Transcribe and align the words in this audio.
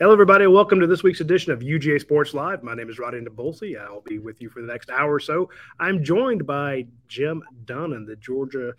Hello, 0.00 0.12
everybody. 0.12 0.44
Welcome 0.48 0.80
to 0.80 0.88
this 0.88 1.04
week's 1.04 1.20
edition 1.20 1.52
of 1.52 1.60
UGA 1.60 2.00
Sports 2.00 2.34
Live. 2.34 2.64
My 2.64 2.74
name 2.74 2.90
is 2.90 2.98
Radi 2.98 3.24
Nabulsi. 3.24 3.80
I'll 3.80 4.00
be 4.00 4.18
with 4.18 4.42
you 4.42 4.50
for 4.50 4.60
the 4.60 4.66
next 4.66 4.90
hour 4.90 5.14
or 5.14 5.20
so. 5.20 5.48
I'm 5.78 6.02
joined 6.02 6.44
by 6.44 6.86
Jim 7.06 7.44
Donnan, 7.64 8.04
the 8.04 8.16
Georgia 8.16 8.72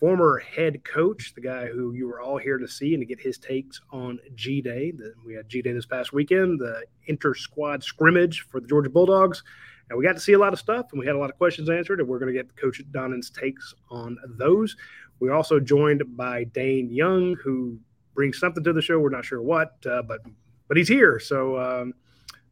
former 0.00 0.38
head 0.38 0.82
coach, 0.82 1.34
the 1.36 1.40
guy 1.40 1.66
who 1.66 1.92
you 1.92 2.08
were 2.08 2.20
all 2.20 2.36
here 2.36 2.58
to 2.58 2.66
see 2.66 2.94
and 2.94 3.00
to 3.00 3.06
get 3.06 3.20
his 3.20 3.38
takes 3.38 3.80
on 3.92 4.18
G 4.34 4.60
Day. 4.60 4.92
We 5.24 5.34
had 5.34 5.48
G 5.48 5.62
Day 5.62 5.70
this 5.70 5.86
past 5.86 6.12
weekend, 6.12 6.58
the 6.58 6.82
inter 7.06 7.32
squad 7.34 7.84
scrimmage 7.84 8.44
for 8.50 8.58
the 8.58 8.66
Georgia 8.66 8.90
Bulldogs. 8.90 9.44
And 9.88 9.96
we 9.96 10.04
got 10.04 10.14
to 10.14 10.20
see 10.20 10.32
a 10.32 10.38
lot 10.38 10.52
of 10.52 10.58
stuff 10.58 10.86
and 10.90 10.98
we 10.98 11.06
had 11.06 11.14
a 11.14 11.18
lot 11.18 11.30
of 11.30 11.38
questions 11.38 11.70
answered, 11.70 12.00
and 12.00 12.08
we're 12.08 12.18
going 12.18 12.34
to 12.34 12.42
get 12.42 12.56
Coach 12.56 12.82
Donnan's 12.90 13.30
takes 13.30 13.72
on 13.88 14.18
those. 14.30 14.76
We're 15.20 15.32
also 15.32 15.60
joined 15.60 16.16
by 16.16 16.42
Dayne 16.42 16.90
Young, 16.90 17.36
who 17.36 17.78
brings 18.16 18.40
something 18.40 18.64
to 18.64 18.72
the 18.72 18.82
show. 18.82 18.98
We're 18.98 19.10
not 19.10 19.24
sure 19.24 19.40
what, 19.40 19.76
uh, 19.88 20.02
but 20.02 20.22
but 20.68 20.76
he's 20.76 20.88
here. 20.88 21.18
So 21.18 21.58
um, 21.58 21.94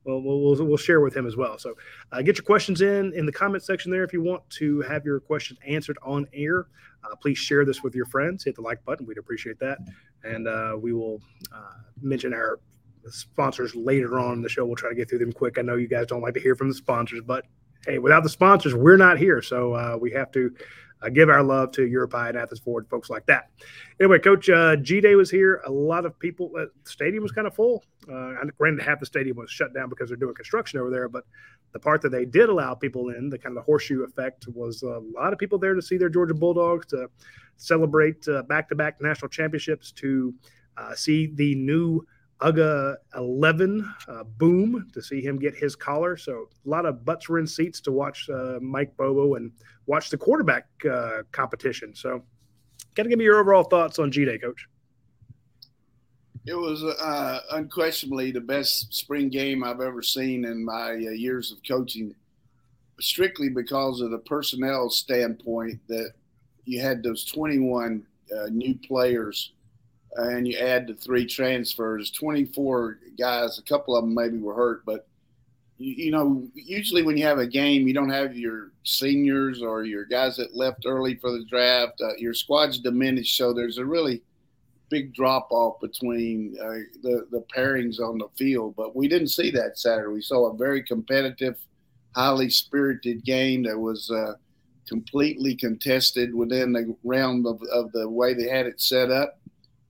we'll, 0.05 0.23
we'll, 0.23 0.67
we'll 0.67 0.77
share 0.77 1.01
with 1.01 1.17
him 1.17 1.27
as 1.27 1.37
well. 1.37 1.59
So 1.59 1.75
uh, 2.13 2.23
get 2.23 2.37
your 2.37 2.45
questions 2.45 2.81
in 2.81 3.13
in 3.15 3.27
the 3.27 3.33
comment 3.33 3.63
section 3.63 3.91
there 3.91 4.05
if 4.05 4.13
you 4.13 4.23
want 4.23 4.49
to 4.51 4.81
have 4.83 5.05
your 5.05 5.21
questions 5.21 5.59
answered 5.67 5.99
on 6.03 6.27
air. 6.33 6.67
Uh, 7.05 7.15
please 7.17 7.39
share 7.39 7.65
this 7.65 7.83
with 7.83 7.95
your 7.95 8.07
friends. 8.07 8.45
Hit 8.45 8.55
the 8.55 8.63
like 8.63 8.85
button. 8.85 9.07
We'd 9.07 9.19
appreciate 9.19 9.59
that. 9.59 9.79
And 10.23 10.49
uh, 10.49 10.77
we 10.81 10.93
will 10.93 11.21
uh, 11.53 11.75
mention 12.01 12.33
our 12.33 12.59
sponsors 13.11 13.75
later 13.75 14.19
on 14.19 14.35
in 14.35 14.43
the 14.43 14.49
show. 14.49 14.65
We'll 14.65 14.77
try 14.77 14.89
to 14.89 14.95
get 14.95 15.11
through 15.11 15.19
them 15.19 15.33
quick. 15.33 15.59
I 15.59 15.63
know 15.63 15.77
you 15.77 15.89
guys 15.89 16.07
don't 16.07 16.23
like 16.23 16.35
to 16.35 16.41
hear 16.41 16.55
from 16.55 16.69
the 16.69 16.75
sponsors, 16.75 17.21
but 17.27 17.45
hey, 17.87 17.99
without 17.99 18.23
the 18.23 18.31
sponsors, 18.31 18.75
we're 18.75 18.97
not 18.97 19.19
here. 19.19 19.43
So 19.43 19.75
uh, 19.75 19.99
we 20.01 20.11
have 20.13 20.33
to 20.33 20.55
uh, 21.05 21.09
give 21.09 21.29
our 21.29 21.43
love 21.43 21.71
to 21.73 21.83
YourPie 21.83 22.31
and 22.31 22.39
Athens 22.39 22.61
Ford, 22.61 22.87
folks 22.89 23.11
like 23.11 23.27
that. 23.27 23.51
Anyway, 24.01 24.19
Coach 24.19 24.49
uh, 24.49 24.77
G 24.77 25.01
Day 25.01 25.15
was 25.15 25.31
here. 25.31 25.61
A 25.67 25.71
lot 25.71 26.07
of 26.07 26.19
people. 26.19 26.51
Uh, 26.57 26.67
the 26.83 26.91
stadium 26.91 27.23
was 27.23 27.33
kind 27.33 27.47
of 27.47 27.55
full. 27.55 27.85
Uh, 28.11 28.35
granted, 28.59 28.83
half 28.83 29.01
the 29.01 29.07
stadium 29.07 29.37
was 29.37 29.51
shut 29.51 29.75
down 29.75 29.89
because 29.89 30.09
they're 30.09 30.17
doing 30.17 30.35
construction 30.35 30.81
over 30.81 30.91
there. 30.91 31.09
But 31.09 31.25
the 31.73 31.79
part 31.79 32.03
that 32.03 32.11
they 32.11 32.25
did 32.25 32.49
allow 32.49 32.75
people 32.75 33.11
in, 33.11 33.29
the 33.29 33.39
kind 33.39 33.57
of 33.57 33.63
the 33.63 33.67
horseshoe 33.67 34.03
effect, 34.05 34.47
was 34.49 34.83
a 34.83 35.01
lot 35.15 35.33
of 35.33 35.39
people 35.39 35.59
there 35.59 35.75
to 35.75 35.83
see 35.83 35.97
their 35.97 36.09
Georgia 36.09 36.35
Bulldogs 36.35 36.87
to 36.87 37.09
celebrate 37.57 38.27
uh, 38.29 38.43
back-to-back 38.43 39.01
national 39.01 39.29
championships, 39.29 39.93
to 39.93 40.35
uh, 40.77 40.95
see 40.95 41.27
the 41.35 41.55
new 41.55 42.05
UGA 42.45 42.97
11 43.17 43.95
uh, 44.09 44.25
boom 44.25 44.91
to 44.93 45.03
see 45.03 45.21
him 45.21 45.39
get 45.39 45.55
his 45.55 45.75
collar. 45.75 46.17
So 46.17 46.49
a 46.65 46.69
lot 46.69 46.85
of 46.85 47.05
butts 47.05 47.29
were 47.29 47.39
in 47.39 47.47
seats 47.47 47.81
to 47.83 47.93
watch 47.93 48.29
uh, 48.29 48.59
Mike 48.61 48.97
Bobo 48.97 49.35
and 49.35 49.51
watch 49.87 50.11
the 50.11 50.19
quarterback 50.19 50.67
uh, 50.91 51.23
competition. 51.33 51.95
So, 51.95 52.23
got 52.95 53.05
to 53.05 53.09
give 53.09 53.19
me 53.19 53.25
your 53.25 53.41
overall 53.41 53.65
thoughts 53.65 53.99
on 53.99 54.11
G 54.11 54.25
Day, 54.25 54.39
Coach. 54.39 54.69
It 56.47 56.55
was 56.55 56.85
uh, 56.85 57.41
unquestionably 57.53 58.31
the 58.31 58.41
best 58.41 58.95
spring 58.95 59.31
game 59.31 59.65
I've 59.65 59.81
ever 59.81 60.03
seen 60.03 60.45
in 60.45 60.63
my 60.63 60.93
uh, 60.93 61.11
years 61.11 61.51
of 61.51 61.59
coaching, 61.67 62.15
strictly 63.01 63.49
because 63.49 64.03
of 64.03 64.11
the 64.11 64.19
personnel 64.19 64.91
standpoint 64.91 65.81
that 65.89 66.13
you 66.67 66.81
had 66.81 67.03
those 67.03 67.25
21 67.25 68.07
uh, 68.31 68.47
new 68.51 68.75
players 68.87 69.53
and 70.17 70.47
you 70.47 70.57
add 70.59 70.87
the 70.87 70.95
three 70.95 71.27
transfers, 71.27 72.11
24 72.11 72.99
guys, 73.19 73.59
a 73.59 73.63
couple 73.63 73.97
of 73.97 74.05
them 74.05 74.15
maybe 74.15 74.39
were 74.39 74.55
hurt, 74.55 74.85
but 74.85 75.07
you, 75.79 76.05
you, 76.07 76.11
know, 76.11 76.49
usually 76.55 77.03
when 77.03 77.17
you 77.17 77.25
have 77.25 77.39
a 77.39 77.47
game, 77.47 77.89
you 77.89 77.95
don't 77.95 78.11
have 78.11 78.37
your 78.37 78.71
seniors 78.85 79.61
or 79.61 79.85
your 79.85 80.05
guys 80.05 80.37
that 80.37 80.55
left 80.55 80.85
early 80.87 81.17
for 81.17 81.33
the 81.33 81.45
draft. 81.45 82.01
Uh, 82.01 82.15
your 82.17 82.35
squad's 82.35 82.79
diminished, 82.79 83.37
so 83.37 83.53
there's 83.53 83.79
a 83.79 83.85
really 83.85 84.23
big 84.89 85.13
drop 85.15 85.49
off 85.51 85.81
between 85.81 86.57
uh, 86.63 86.79
the 87.03 87.27
the 87.33 87.45
pairings 87.55 87.99
on 87.99 88.19
the 88.19 88.29
field. 88.39 88.77
But 88.77 88.95
we 88.95 89.09
didn't 89.09 89.29
see 89.29 89.51
that 89.51 89.79
Saturday. 89.79 90.13
We 90.13 90.23
saw 90.23 90.53
a 90.53 90.57
very 90.57 90.83
competitive, 90.83 91.57
highly 92.15 92.51
spirited 92.51 93.25
game 93.25 93.65
that 93.65 93.79
was. 93.79 94.11
Uh, 94.11 94.35
completely 94.87 95.55
contested 95.55 96.35
within 96.35 96.71
the 96.71 96.95
realm 97.05 97.47
of, 97.47 97.59
of 97.73 97.91
the 97.93 98.07
way 98.07 98.35
they 98.35 98.47
had 98.47 98.67
it 98.67 98.79
set 98.79 99.11
up 99.11 99.39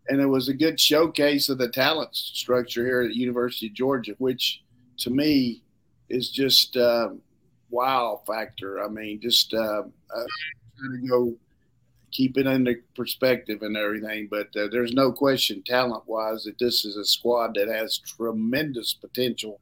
and 0.09 0.21
it 0.21 0.27
was 0.27 0.49
a 0.49 0.55
good 0.55 0.79
showcase 0.79 1.49
of 1.49 1.59
the 1.59 1.69
talent 1.69 2.15
structure 2.15 2.85
here 2.85 3.03
at 3.03 3.15
University 3.15 3.67
of 3.69 3.75
Georgia, 3.75 4.15
which 4.19 4.63
to 4.99 5.11
me 5.11 5.63
is 6.09 6.31
just 6.31 6.77
uh, 6.77 7.11
wow 7.71 8.21
factor. 8.27 8.83
I 8.83 8.89
mean, 8.89 9.21
just 9.21 9.55
uh, 9.55 9.83
uh, 9.83 10.25
to 10.79 11.09
go 11.09 11.35
keep 12.13 12.39
it 12.39 12.47
into 12.47 12.77
perspective 12.95 13.63
and 13.63 13.77
everything. 13.77 14.29
But 14.31 14.49
uh, 14.57 14.69
there's 14.71 14.93
no 14.93 15.13
question, 15.13 15.63
talent 15.63 16.05
wise, 16.07 16.45
that 16.45 16.59
this 16.59 16.85
is 16.85 16.97
a 16.97 17.05
squad 17.05 17.55
that 17.57 17.69
has 17.69 17.99
tremendous 17.99 18.95
potential, 18.95 19.61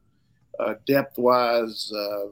uh, 0.59 0.75
depth 0.85 1.17
wise, 1.17 1.91
uh, 1.91 2.27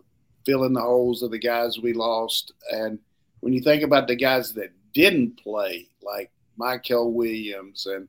filling 0.46 0.74
the 0.74 0.82
holes 0.82 1.24
of 1.24 1.32
the 1.32 1.40
guys 1.40 1.80
we 1.80 1.94
lost. 1.94 2.54
And 2.72 3.00
when 3.40 3.54
you 3.54 3.62
think 3.62 3.84
about 3.84 4.08
the 4.08 4.16
guys 4.16 4.54
that 4.54 4.72
didn't 4.94 5.42
play, 5.42 5.88
like 6.04 6.32
Mykel 6.60 7.12
Williams 7.12 7.86
and 7.86 8.08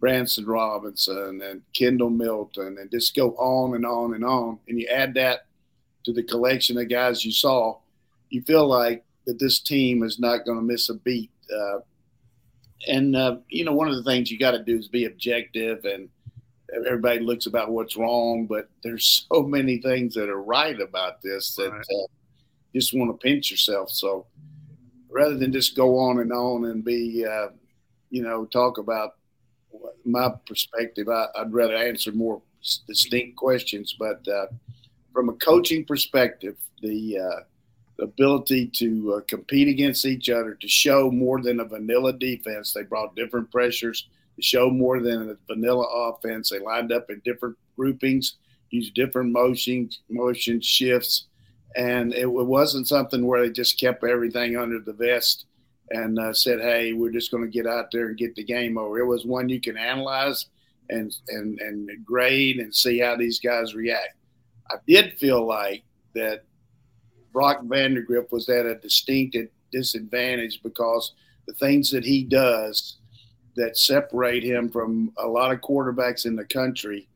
Branson 0.00 0.46
Robinson 0.46 1.42
and 1.42 1.62
Kendall 1.74 2.10
Milton, 2.10 2.78
and 2.80 2.90
just 2.90 3.14
go 3.14 3.32
on 3.32 3.74
and 3.74 3.84
on 3.84 4.14
and 4.14 4.24
on. 4.24 4.58
And 4.66 4.80
you 4.80 4.86
add 4.88 5.14
that 5.14 5.46
to 6.04 6.12
the 6.12 6.22
collection 6.22 6.78
of 6.78 6.88
guys 6.88 7.24
you 7.24 7.32
saw, 7.32 7.78
you 8.30 8.40
feel 8.42 8.66
like 8.66 9.04
that 9.26 9.38
this 9.38 9.60
team 9.60 10.02
is 10.02 10.18
not 10.18 10.46
going 10.46 10.58
to 10.58 10.64
miss 10.64 10.88
a 10.88 10.94
beat. 10.94 11.30
Uh, 11.54 11.80
and 12.88 13.14
uh, 13.14 13.36
you 13.48 13.64
know, 13.64 13.74
one 13.74 13.88
of 13.88 13.96
the 13.96 14.02
things 14.02 14.30
you 14.30 14.38
got 14.38 14.52
to 14.52 14.64
do 14.64 14.76
is 14.78 14.88
be 14.88 15.04
objective, 15.04 15.84
and 15.84 16.08
everybody 16.86 17.20
looks 17.20 17.46
about 17.46 17.70
what's 17.70 17.96
wrong, 17.96 18.46
but 18.46 18.68
there's 18.82 19.26
so 19.32 19.42
many 19.42 19.78
things 19.78 20.14
that 20.14 20.30
are 20.30 20.42
right 20.42 20.80
about 20.80 21.20
this 21.20 21.54
that 21.56 21.70
right. 21.70 21.80
uh, 21.80 22.06
just 22.74 22.94
want 22.94 23.10
to 23.10 23.22
pinch 23.22 23.50
yourself. 23.50 23.90
So 23.90 24.26
rather 25.10 25.36
than 25.36 25.52
just 25.52 25.76
go 25.76 25.98
on 25.98 26.20
and 26.20 26.32
on 26.32 26.66
and 26.66 26.84
be 26.84 27.26
uh, 27.26 27.48
you 28.10 28.22
know, 28.22 28.44
talk 28.46 28.78
about 28.78 29.16
my 30.04 30.30
perspective. 30.46 31.08
I, 31.08 31.26
would 31.38 31.52
rather 31.52 31.76
answer 31.76 32.12
more 32.12 32.42
distinct 32.86 33.36
questions, 33.36 33.94
but 33.98 34.26
uh, 34.28 34.46
from 35.12 35.28
a 35.28 35.34
coaching 35.34 35.84
perspective, 35.84 36.56
the, 36.82 37.18
uh, 37.18 37.40
ability 38.02 38.66
to 38.66 39.14
uh, 39.14 39.20
compete 39.28 39.68
against 39.68 40.04
each 40.04 40.30
other, 40.30 40.54
to 40.54 40.68
show 40.68 41.10
more 41.10 41.40
than 41.40 41.60
a 41.60 41.64
vanilla 41.64 42.12
defense. 42.12 42.72
They 42.72 42.82
brought 42.82 43.16
different 43.16 43.50
pressures 43.50 44.08
to 44.36 44.42
show 44.42 44.70
more 44.70 45.00
than 45.00 45.30
a 45.30 45.52
vanilla 45.52 45.84
offense. 45.84 46.50
They 46.50 46.58
lined 46.58 46.92
up 46.92 47.10
in 47.10 47.20
different 47.24 47.56
groupings, 47.76 48.36
used 48.70 48.94
different 48.94 49.32
motions, 49.32 50.00
motion 50.08 50.60
shifts, 50.60 51.26
and 51.76 52.12
it 52.14 52.26
wasn't 52.26 52.88
something 52.88 53.26
where 53.26 53.42
they 53.42 53.52
just 53.52 53.78
kept 53.78 54.04
everything 54.04 54.56
under 54.56 54.80
the 54.80 54.92
vest 54.92 55.46
and 55.90 56.18
uh, 56.18 56.32
said, 56.32 56.60
"Hey, 56.60 56.92
we're 56.92 57.10
just 57.10 57.30
going 57.30 57.42
to 57.42 57.50
get 57.50 57.66
out 57.66 57.90
there 57.90 58.08
and 58.08 58.16
get 58.16 58.34
the 58.34 58.44
game 58.44 58.78
over." 58.78 58.98
It 58.98 59.06
was 59.06 59.24
one 59.24 59.48
you 59.48 59.60
can 59.60 59.76
analyze 59.76 60.46
and 60.88 61.14
and 61.28 61.60
and 61.60 61.90
grade 62.04 62.58
and 62.58 62.74
see 62.74 62.98
how 62.98 63.16
these 63.16 63.40
guys 63.40 63.74
react. 63.74 64.14
I 64.70 64.76
did 64.86 65.18
feel 65.18 65.44
like 65.44 65.82
that 66.14 66.44
Brock 67.32 67.62
Vandagriff 67.62 68.30
was 68.30 68.48
at 68.48 68.66
a 68.66 68.76
distinct 68.76 69.36
disadvantage 69.72 70.62
because 70.62 71.12
the 71.46 71.54
things 71.54 71.90
that 71.90 72.04
he 72.04 72.24
does 72.24 72.98
that 73.56 73.76
separate 73.76 74.44
him 74.44 74.70
from 74.70 75.12
a 75.18 75.26
lot 75.26 75.52
of 75.52 75.60
quarterbacks 75.60 76.24
in 76.26 76.36
the 76.36 76.44
country 76.44 77.06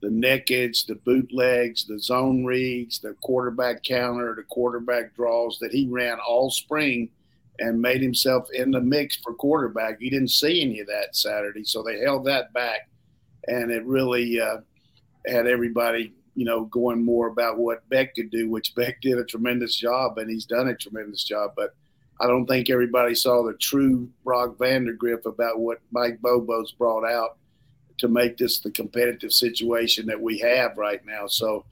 the 0.00 0.10
neckage, 0.10 0.84
the 0.84 0.96
bootlegs, 0.96 1.86
the 1.86 1.98
zone 1.98 2.44
reads, 2.44 2.98
the 2.98 3.14
quarterback 3.22 3.82
counter, 3.82 4.34
the 4.34 4.42
quarterback 4.42 5.14
draws 5.14 5.58
that 5.60 5.72
he 5.72 5.86
ran 5.88 6.18
all 6.18 6.50
spring– 6.50 7.08
and 7.58 7.80
made 7.80 8.02
himself 8.02 8.48
in 8.52 8.70
the 8.70 8.80
mix 8.80 9.16
for 9.16 9.34
quarterback. 9.34 10.00
You 10.00 10.10
didn't 10.10 10.30
see 10.30 10.62
any 10.62 10.80
of 10.80 10.86
that 10.88 11.14
Saturday, 11.14 11.64
so 11.64 11.82
they 11.82 12.00
held 12.00 12.24
that 12.26 12.52
back, 12.52 12.88
and 13.46 13.70
it 13.70 13.84
really 13.84 14.40
uh, 14.40 14.58
had 15.26 15.46
everybody, 15.46 16.12
you 16.34 16.44
know, 16.44 16.64
going 16.66 17.04
more 17.04 17.28
about 17.28 17.58
what 17.58 17.88
Beck 17.88 18.14
could 18.14 18.30
do, 18.30 18.50
which 18.50 18.74
Beck 18.74 19.00
did 19.00 19.18
a 19.18 19.24
tremendous 19.24 19.76
job, 19.76 20.18
and 20.18 20.30
he's 20.30 20.46
done 20.46 20.68
a 20.68 20.74
tremendous 20.74 21.24
job. 21.24 21.52
But 21.56 21.74
I 22.20 22.26
don't 22.26 22.46
think 22.46 22.70
everybody 22.70 23.14
saw 23.14 23.44
the 23.44 23.54
true 23.54 24.08
Brock 24.24 24.56
Vandagriff 24.56 25.26
about 25.26 25.60
what 25.60 25.78
Mike 25.90 26.20
Bobo's 26.20 26.72
brought 26.72 27.04
out 27.04 27.36
to 27.98 28.08
make 28.08 28.36
this 28.36 28.58
the 28.58 28.70
competitive 28.70 29.32
situation 29.32 30.06
that 30.06 30.20
we 30.20 30.38
have 30.38 30.76
right 30.76 31.04
now. 31.06 31.26
So 31.28 31.64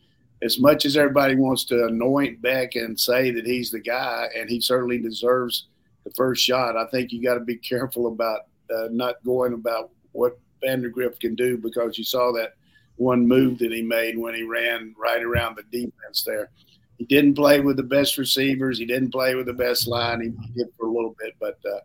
as 0.43 0.59
much 0.59 0.85
as 0.85 0.97
everybody 0.97 1.37
wants 1.37 1.65
to 1.65 1.87
anoint 1.87 2.43
Beck 2.43 2.75
and 2.75 2.99
say 2.99 3.31
that 3.31 3.47
he's 3.47 3.71
the 3.71 3.81
guy, 3.81 4.29
and 4.37 4.51
he 4.51 4.61
certainly 4.61 4.99
deserves 4.99 5.67
the 6.05 6.11
first 6.13 6.43
shot. 6.43 6.77
I 6.77 6.87
think 6.87 7.13
you 7.13 7.23
got 7.23 7.35
to 7.35 7.41
be 7.41 7.57
careful 7.57 8.09
about 8.09 8.41
uh, 8.75 8.89
not 8.91 9.23
going 9.25 9.53
about 9.53 9.91
what 10.13 10.39
Vandagriff 10.65 11.19
can 11.21 11.35
do 11.35 11.57
because 11.57 11.99
you 11.99 12.05
saw 12.05 12.33
that 12.33 12.55
one 12.97 13.27
move 13.27 13.59
that 13.59 13.73
he 13.73 13.83
made 13.83 14.19
when 14.19 14.35
he 14.35 14.43
ran 14.43 14.95
right 14.99 15.23
around 15.23 15.57
the 15.57 15.85
defense 15.85 16.25
there. 16.25 16.51
He 16.99 17.05
didn't 17.05 17.35
play 17.35 17.61
with 17.61 17.77
the 17.77 17.83
best 17.83 18.17
receivers. 18.19 18.79
He 18.79 18.87
didn't 18.87 19.11
play 19.11 19.35
with 19.35 19.47
the 19.47 19.53
best 19.53 19.89
line. 19.89 20.21
He, 20.21 20.31
he 20.47 20.53
did 20.53 20.69
for 20.79 20.87
a 20.87 20.93
little 20.93 21.17
bit, 21.19 21.35
but, 21.41 21.59
uh, 21.67 21.81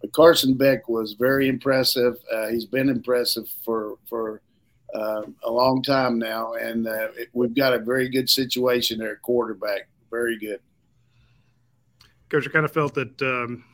but 0.00 0.12
Carson 0.12 0.54
Beck 0.54 0.88
was 0.88 1.14
very 1.14 1.48
impressive. 1.48 2.16
Uh, 2.32 2.48
he's 2.48 2.66
been 2.66 2.88
impressive 2.88 3.48
for 3.64 3.96
for 4.08 4.42
uh, 4.94 5.22
a 5.44 5.50
long 5.50 5.82
time 5.82 6.18
now, 6.18 6.54
and 6.54 6.86
uh, 6.86 7.08
it, 7.16 7.28
we've 7.32 7.54
got 7.54 7.74
a 7.74 7.78
very 7.78 8.08
good 8.08 8.28
situation 8.28 8.98
there 8.98 9.12
at 9.12 9.22
quarterback. 9.22 9.88
Very 10.10 10.38
good. 10.38 10.60
Coach, 12.30 12.46
I 12.46 12.50
kind 12.50 12.64
of 12.64 12.72
felt 12.72 12.94
that 12.94 13.20
um, 13.22 13.64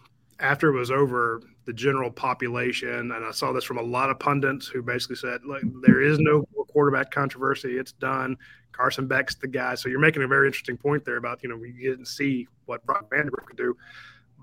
after 0.41 0.75
it 0.75 0.79
was 0.79 0.91
over, 0.91 1.43
the 1.67 1.73
general 1.73 2.11
population, 2.11 3.13
and 3.13 3.25
I 3.25 3.31
saw 3.33 3.53
this 3.53 3.65
from 3.65 3.79
a 3.79 3.83
lot 3.83 4.09
of 4.09 4.19
pundits 4.19 4.67
who 4.67 4.83
basically 4.83 5.17
said, 5.17 5.41
"Look, 5.45 5.63
there 5.83 6.01
is 6.01 6.19
no 6.19 6.45
quarterback 6.69 7.11
controversy. 7.11 7.77
It's 7.77 7.93
done. 7.93 8.37
Carson 8.73 9.07
Beck's 9.07 9.35
the 9.35 9.49
guy." 9.49 9.75
So 9.75 9.89
you're 9.89 10.01
making 10.01 10.23
a 10.23 10.29
very 10.29 10.47
interesting 10.47 10.77
point 10.77 11.05
there 11.05 11.17
about 11.17 11.43
you 11.43 11.49
know 11.49 11.57
we 11.57 11.73
didn't 11.73 12.07
see 12.07 12.47
what 12.67 12.85
Brock 12.87 13.11
Vandagriff 13.11 13.45
could 13.47 13.57
do, 13.57 13.77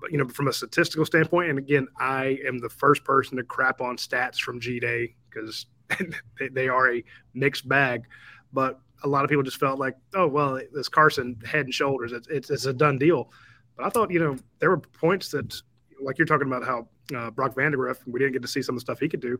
but 0.00 0.12
you 0.12 0.18
know 0.18 0.28
from 0.28 0.48
a 0.48 0.52
statistical 0.52 1.06
standpoint, 1.06 1.50
and 1.50 1.58
again, 1.58 1.88
I 1.98 2.38
am 2.46 2.58
the 2.58 2.68
first 2.68 3.04
person 3.04 3.36
to 3.38 3.42
crap 3.42 3.80
on 3.80 3.96
stats 3.96 4.38
from 4.38 4.60
G 4.60 4.78
Day 4.78 5.14
because 5.30 5.66
they, 6.38 6.48
they 6.48 6.68
are 6.68 6.92
a 6.92 7.02
mixed 7.32 7.68
bag, 7.68 8.04
but 8.52 8.80
a 9.02 9.08
lot 9.08 9.24
of 9.24 9.30
people 9.30 9.42
just 9.42 9.58
felt 9.58 9.78
like, 9.78 9.96
oh 10.14 10.28
well, 10.28 10.60
this 10.72 10.88
Carson 10.88 11.40
head 11.46 11.64
and 11.64 11.74
shoulders, 11.74 12.12
it's, 12.12 12.28
it's, 12.28 12.50
it's 12.50 12.66
a 12.66 12.72
done 12.72 12.98
deal. 12.98 13.30
But 13.76 13.86
I 13.86 13.88
thought 13.90 14.10
you 14.10 14.20
know 14.20 14.36
there 14.58 14.70
were 14.70 14.78
points 14.78 15.30
that 15.30 15.54
like 16.00 16.18
you're 16.18 16.26
talking 16.26 16.46
about 16.46 16.64
how 16.64 16.88
uh, 17.16 17.30
Brock 17.30 17.54
Vandagriff, 17.54 17.98
we 18.06 18.18
didn't 18.18 18.32
get 18.32 18.42
to 18.42 18.48
see 18.48 18.62
some 18.62 18.74
of 18.74 18.76
the 18.76 18.80
stuff 18.80 19.00
he 19.00 19.08
could 19.08 19.20
do. 19.20 19.38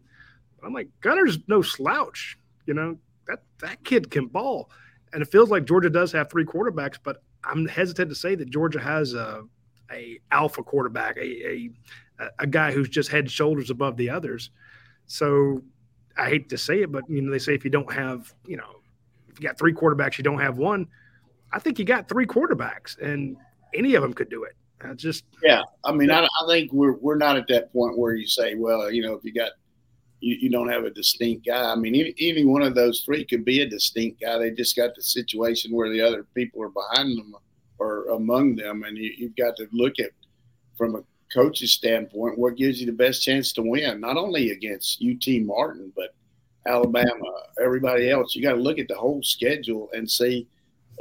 But 0.61 0.67
I'm 0.67 0.73
like, 0.73 0.89
Gunner's 1.01 1.39
no 1.47 1.63
slouch. 1.63 2.39
You 2.67 2.75
know, 2.75 2.99
that 3.27 3.43
that 3.61 3.83
kid 3.85 4.11
can 4.11 4.27
ball. 4.27 4.71
And 5.13 5.23
it 5.23 5.31
feels 5.31 5.51
like 5.51 5.65
Georgia 5.65 5.91
does 5.91 6.11
have 6.13 6.31
three 6.31 6.45
quarterbacks, 6.45 6.99
but 7.03 7.23
I'm 7.45 7.67
hesitant 7.67 8.09
to 8.09 8.17
say 8.17 8.35
that 8.35 8.51
Georgia 8.51 8.81
has 8.81 9.15
a, 9.15 9.45
a 9.93 10.19
alpha 10.33 10.63
quarterback, 10.63 11.17
a, 11.19 11.21
a 11.21 11.71
a 12.39 12.47
guy 12.47 12.73
who's 12.73 12.89
just 12.89 13.11
head 13.11 13.25
and 13.25 13.31
shoulders 13.31 13.71
above 13.71 13.97
the 13.97 14.11
others. 14.11 14.51
So 15.07 15.63
I 16.17 16.29
hate 16.29 16.49
to 16.51 16.59
say 16.59 16.83
it, 16.83 16.93
but 16.93 17.09
you 17.09 17.23
know, 17.23 17.31
they 17.31 17.39
say 17.39 17.55
if 17.55 17.65
you 17.65 17.71
don't 17.71 17.93
have, 17.93 18.33
you 18.47 18.57
know, 18.57 18.81
if 19.29 19.41
you 19.41 19.47
got 19.47 19.59
three 19.59 19.73
quarterbacks, 19.73 20.17
you 20.17 20.25
don't 20.25 20.39
have 20.39 20.59
one. 20.59 20.87
I 21.53 21.59
think 21.59 21.79
you 21.79 21.85
got 21.85 22.09
three 22.09 22.27
quarterbacks, 22.27 22.99
and 23.01 23.37
any 23.75 23.95
of 23.95 24.03
them 24.03 24.15
could 24.15 24.31
do 24.31 24.45
it. 24.45 24.57
I 24.83 24.95
just 24.95 25.25
yeah. 25.43 25.63
I 25.85 25.93
mean, 25.93 26.11
I, 26.11 26.25
I 26.25 26.47
think 26.49 26.73
we're 26.73 26.95
we're 26.95 27.17
not 27.17 27.37
at 27.37 27.49
that 27.49 27.73
point 27.73 27.99
where 27.99 28.15
you 28.15 28.27
say, 28.27 28.55
well, 28.55 28.91
you 28.91 29.03
know, 29.03 29.15
if 29.15 29.25
you 29.25 29.33
got 29.33 29.53
you, 30.21 30.37
you 30.41 30.51
don't 30.51 30.69
have 30.69 30.85
a 30.85 30.91
distinct 30.91 31.47
guy. 31.47 31.73
I 31.73 31.77
mean, 31.77 31.95
any, 31.95 32.15
any 32.19 32.45
one 32.45 32.63
of 32.63 32.75
those 32.75 33.03
three 33.03 33.25
could 33.25 33.45
be 33.45 33.61
a 33.61 33.69
distinct 33.69 34.21
guy. 34.21 34.39
They 34.39 34.51
just 34.51 34.77
got 34.77 34.95
the 34.95 35.03
situation 35.03 35.73
where 35.73 35.91
the 35.91 36.01
other 36.01 36.25
people 36.35 36.63
are 36.63 36.71
behind 36.71 37.19
them 37.19 37.35
or 37.79 38.09
among 38.09 38.57
them, 38.57 38.85
and 38.85 38.97
you, 38.97 39.13
you've 39.17 39.37
got 39.37 39.57
to 39.57 39.69
look 39.73 39.99
at 39.99 40.11
from 40.77 40.97
a 40.97 41.03
coach's 41.33 41.73
standpoint 41.73 42.39
what 42.39 42.57
gives 42.57 42.81
you 42.81 42.87
the 42.87 42.93
best 42.93 43.23
chance 43.23 43.53
to 43.53 43.63
win, 43.63 44.01
not 44.01 44.17
only 44.17 44.51
against 44.51 45.03
UT 45.03 45.27
Martin, 45.43 45.93
but 45.97 46.15
Alabama, 46.67 47.43
everybody 47.63 48.11
else. 48.11 48.35
You 48.35 48.43
got 48.43 48.53
to 48.53 48.61
look 48.61 48.79
at 48.79 48.89
the 48.89 48.97
whole 48.97 49.23
schedule 49.23 49.91
and 49.93 50.11
see 50.11 50.47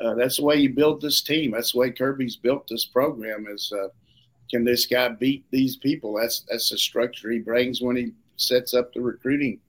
uh, 0.02 0.16
that's 0.16 0.38
the 0.38 0.44
way 0.44 0.56
you 0.56 0.70
build 0.70 1.02
this 1.02 1.22
team. 1.22 1.52
That's 1.52 1.74
the 1.74 1.80
way 1.80 1.92
Kirby's 1.92 2.36
built 2.36 2.68
this 2.68 2.86
program. 2.86 3.48
Is 3.50 3.72
uh, 3.72 3.90
can 4.50 4.64
this 4.64 4.86
guy 4.86 5.10
beat 5.10 5.46
these 5.52 5.78
people? 5.78 6.14
That's 6.14 6.46
that's 6.50 6.70
the 6.70 6.78
structure 6.78 7.32
he 7.32 7.40
brings 7.40 7.82
when 7.82 7.96
he 7.96 8.14
sets 8.38 8.74
up 8.74 8.94
the 8.94 9.02
recruiting 9.02 9.60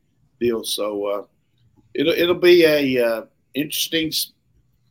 deal. 0.40 0.64
So 0.64 1.06
uh, 1.06 1.24
it'll 1.94 2.12
it'll 2.12 2.34
be 2.34 2.64
a 2.64 3.04
uh, 3.04 3.22
interesting 3.54 4.12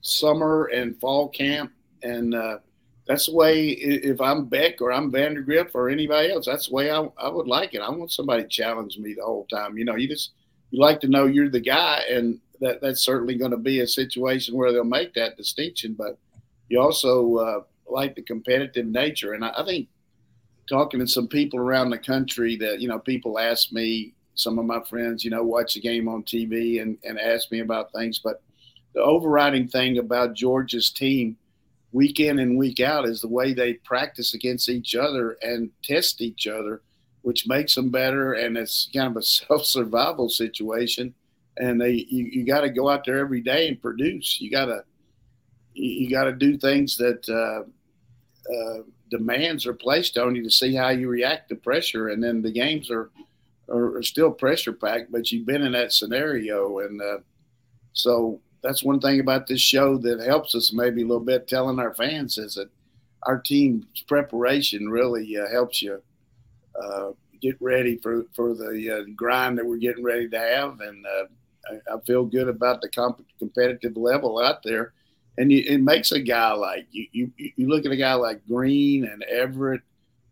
summer 0.02 0.66
and 0.66 1.00
fall 1.00 1.30
camp, 1.30 1.72
and 2.04 2.36
uh, 2.36 2.58
that's 3.08 3.26
the 3.26 3.34
way. 3.34 3.70
If 3.70 4.22
I'm 4.22 4.46
Beck 4.46 4.82
or 4.82 4.92
I'm 4.92 5.12
Vandagriff 5.12 5.72
or 5.74 5.90
anybody 5.90 6.32
else, 6.32 6.46
that's 6.46 6.68
the 6.68 6.76
way 6.76 6.92
I, 6.92 7.08
I 7.18 7.30
would 7.30 7.48
like 7.48 7.74
it. 7.74 7.82
I 7.82 7.90
want 7.90 8.12
somebody 8.12 8.46
challenge 8.46 8.98
me 8.98 9.14
the 9.14 9.24
whole 9.24 9.46
time. 9.46 9.78
You 9.78 9.86
know, 9.86 9.96
you 9.96 10.08
just 10.08 10.32
you 10.72 10.80
like 10.80 11.00
to 11.02 11.08
know 11.08 11.26
you're 11.26 11.50
the 11.50 11.60
guy, 11.60 12.04
and 12.10 12.40
that 12.64 12.82
that's 12.82 13.04
certainly 13.04 13.36
going 13.36 13.52
to 13.52 13.58
be 13.58 13.82
a 13.82 13.88
situation 13.88 14.56
where 14.56 14.72
they'll 14.72 14.84
make 14.84 15.14
that 15.14 15.38
distinction. 15.38 15.94
But 15.94 16.18
you 16.70 16.80
also 16.80 17.36
uh, 17.36 17.60
like 17.88 18.16
the 18.16 18.22
competitive 18.22 18.86
nature, 18.86 19.34
and 19.34 19.44
I, 19.44 19.54
I, 19.58 19.66
think 19.66 19.90
talking 20.68 21.00
to 21.00 21.08
some 21.08 21.28
people 21.28 21.60
around 21.60 21.90
the 21.90 21.98
country 21.98 22.56
that 22.58 22.80
you 22.80 22.88
know 22.88 23.00
people 23.00 23.38
ask 23.38 23.72
me, 23.72 24.14
some 24.36 24.58
of 24.58 24.66
my 24.66 24.82
friends, 24.82 25.24
you 25.24 25.30
know, 25.30 25.44
watch 25.44 25.74
the 25.74 25.82
game 25.82 26.08
on 26.08 26.24
TV 26.24 26.82
and 26.82 26.98
and 27.04 27.20
ask 27.20 27.52
me 27.52 27.60
about 27.60 27.92
things, 27.92 28.20
but 28.20 28.42
the 28.94 29.02
overriding 29.02 29.68
thing 29.68 29.98
about 29.98 30.36
Georgia's 30.36 30.90
team 30.90 31.36
week 31.92 32.20
in 32.20 32.40
and 32.40 32.58
week 32.58 32.80
out 32.80 33.06
is 33.06 33.22
the 33.22 33.28
way 33.28 33.54
they 33.54 33.74
practice 33.74 34.34
against 34.34 34.70
each 34.70 34.96
other 34.96 35.38
and 35.42 35.70
test 35.84 36.22
each 36.22 36.48
other, 36.48 36.82
which 37.22 37.48
makes 37.48 37.76
them 37.76 37.90
better. 37.90 38.34
And 38.34 38.58
it's 38.58 38.90
kind 38.94 39.08
of 39.08 39.18
a 39.18 39.22
self 39.24 39.66
survival 39.66 40.30
situation 40.30 41.14
and 41.58 41.80
they 41.80 42.06
you, 42.10 42.26
you 42.26 42.46
got 42.46 42.62
to 42.62 42.70
go 42.70 42.90
out 42.90 43.06
there 43.06 43.20
every 43.20 43.42
day 43.42 43.68
and 43.68 43.82
produce. 43.82 44.40
You 44.42 44.50
got 44.50 44.66
to 44.66 44.84
you, 45.74 46.10
got 46.10 46.26
to 46.26 46.34
do 46.34 46.58
things 46.58 46.98
that 46.98 47.28
uh, 47.30 47.64
uh, 48.54 48.84
demands 49.10 49.66
are 49.66 49.74
placed 49.74 50.18
on 50.18 50.36
you 50.36 50.44
to 50.44 50.50
see 50.50 50.76
how 50.76 50.90
you 50.90 51.08
react 51.08 51.50
to 51.50 51.56
pressure. 51.56 52.10
And 52.10 52.24
then 52.24 52.42
the 52.42 52.52
games 52.52 52.92
are 52.92 53.10
are, 53.70 53.98
are 53.98 54.04
still 54.04 54.32
pressure 54.32 54.74
packed, 54.74 55.12
but 55.12 55.32
you've 55.32 55.46
been 55.46 55.62
in 55.62 55.72
that 55.72 55.94
scenario, 55.94 56.80
and 56.80 57.02
uh, 57.02 57.18
so 57.94 58.40
that's 58.62 58.84
one 58.84 59.00
thing 59.00 59.20
about 59.20 59.48
this 59.48 59.62
show 59.62 59.98
that 59.98 60.22
helps 60.22 60.56
us 60.56 60.74
maybe 60.74 61.02
a 61.02 61.06
little 61.06 61.24
bit 61.24 61.48
telling 61.48 61.80
our 61.80 61.94
fans 61.94 62.38
is 62.38 62.56
that 62.56 62.70
our 63.24 63.40
team's 63.40 63.86
preparation 64.08 64.90
really 64.90 65.38
uh, 65.38 65.50
helps 65.50 65.82
you 65.82 66.02
uh, 66.82 67.10
get 67.42 67.56
ready 67.62 67.98
for 67.98 68.26
for 68.34 68.54
the 68.54 69.00
uh, 69.00 69.12
grind 69.16 69.58
that 69.58 69.66
we're 69.66 69.78
getting 69.78 70.04
ready 70.04 70.28
to 70.30 70.40
have, 70.40 70.80
and 70.82 71.06
I, 71.70 71.96
I 71.96 72.00
feel 72.02 72.26
good 72.26 72.48
about 72.48 72.82
the 72.82 72.90
comp- 72.90 73.26
competitive 73.40 73.98
level 73.98 74.40
out 74.40 74.64
there. 74.64 74.94
And 75.38 75.52
you, 75.52 75.64
it 75.66 75.82
makes 75.82 76.12
a 76.12 76.20
guy 76.20 76.54
like 76.54 76.88
you, 76.92 77.08
you, 77.12 77.32
you 77.56 77.68
look 77.68 77.86
at 77.86 77.92
a 77.92 77.98
guy 77.98 78.14
like 78.14 78.46
Green 78.48 79.06
and 79.06 79.24
Everett 79.24 79.82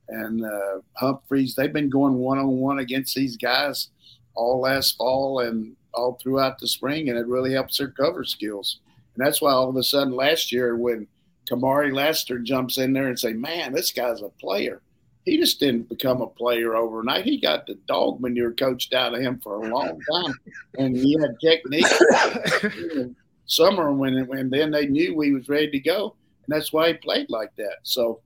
and 0.08 0.46
uh, 0.46 0.82
Humphreys. 0.98 1.56
They've 1.56 1.74
been 1.74 1.90
going 1.90 2.16
one 2.16 2.38
on 2.38 2.48
one 2.58 2.80
against 2.80 3.16
these 3.16 3.38
guys 3.38 3.90
all 4.36 4.62
last 4.62 4.98
fall 4.98 5.40
and 5.40 5.76
all 5.94 6.18
throughout 6.22 6.60
the 6.60 6.68
spring, 6.68 7.10
and 7.10 7.18
it 7.18 7.28
really 7.28 7.54
helps 7.54 7.78
their 7.78 7.90
cover 7.90 8.24
skills. 8.24 8.80
And 9.16 9.26
that's 9.26 9.42
why 9.42 9.52
all 9.52 9.70
of 9.70 9.76
a 9.76 9.84
sudden 9.84 10.16
last 10.16 10.52
year 10.52 10.76
when 10.76 11.08
Kamari 11.50 11.94
Lassiter 11.94 12.40
jumps 12.40 12.78
in 12.78 12.94
there 12.94 13.08
and 13.08 13.20
say, 13.20 13.34
"Man, 13.34 13.74
this 13.74 13.92
guy's 13.92 14.22
a 14.22 14.30
player," 14.30 14.82
he 15.26 15.38
just 15.38 15.60
didn't 15.60 15.90
become 15.90 16.22
a 16.22 16.28
player 16.28 16.76
overnight. 16.76 17.26
He 17.26 17.40
got 17.40 17.68
the 17.68 17.76
dog 17.88 18.20
manure 18.20 18.54
coached 18.54 18.94
out 18.94 19.14
of 19.14 19.22
him 19.22 19.40
for 19.40 19.56
a 19.56 19.74
long 19.74 20.00
time, 20.12 20.34
and 20.78 20.98
he 20.98 21.18
had 21.20 21.40
technique. 21.40 21.86
Summer 23.46 23.92
when 23.92 24.26
when 24.28 24.50
then 24.50 24.72
they 24.72 24.88
knew 24.88 25.20
he 25.20 25.32
was 25.32 25.50
ready 25.50 25.70
to 25.72 25.80
go, 25.80 26.16
and 26.46 26.56
that's 26.56 26.74
why 26.74 26.88
he 26.88 26.94
played 26.96 27.30
like 27.30 27.56
that. 27.58 27.78
So 27.84 28.22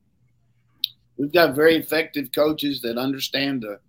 we've 1.17 1.33
got 1.33 1.55
very 1.55 1.75
effective 1.75 2.29
coaches 2.33 2.81
that 2.81 2.97
understand 2.97 3.63
the, 3.63 3.79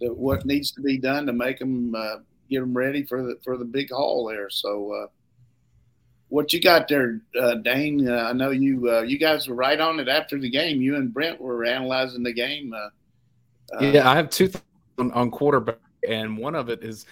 the 0.00 0.14
what 0.14 0.46
needs 0.46 0.70
to 0.72 0.80
be 0.80 0.96
done 0.96 1.26
to 1.26 1.32
make 1.32 1.58
them 1.58 1.94
uh, 1.94 2.16
get 2.48 2.60
them 2.60 2.76
ready 2.76 3.02
for 3.02 3.22
the 3.22 3.38
for 3.44 3.56
the 3.56 3.64
big 3.64 3.90
haul 3.90 4.26
there. 4.26 4.50
So. 4.50 4.92
Uh, 4.92 5.06
what 6.28 6.52
you 6.52 6.60
got 6.60 6.88
there, 6.88 7.20
uh, 7.40 7.54
Dayne? 7.56 8.08
Uh, 8.08 8.24
I 8.24 8.32
know 8.32 8.50
you 8.50 8.90
uh, 8.90 9.02
you 9.02 9.18
guys 9.18 9.48
were 9.48 9.54
right 9.54 9.80
on 9.80 9.98
it 10.00 10.08
after 10.08 10.38
the 10.38 10.50
game. 10.50 10.80
You 10.80 10.96
and 10.96 11.12
Brent 11.12 11.40
were 11.40 11.64
analyzing 11.64 12.22
the 12.22 12.32
game. 12.32 12.72
Uh, 12.74 13.76
uh, 13.76 13.90
yeah, 13.90 14.08
I 14.08 14.14
have 14.16 14.30
two 14.30 14.50
on, 14.98 15.10
on, 15.12 15.30
quarterback, 15.30 15.78
and 16.06 16.36
one 16.36 16.54
of 16.54 16.68
it 16.68 16.82
is 16.82 17.06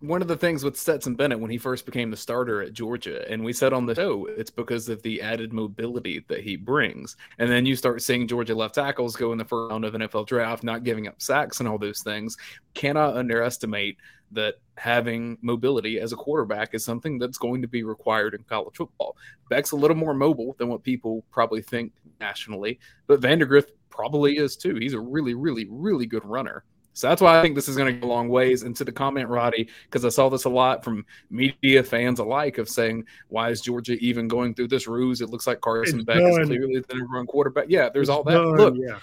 one 0.00 0.20
of 0.20 0.28
the 0.28 0.36
things 0.36 0.64
with 0.64 0.76
Stetson 0.76 1.14
Bennett 1.14 1.38
when 1.38 1.50
he 1.50 1.58
first 1.58 1.86
became 1.86 2.10
the 2.10 2.16
starter 2.16 2.62
at 2.62 2.72
Georgia, 2.72 3.30
and 3.30 3.44
we 3.44 3.52
said 3.52 3.72
on 3.72 3.86
the 3.86 3.94
show 3.94 4.26
it's 4.26 4.50
because 4.50 4.88
of 4.88 5.02
the 5.02 5.20
added 5.20 5.52
mobility 5.52 6.24
that 6.28 6.40
he 6.40 6.56
brings. 6.56 7.16
And 7.38 7.50
then 7.50 7.66
you 7.66 7.76
start 7.76 8.02
seeing 8.02 8.26
Georgia 8.26 8.54
left 8.54 8.74
tackles 8.74 9.14
go 9.14 9.32
in 9.32 9.38
the 9.38 9.44
first 9.44 9.70
round 9.70 9.84
of 9.84 9.94
NFL 9.94 10.26
draft, 10.26 10.64
not 10.64 10.84
giving 10.84 11.06
up 11.06 11.20
sacks 11.20 11.60
and 11.60 11.68
all 11.68 11.78
those 11.78 12.00
things. 12.00 12.36
Cannot 12.74 13.16
underestimate 13.16 13.98
that 14.32 14.54
having 14.76 15.38
mobility 15.42 16.00
as 16.00 16.12
a 16.12 16.16
quarterback 16.16 16.74
is 16.74 16.84
something 16.84 17.18
that's 17.18 17.38
going 17.38 17.62
to 17.62 17.68
be 17.68 17.82
required 17.82 18.34
in 18.34 18.42
college 18.44 18.76
football. 18.76 19.16
Beck's 19.50 19.72
a 19.72 19.76
little 19.76 19.96
more 19.96 20.14
mobile 20.14 20.54
than 20.58 20.68
what 20.68 20.82
people 20.82 21.24
probably 21.30 21.62
think 21.62 21.92
nationally, 22.20 22.78
but 23.06 23.20
Vandagriff 23.20 23.66
probably 23.90 24.38
is 24.38 24.56
too. 24.56 24.76
He's 24.76 24.94
a 24.94 25.00
really, 25.00 25.34
really, 25.34 25.66
really 25.70 26.06
good 26.06 26.24
runner. 26.24 26.64
So 26.94 27.08
that's 27.08 27.22
why 27.22 27.38
I 27.38 27.42
think 27.42 27.54
this 27.54 27.68
is 27.68 27.76
going 27.76 27.94
to 27.94 28.00
go 28.00 28.06
a 28.06 28.08
long 28.08 28.28
ways. 28.28 28.64
And 28.64 28.76
to 28.76 28.84
the 28.84 28.92
comment, 28.92 29.28
Radi, 29.28 29.68
because 29.84 30.04
I 30.04 30.10
saw 30.10 30.28
this 30.28 30.44
a 30.44 30.50
lot 30.50 30.84
from 30.84 31.06
media 31.30 31.82
fans 31.82 32.18
alike 32.18 32.58
of 32.58 32.68
saying, 32.68 33.06
why 33.28 33.50
is 33.50 33.62
Georgia 33.62 33.94
even 33.94 34.28
going 34.28 34.54
through 34.54 34.68
this 34.68 34.86
ruse? 34.86 35.20
It 35.20 35.30
looks 35.30 35.46
like 35.46 35.60
Carson 35.62 36.00
it's 36.00 36.04
Beck 36.04 36.18
done. 36.18 36.42
is 36.42 36.48
clearly 36.48 36.80
the 36.86 36.94
number 36.94 37.16
one 37.16 37.26
quarterback. 37.26 37.66
Yeah, 37.68 37.88
there's 37.88 38.08
it's 38.08 38.10
all 38.10 38.22
that. 38.24 38.32
Done, 38.32 38.56
Look, 38.56 38.74
yeah. 38.76 38.98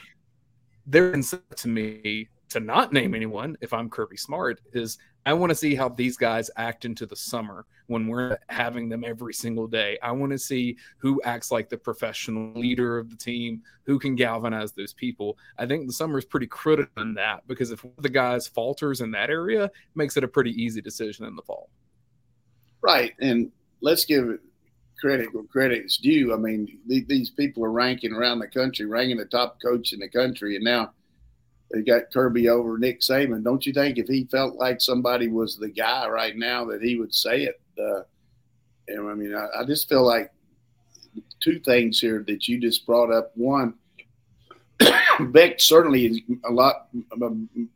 they're 0.85 1.11
to 1.13 1.67
me 1.67 2.29
to 2.49 2.59
not 2.59 2.93
name 2.93 3.15
anyone 3.15 3.57
if 3.61 3.73
I'm 3.73 3.89
Kirby 3.89 4.17
Smart 4.17 4.61
is 4.73 4.97
I 5.29 5.33
want 5.33 5.51
to 5.51 5.55
see 5.55 5.75
how 5.75 5.89
these 5.89 6.17
guys 6.17 6.49
act 6.57 6.85
into 6.85 7.05
the 7.05 7.15
summer 7.15 7.67
when 7.85 8.07
we're 8.07 8.39
having 8.47 8.89
them 8.89 9.03
every 9.03 9.35
single 9.35 9.67
day. 9.67 9.99
I 10.01 10.11
want 10.11 10.31
to 10.31 10.39
see 10.39 10.75
who 10.97 11.21
acts 11.23 11.51
like 11.51 11.69
the 11.69 11.77
professional 11.77 12.51
leader 12.59 12.97
of 12.97 13.11
the 13.11 13.15
team, 13.15 13.61
who 13.83 13.99
can 13.99 14.15
galvanize 14.15 14.71
those 14.71 14.91
people. 14.91 15.37
I 15.59 15.67
think 15.67 15.85
the 15.85 15.93
summer 15.93 16.17
is 16.17 16.25
pretty 16.25 16.47
critical 16.47 17.03
in 17.03 17.13
that 17.13 17.45
because 17.45 17.69
if 17.69 17.85
the 17.99 18.09
guys 18.09 18.47
falters 18.47 19.01
in 19.01 19.11
that 19.11 19.29
area, 19.29 19.65
it 19.65 19.71
makes 19.93 20.17
it 20.17 20.23
a 20.23 20.27
pretty 20.27 20.49
easy 20.59 20.81
decision 20.81 21.25
in 21.25 21.35
the 21.35 21.43
fall. 21.43 21.69
Right. 22.81 23.13
And 23.19 23.51
let's 23.81 24.05
give 24.05 24.29
it 24.29 24.39
credit 24.99 25.31
where 25.31 25.43
credit 25.43 25.85
is 25.85 25.97
due. 25.97 26.33
I 26.33 26.37
mean, 26.37 26.79
these 26.87 27.29
people 27.29 27.63
are 27.63 27.71
ranking 27.71 28.13
around 28.13 28.39
the 28.39 28.47
country, 28.47 28.87
ranking 28.87 29.17
the 29.17 29.25
top 29.25 29.61
coach 29.61 29.93
in 29.93 29.99
the 29.99 30.09
country, 30.09 30.55
and 30.55 30.65
now 30.65 30.93
they 31.71 31.81
got 31.81 32.11
Kirby 32.11 32.49
over 32.49 32.77
Nick 32.77 33.01
Saban. 33.01 33.43
Don't 33.43 33.65
you 33.65 33.73
think 33.73 33.97
if 33.97 34.07
he 34.07 34.25
felt 34.25 34.55
like 34.55 34.81
somebody 34.81 35.27
was 35.27 35.57
the 35.57 35.69
guy 35.69 36.07
right 36.07 36.35
now 36.35 36.65
that 36.65 36.81
he 36.81 36.97
would 36.97 37.13
say 37.13 37.43
it? 37.43 37.61
Uh, 37.77 38.01
and 38.87 39.07
I 39.07 39.13
mean, 39.13 39.35
I, 39.35 39.61
I 39.61 39.65
just 39.65 39.87
feel 39.87 40.03
like 40.03 40.31
two 41.39 41.59
things 41.59 41.99
here 41.99 42.23
that 42.27 42.47
you 42.47 42.59
just 42.59 42.87
brought 42.87 43.11
up. 43.11 43.31
One, 43.35 43.75
Beck 45.19 45.59
certainly 45.59 46.07
is 46.07 46.21
a 46.45 46.51
lot 46.51 46.87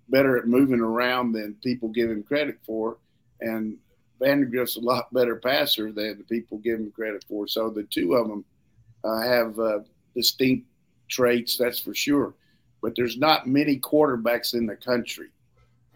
better 0.09 0.37
at 0.37 0.47
moving 0.47 0.79
around 0.79 1.33
than 1.33 1.55
people 1.63 1.89
give 1.89 2.09
him 2.09 2.23
credit 2.23 2.57
for, 2.65 2.97
and 3.41 3.77
Vandagriff's 4.19 4.77
a 4.77 4.81
lot 4.81 5.13
better 5.13 5.35
passer 5.35 5.91
than 5.91 6.17
the 6.17 6.23
people 6.23 6.57
give 6.57 6.79
him 6.79 6.91
credit 6.91 7.23
for. 7.27 7.47
So 7.47 7.69
the 7.69 7.83
two 7.83 8.15
of 8.15 8.27
them 8.27 8.43
uh, 9.03 9.21
have 9.21 9.59
uh, 9.59 9.79
distinct 10.15 10.65
traits, 11.09 11.57
that's 11.57 11.79
for 11.79 11.93
sure 11.93 12.33
but 12.83 12.93
there's 12.97 13.17
not 13.17 13.47
many 13.47 13.79
quarterbacks 13.79 14.53
in 14.53 14.67
the 14.67 14.75
country. 14.75 15.29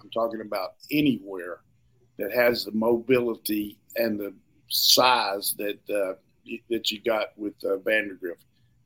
I'm 0.01 0.09
talking 0.09 0.39
about 0.39 0.75
anywhere 0.89 1.59
that 2.17 2.31
has 2.31 2.63
the 2.63 2.71
mobility 2.71 3.77
and 3.97 4.17
the 4.17 4.33
size 4.69 5.53
that 5.57 5.77
uh, 5.89 6.13
that 6.69 6.89
you 6.89 7.01
got 7.01 7.37
with 7.37 7.53
uh, 7.65 7.75
Vandagriff. 7.79 8.37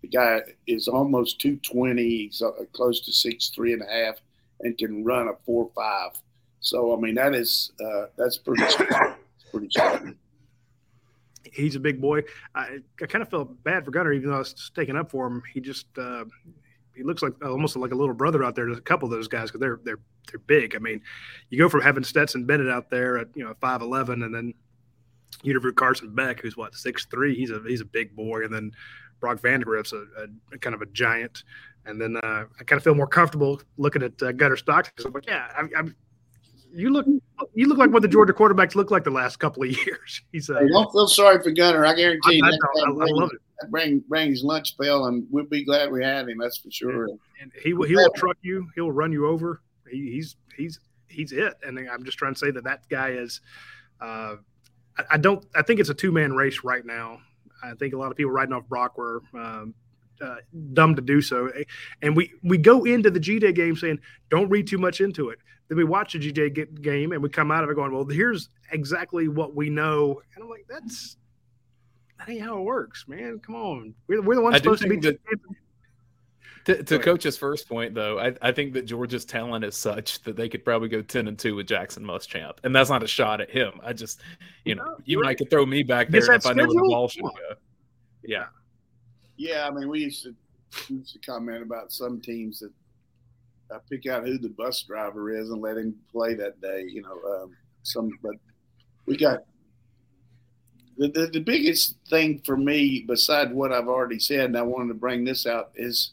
The 0.01 0.08
guy 0.08 0.41
is 0.65 0.88
almost 0.88 1.39
220. 1.41 2.03
He's 2.03 2.41
uh, 2.41 2.50
close 2.74 3.01
to 3.01 3.13
six 3.13 3.50
three 3.50 3.72
and 3.72 3.84
a 3.84 3.86
half, 3.86 4.15
and 4.62 4.75
can 4.75 5.05
run 5.05 5.27
a 5.27 5.34
four 5.46 5.70
five. 5.75 6.12
So 6.60 6.98
I 6.98 7.00
mean 7.00 7.13
that 7.15 7.36
is 7.36 7.72
uh, 7.79 8.08
that's 8.17 8.39
pretty 8.39 8.63
pretty. 9.51 9.70
He's 11.53 11.75
a 11.75 11.79
big 11.79 12.01
boy. 12.01 12.24
I, 12.55 12.79
I 13.01 13.05
kind 13.05 13.22
of 13.22 13.29
felt 13.29 13.63
bad 13.63 13.84
for 13.86 13.91
Gunner, 13.91 14.13
even 14.13 14.29
though 14.29 14.38
I 14.38 14.39
was 14.39 14.55
sticking 14.58 14.96
up 14.96 15.12
for 15.12 15.27
him. 15.27 15.43
He 15.53 15.60
just 15.60 15.86
uh, 15.98 16.24
he 16.96 17.04
looks 17.04 17.22
like 17.22 17.34
almost 17.44 17.76
like 17.76 17.92
a 17.92 17.96
little 17.96 18.14
brother 18.14 18.44
out 18.44 18.56
there 18.56 18.66
to 18.66 18.74
a 18.74 18.82
couple 18.82 19.06
of 19.06 19.12
those 19.12 19.28
guys 19.28 19.50
because 19.50 19.62
they're 19.62 19.80
they're 19.84 20.00
they're 20.30 20.40
big. 20.40 20.76
I 20.76 20.80
mean, 20.80 21.02
you 21.50 21.58
go 21.58 21.70
from 21.70 21.82
having 21.82 22.04
Stetson 22.04 22.46
Bennett 22.46 22.70
out 22.70 22.90
there 22.90 23.18
at 23.18 23.28
you 23.36 23.44
know 23.44 23.54
five 23.62 23.82
eleven, 23.82 24.24
and 24.24 24.34
then 24.34 24.54
you 25.44 25.58
Univer 25.58 25.74
Carson 25.74 26.14
Beck, 26.14 26.42
who's 26.42 26.58
what 26.58 26.76
six 26.76 27.06
three. 27.06 27.36
He's 27.36 27.52
a 27.52 27.62
he's 27.66 27.82
a 27.82 27.86
big 27.86 28.16
boy, 28.16 28.44
and 28.44 28.54
then 28.54 28.72
Brock 29.20 29.40
Vandagriff's 29.40 29.94
a, 29.94 30.06
a, 30.54 30.58
kind 30.58 30.74
of 30.74 30.82
a 30.82 30.88
giant. 30.88 31.44
And 31.86 32.00
then 32.00 32.18
uh, 32.18 32.46
I 32.60 32.64
kind 32.64 32.78
of 32.78 32.84
feel 32.84 32.96
more 32.96 33.08
comfortable 33.08 33.62
looking 33.78 34.04
at 34.04 34.22
uh, 34.22 34.32
Gunner 34.34 34.56
Stockton 34.56 34.94
because 34.96 35.06
I'm 35.06 35.14
like, 35.14 35.28
yeah, 35.28 35.48
I, 35.58 35.80
I'm, 35.80 35.96
you 36.74 36.92
look 36.92 37.06
you 37.54 37.68
look 37.68 37.78
like 37.78 37.92
what 37.92 38.02
the 38.02 38.08
Georgia 38.08 38.34
quarterbacks 38.34 38.76
look 38.76 38.92
like 38.92 39.04
the 39.04 39.12
last 39.12 39.38
couple 39.38 39.64
of 39.64 39.70
years. 39.86 40.22
He's 40.32 40.50
uh, 40.50 40.60
hey, 40.60 40.68
don't 40.72 40.92
feel 40.92 41.08
sorry 41.08 41.42
for 41.42 41.52
Gunner. 41.52 41.86
I 41.86 41.96
guarantee 41.96 42.42
I, 42.44 42.50
you. 42.50 42.60
I, 42.76 42.80
I, 42.82 42.90
I 42.90 43.12
love 43.12 43.32
it 43.34 43.42
bring 43.70 44.03
bring 44.08 44.30
his 44.30 44.44
lunch 44.44 44.77
pail, 44.77 45.06
and 45.06 45.25
we'll 45.30 45.46
be 45.46 45.63
glad 45.63 45.91
we 45.91 46.03
had 46.03 46.27
him. 46.27 46.38
That's 46.38 46.58
for 46.58 46.72
sure. 46.72 47.06
And, 47.06 47.20
and 47.41 47.51
he 47.63 47.74
will 47.74 47.88
he 47.88 47.96
will 47.96 48.12
truck 48.15 48.38
you. 48.41 48.68
He'll 48.75 48.91
run 48.91 49.12
you 49.12 49.27
over. 49.27 49.62
He, 49.89 50.12
he's 50.12 50.36
he's 50.56 50.80
he's 51.08 51.32
it. 51.32 51.53
And 51.63 51.77
I'm 51.89 52.03
just 52.03 52.18
trying 52.18 52.34
to 52.34 52.39
say 52.39 52.51
that 52.51 52.63
that 52.63 52.88
guy 52.89 53.10
is. 53.10 53.41
Uh, 54.00 54.38
I, 54.98 55.03
I 55.12 55.18
don't. 55.18 55.46
I 55.56 55.62
think 55.62 55.80
it's 55.80 55.89
a 55.89 55.94
two 55.94 56.12
man 56.12 56.34
race 56.34 56.63
right 56.63 56.86
now. 56.86 57.20
I 57.63 57.74
think 57.75 57.94
a 57.94 57.98
lot 57.98 58.12
of 58.12 58.18
people 58.18 58.32
writing 58.32 58.53
off 58.53 58.68
Brock 58.68 58.98
were 58.98 59.22
um, 59.34 59.75
uh, 60.22 60.38
dumb 60.74 60.96
to 60.96 61.01
do 61.01 61.22
so. 61.22 61.51
And 62.01 62.15
we 62.15 62.32
we 62.44 62.58
go 62.58 62.84
into 62.86 63.12
the 63.12 63.20
G 63.20 63.39
Day 63.39 63.51
game 63.51 63.75
saying, 63.75 64.00
don't 64.30 64.50
read 64.50 64.68
too 64.68 64.77
much 64.77 65.01
into 65.01 65.30
it. 65.30 65.39
Then 65.68 65.77
we 65.77 65.84
watch 65.84 66.13
the 66.13 66.20
G 66.20 66.32
Day 66.32 66.50
game 66.50 67.12
and 67.12 67.22
we 67.22 67.30
come 67.30 67.51
out 67.51 67.63
of 67.63 67.70
it 67.70 67.75
going, 67.75 67.94
well, 67.94 68.06
here's 68.06 68.50
exactly 68.72 69.27
what 69.27 69.56
we 69.56 69.70
know. 69.70 70.22
And 70.36 70.44
I'm 70.44 70.50
like, 70.50 70.65
that's 70.70 71.18
that 72.25 72.32
ain't 72.32 72.42
how 72.42 72.58
it 72.60 72.63
works, 72.63 73.06
man. 73.08 73.40
Come 73.40 73.56
on, 73.56 73.94
we're, 74.08 74.22
we're 74.22 74.36
the 74.36 74.42
ones 74.42 74.56
I 74.56 74.58
supposed 74.60 74.84
to 74.84 74.90
be. 74.90 74.98
That, 74.98 75.20
to, 76.66 76.84
to 76.84 77.00
coach's 77.00 77.38
first 77.38 77.68
point, 77.68 77.96
though, 77.96 78.20
I, 78.20 78.36
I 78.40 78.51
think 78.51 78.74
that 78.74 78.84
Georgia's 78.84 79.25
talent 79.25 79.66
is 79.66 79.75
such 79.75 80.22
that 80.24 80.36
they 80.36 80.48
could 80.48 80.63
probably 80.63 80.90
go 80.90 81.01
ten 81.01 81.28
and 81.28 81.38
two 81.38 81.56
with 81.56 81.68
Jackson 81.68 82.04
Muschamp, 82.04 82.58
and 82.63 82.75
that's 82.75 82.90
not 82.90 83.01
a 83.01 83.08
shot 83.08 83.42
at 83.42 83.50
him. 83.50 83.80
I 83.84 83.94
just, 83.94 84.22
you 84.63 84.75
know, 84.75 84.98
you 85.04 85.20
might 85.22 85.40
could 85.40 85.50
throw 85.50 85.66
me 85.66 85.82
back 85.82 86.10
there 86.10 86.32
if 86.32 86.46
I 86.46 86.54
know 86.54 86.66
where 86.66 86.75
the 86.75 86.88
ball 86.90 87.08
should 87.08 87.24
go. 87.24 87.56
Yeah, 88.24 88.46
yeah. 89.38 89.68
I 89.68 89.72
mean, 89.72 89.90
we 89.90 90.01
used 90.01 90.24
to 90.24 90.36
used 90.94 91.13
to 91.13 91.20
comment 91.20 91.63
about 91.63 91.92
some 91.92 92.22
teams 92.22 92.60
that 92.60 92.72
I 93.74 93.78
pick 93.90 94.06
out 94.06 94.28
who 94.28 94.38
the 94.38 94.50
bus 94.50 94.84
driver 94.84 95.36
is 95.36 95.50
and 95.50 95.62
let 95.62 95.78
him 95.78 95.96
play 96.12 96.36
that 96.36 96.62
day. 96.62 96.86
You 96.88 97.01
know, 97.01 97.20
um, 97.34 97.56
some, 97.82 98.12
but 98.22 98.36
we 99.08 99.18
got 99.18 99.40
the, 100.98 101.08
the, 101.08 101.28
the, 101.28 101.40
biggest 101.40 101.96
thing 102.10 102.42
for 102.46 102.58
me, 102.58 103.02
beside 103.08 103.54
what 103.54 103.72
I've 103.72 103.88
already 103.88 104.20
said, 104.20 104.46
and 104.46 104.58
I 104.58 104.62
wanted 104.62 104.90
to 104.90 104.94
bring 104.94 105.24
this 105.24 105.46
out, 105.46 105.72
is 105.76 106.12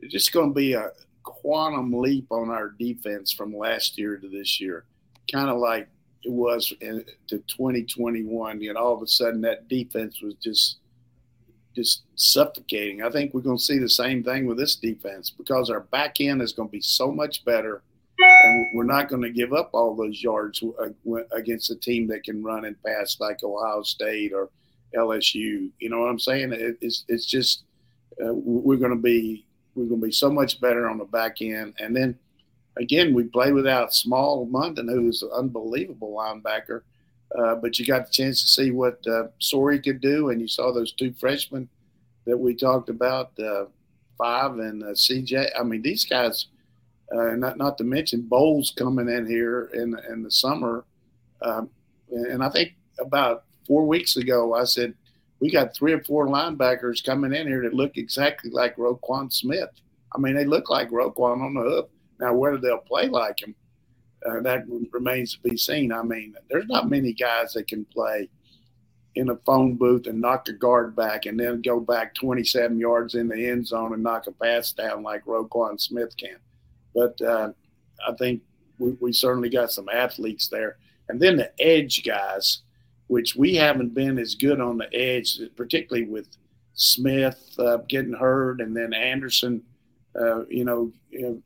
it's 0.00 0.12
just 0.12 0.32
going 0.32 0.50
to 0.50 0.54
be 0.54 0.72
a 0.74 0.90
quantum 1.22 1.92
leap 1.92 2.26
on 2.30 2.50
our 2.50 2.70
defense 2.78 3.32
from 3.32 3.56
last 3.56 3.98
year 3.98 4.16
to 4.16 4.28
this 4.28 4.60
year. 4.60 4.84
Kind 5.30 5.48
of 5.48 5.58
like 5.58 5.88
it 6.22 6.32
was 6.32 6.72
in, 6.80 7.04
to 7.28 7.38
2021. 7.38 8.60
You 8.60 8.72
know, 8.72 8.80
all 8.80 8.94
of 8.94 9.02
a 9.02 9.06
sudden 9.06 9.40
that 9.42 9.68
defense 9.68 10.20
was 10.20 10.34
just 10.34 10.78
just 11.74 12.02
suffocating. 12.14 13.02
I 13.02 13.10
think 13.10 13.34
we're 13.34 13.40
going 13.40 13.58
to 13.58 13.62
see 13.62 13.78
the 13.78 13.88
same 13.88 14.22
thing 14.22 14.46
with 14.46 14.56
this 14.56 14.76
defense 14.76 15.30
because 15.30 15.70
our 15.70 15.80
back 15.80 16.20
end 16.20 16.40
is 16.40 16.52
going 16.52 16.68
to 16.68 16.72
be 16.72 16.80
so 16.80 17.10
much 17.10 17.44
better– 17.44 17.82
and 18.44 18.66
we're 18.74 18.84
not 18.84 19.08
going 19.08 19.22
to 19.22 19.30
give 19.30 19.52
up 19.52 19.70
all 19.72 19.94
those 19.94 20.22
yards 20.22 20.62
uh, 20.62 21.16
against 21.32 21.70
a 21.70 21.76
team 21.76 22.06
that 22.08 22.24
can 22.24 22.42
run 22.42 22.64
and 22.64 22.82
pass 22.82 23.16
like 23.20 23.42
Ohio 23.42 23.82
State 23.82 24.32
or 24.32 24.50
LSU. 24.94 25.70
You 25.78 25.90
know 25.90 26.00
what 26.00 26.10
I'm 26.10 26.18
saying? 26.18 26.52
It's 26.80 27.04
it's 27.08 27.26
just 27.26 27.64
uh, 28.24 28.32
we're 28.32 28.76
going 28.76 28.90
to 28.90 28.96
be 28.96 29.46
we're 29.74 29.86
going 29.86 30.00
to 30.00 30.06
be 30.06 30.12
so 30.12 30.30
much 30.30 30.60
better 30.60 30.88
on 30.88 30.98
the 30.98 31.04
back 31.04 31.40
end, 31.40 31.74
and 31.78 31.96
then 31.96 32.18
again 32.76 33.14
we 33.14 33.24
play 33.24 33.52
without 33.52 33.90
Smael 33.90 34.50
Mondon, 34.50 34.88
who's 34.88 35.22
an 35.22 35.30
unbelievable 35.34 36.14
linebacker. 36.16 36.82
Uh, 37.36 37.56
but 37.56 37.78
you 37.78 37.86
got 37.86 38.06
the 38.06 38.12
chance 38.12 38.40
to 38.42 38.46
see 38.46 38.70
what 38.70 39.04
uh, 39.08 39.24
Sorey 39.40 39.80
could 39.80 40.00
do, 40.00 40.30
and 40.30 40.40
you 40.40 40.46
saw 40.46 40.72
those 40.72 40.92
two 40.92 41.12
freshmen 41.14 41.68
that 42.26 42.38
we 42.38 42.54
talked 42.54 42.88
about, 42.88 43.32
uh, 43.40 43.64
five 44.16 44.52
and 44.58 44.84
uh, 44.84 44.88
CJ. 44.88 45.50
I 45.58 45.62
mean, 45.64 45.82
these 45.82 46.04
guys 46.04 46.46
uh, 47.12 47.34
not 47.36 47.58
not 47.58 47.78
to 47.78 47.84
mention 47.84 48.22
bowls 48.22 48.72
coming 48.76 49.08
in 49.08 49.26
here 49.26 49.70
in 49.74 49.96
in 50.08 50.22
the 50.22 50.30
summer. 50.30 50.84
Um, 51.42 51.70
and 52.10 52.42
I 52.42 52.48
think 52.48 52.74
about 52.98 53.44
four 53.66 53.86
weeks 53.86 54.16
ago, 54.16 54.54
I 54.54 54.64
said 54.64 54.94
we 55.40 55.50
got 55.50 55.74
three 55.74 55.92
or 55.92 56.02
four 56.04 56.28
linebackers 56.28 57.04
coming 57.04 57.34
in 57.34 57.46
here 57.46 57.62
that 57.62 57.74
look 57.74 57.96
exactly 57.96 58.50
like 58.50 58.76
Roquan 58.76 59.32
Smith. 59.32 59.70
I 60.14 60.18
mean, 60.18 60.34
they 60.34 60.44
look 60.44 60.70
like 60.70 60.90
Roquan 60.90 61.44
on 61.44 61.54
the 61.54 61.62
hook. 61.62 61.90
Now, 62.20 62.34
whether 62.34 62.58
they'll 62.58 62.78
play 62.78 63.08
like 63.08 63.42
him, 63.42 63.54
uh, 64.24 64.40
that 64.40 64.64
remains 64.92 65.34
to 65.34 65.40
be 65.40 65.56
seen. 65.56 65.92
I 65.92 66.02
mean, 66.02 66.34
there's 66.48 66.68
not 66.68 66.88
many 66.88 67.12
guys 67.12 67.52
that 67.54 67.66
can 67.66 67.84
play 67.86 68.28
in 69.16 69.30
a 69.30 69.36
phone 69.44 69.74
booth 69.74 70.06
and 70.06 70.20
knock 70.20 70.48
a 70.48 70.52
guard 70.52 70.96
back 70.96 71.26
and 71.26 71.38
then 71.38 71.62
go 71.62 71.78
back 71.78 72.14
27 72.14 72.78
yards 72.78 73.14
in 73.14 73.28
the 73.28 73.48
end 73.48 73.66
zone 73.66 73.92
and 73.92 74.02
knock 74.02 74.26
a 74.26 74.32
pass 74.32 74.72
down 74.72 75.02
like 75.02 75.24
Roquan 75.24 75.80
Smith 75.80 76.16
can. 76.16 76.36
But 76.94 77.20
uh, 77.20 77.52
I 78.06 78.12
think 78.14 78.42
we, 78.78 78.92
we 79.00 79.12
certainly 79.12 79.50
got 79.50 79.72
some 79.72 79.88
athletes 79.88 80.48
there. 80.48 80.78
And 81.08 81.20
then 81.20 81.36
the 81.36 81.52
edge 81.60 82.04
guys, 82.04 82.60
which 83.08 83.36
we 83.36 83.54
haven't 83.54 83.94
been 83.94 84.18
as 84.18 84.34
good 84.34 84.60
on 84.60 84.78
the 84.78 84.92
edge, 84.94 85.38
particularly 85.56 86.06
with 86.06 86.28
Smith 86.74 87.54
uh, 87.58 87.78
getting 87.88 88.14
hurt 88.14 88.60
and 88.60 88.76
then 88.76 88.92
Anderson, 88.92 89.62
uh, 90.18 90.44
you, 90.46 90.64
know, 90.64 90.92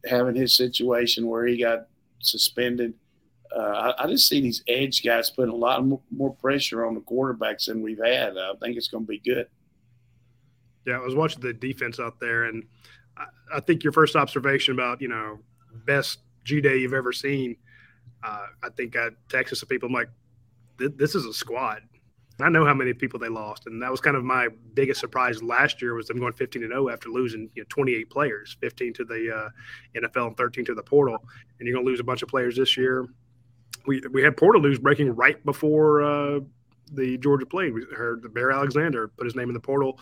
having 0.09 0.35
his 0.35 0.57
situation 0.57 1.26
where 1.26 1.47
he 1.47 1.59
got 1.59 1.87
suspended. 2.21 2.95
Uh, 3.55 3.93
I, 3.99 4.05
I, 4.05 4.07
just 4.09 4.28
see 4.28 4.43
these 4.43 4.62
edge 4.69 5.02
guys 5.02 5.31
putting 5.31 5.55
a 5.55 5.57
lot 5.57 5.83
more 6.11 6.35
pressure 6.35 6.85
on 6.85 6.95
the 6.95 7.00
quarterbacks 7.00 7.67
than 7.67 7.81
we've 7.81 8.02
had. 8.02 8.37
I 8.37 8.52
think 8.61 8.76
it's 8.76 8.88
going 8.88 9.05
to 9.05 9.09
be 9.09 9.21
good. 9.21 9.47
Yeah, 10.87 10.97
I 10.97 11.00
was 11.00 11.14
watching 11.14 11.40
the 11.40 11.55
defense 11.55 11.99
out 11.99 12.21
there, 12.21 12.45
and 12.45 12.64
I 13.55 13.61
think 13.61 13.83
your 13.85 13.93
first 13.93 14.17
observation 14.17 14.75
about 14.75 15.01
you 15.01 15.09
know 15.09 15.39
best 15.87 16.21
G 16.45 16.61
day 16.61 16.79
you've 16.79 16.95
ever 16.95 17.13
seen. 17.13 17.57
Uh, 18.23 18.47
I 18.63 18.69
think 18.71 18.97
I 18.97 19.11
texted 19.29 19.57
some 19.57 19.69
people. 19.69 19.89
I'm 19.89 19.93
like, 19.93 20.11
this 20.79 21.15
is 21.15 21.25
a 21.25 21.33
squad. 21.33 21.83
I 22.41 22.49
know 22.49 22.65
how 22.65 22.75
many 22.75 22.93
people 22.95 23.19
they 23.19 23.29
lost, 23.29 23.67
and 23.67 23.83
that 23.83 23.91
was 23.91 24.01
kind 24.01 24.17
of 24.17 24.23
my 24.23 24.49
biggest 24.75 25.01
surprise 25.01 25.43
last 25.43 25.83
year 25.83 25.95
was 25.95 26.07
them 26.07 26.21
going 26.21 26.33
15 26.33 26.63
and 26.63 26.71
0 26.71 26.89
after 26.89 27.09
losing 27.09 27.51
you 27.55 27.63
know 27.63 27.67
28 27.69 28.11
players, 28.11 28.57
15 28.61 28.93
to 28.95 29.05
the 29.05 29.35
uh, 29.35 30.01
NFL 30.01 30.29
and 30.29 30.37
13 30.37 30.65
to 30.67 30.75
the 30.75 30.83
portal, 30.83 31.17
and 31.59 31.67
you're 31.67 31.75
going 31.75 31.85
to 31.85 31.91
lose 31.91 32.01
a 32.01 32.05
bunch 32.05 32.23
of 32.23 32.29
players 32.29 32.57
this 32.57 32.77
year. 32.77 33.09
we 33.87 34.01
we 34.13 34.23
had 34.23 34.37
Portaloos 34.37 34.81
breaking 34.81 35.17
right 35.17 35.45
before 35.45 36.03
uh, 36.03 36.41
the 36.93 37.19
Georgia 37.19 37.47
play. 37.47 37.73
We 37.73 37.85
heard 37.97 38.23
the 38.23 38.29
Bear 38.29 38.53
Alexander 38.53 39.09
put 39.09 39.25
his 39.25 39.35
name 39.35 39.49
in 39.49 39.55
the 39.55 39.61
portal, 39.61 39.99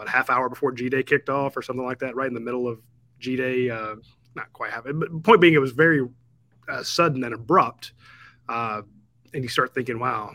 what 0.00 0.08
half 0.08 0.30
hour 0.30 0.48
before 0.48 0.72
G 0.72 0.88
Day 0.88 1.02
kicked 1.02 1.28
off 1.28 1.58
or 1.58 1.60
something 1.60 1.84
like 1.84 1.98
that, 1.98 2.16
right 2.16 2.26
in 2.26 2.32
the 2.32 2.40
middle 2.40 2.66
of 2.66 2.80
G 3.18 3.36
Day. 3.36 3.68
Uh, 3.68 3.96
not 4.34 4.50
quite 4.54 4.70
half. 4.72 4.84
But 4.84 5.22
point 5.22 5.42
being, 5.42 5.52
it 5.52 5.60
was 5.60 5.72
very 5.72 6.08
uh, 6.70 6.82
sudden 6.82 7.22
and 7.22 7.34
abrupt, 7.34 7.92
uh, 8.48 8.80
and 9.34 9.42
you 9.42 9.48
start 9.50 9.74
thinking, 9.74 9.98
wow, 9.98 10.32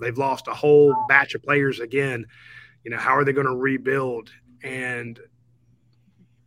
they've 0.00 0.16
lost 0.16 0.46
a 0.46 0.54
whole 0.54 0.94
batch 1.08 1.34
of 1.34 1.42
players 1.42 1.80
again. 1.80 2.24
You 2.84 2.92
know, 2.92 2.98
how 2.98 3.16
are 3.16 3.24
they 3.24 3.32
going 3.32 3.48
to 3.48 3.56
rebuild? 3.56 4.30
And 4.62 5.18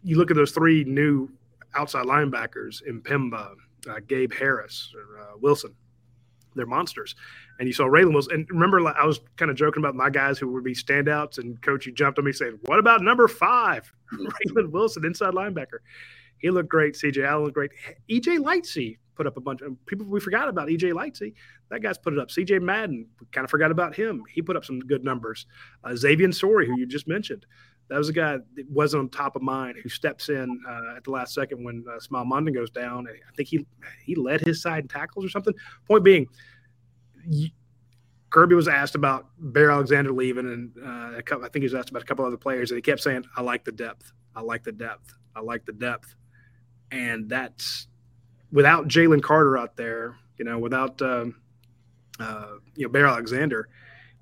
you 0.02 0.18
look 0.18 0.32
at 0.32 0.38
those 0.38 0.52
three 0.52 0.86
new 0.86 1.30
outside 1.76 2.06
linebackers 2.06 2.82
in 2.82 3.02
Pimba, 3.02 3.56
uh, 3.90 4.00
Gabe 4.08 4.32
Harris, 4.32 4.94
or, 4.96 5.20
uh, 5.20 5.38
Wilson. 5.38 5.76
They're 6.56 6.66
monsters. 6.66 7.14
And 7.60 7.68
you 7.68 7.74
saw 7.74 7.86
Raylan 7.86 8.14
Wilson. 8.14 8.34
And 8.34 8.50
remember, 8.50 8.86
I 8.88 9.06
was 9.06 9.20
kind 9.36 9.50
of 9.50 9.58
joking 9.58 9.82
about 9.82 9.96
my 9.96 10.10
guys 10.10 10.38
who 10.38 10.52
would 10.54 10.64
be 10.64 10.76
standouts, 10.76 11.40
and 11.40 11.60
coach, 11.62 11.86
you 11.86 11.92
jumped 11.92 12.20
on 12.20 12.26
me 12.26 12.32
saying, 12.32 12.60
What 12.66 12.80
about 12.80 13.02
number 13.02 13.28
five? 13.28 13.92
Raylan 14.14 14.72
Wilson, 14.72 15.06
inside 15.06 15.34
linebacker. 15.34 15.80
He 16.38 16.52
looked 16.52 16.70
great. 16.70 16.94
CJ 16.94 17.26
Allen 17.26 17.46
looked 17.46 17.56
great. 17.56 17.72
EJ 18.10 18.40
Lightsey 18.40 18.98
put 19.16 19.26
up 19.26 19.36
a 19.36 19.42
bunch 19.42 19.62
of 19.62 19.74
people 19.88 20.06
we 20.06 20.20
forgot 20.20 20.48
about 20.48 20.68
EJ 20.68 20.94
Lightsey. 20.94 21.34
That 21.70 21.82
guy's 21.82 21.98
put 21.98 22.14
it 22.14 22.20
up. 22.20 22.30
CJ 22.30 22.62
Madden, 22.62 23.08
we 23.20 23.28
kind 23.32 23.44
of 23.44 23.50
forgot 23.50 23.72
about 23.72 23.96
him. 23.96 24.24
He 24.32 24.42
put 24.42 24.56
up 24.56 24.64
some 24.64 24.80
good 24.80 25.04
numbers. 25.04 25.48
Uh, 25.84 25.96
Xavier 25.96 26.32
Sorey, 26.32 26.68
who 26.68 26.78
you 26.78 26.86
just 26.86 27.08
mentioned, 27.08 27.46
that 27.90 27.98
was 27.98 28.10
a 28.10 28.14
guy 28.14 28.38
that 28.56 28.70
wasn't 28.70 29.02
on 29.02 29.10
top 29.10 29.36
of 29.36 29.42
mind 29.42 29.78
who 29.82 29.90
steps 29.90 30.30
in 30.30 30.62
uh, 30.68 30.98
at 30.98 31.04
the 31.04 31.12
last 31.12 31.34
second 31.34 31.64
when 31.64 31.84
uh, 31.90 31.98
Smael 32.00 32.26
Mondon 32.26 32.54
goes 32.54 32.70
down. 32.70 33.08
I 33.08 33.36
think 33.36 33.50
he 33.50 33.66
he 34.04 34.16
led 34.16 34.42
his 34.42 34.62
side 34.62 34.84
in 34.84 34.88
tackles 34.88 35.26
or 35.26 35.30
something. 35.30 35.54
Point 35.88 36.04
being, 36.04 36.28
Kirby 38.30 38.56
was 38.56 38.68
asked 38.68 38.96
about 38.96 39.28
Bear 39.40 39.72
Alexander 39.72 40.12
leaving, 40.12 40.48
and 40.48 40.72
uh, 40.84 41.22
couple, 41.22 41.46
I 41.46 41.50
think 41.50 41.64
he 41.64 41.66
was 41.66 41.74
asked 41.74 41.90
about 41.90 42.04
a 42.04 42.06
couple 42.06 42.26
other 42.26 42.38
players, 42.38 42.72
and 42.72 42.78
he 42.78 42.82
kept 42.82 43.02
saying, 43.02 43.26
"I 43.36 43.42
like 43.42 43.64
the 43.64 43.72
depth. 43.72 44.12
I 44.36 44.42
like 44.42 44.64
the 44.64 44.72
depth. 44.72 45.14
I 45.36 45.42
like 45.42 45.66
the 45.66 45.74
depth." 45.74 46.16
And 46.92 47.30
that's 47.30 47.88
without 48.52 48.88
Jalen 48.88 49.22
Carter 49.22 49.58
out 49.58 49.78
there, 49.78 50.16
you 50.38 50.46
know, 50.46 50.58
without 50.60 51.02
um, 51.02 51.36
uh, 52.20 52.58
you 52.76 52.86
know 52.86 52.92
Bear 52.92 53.08
Alexander, 53.08 53.70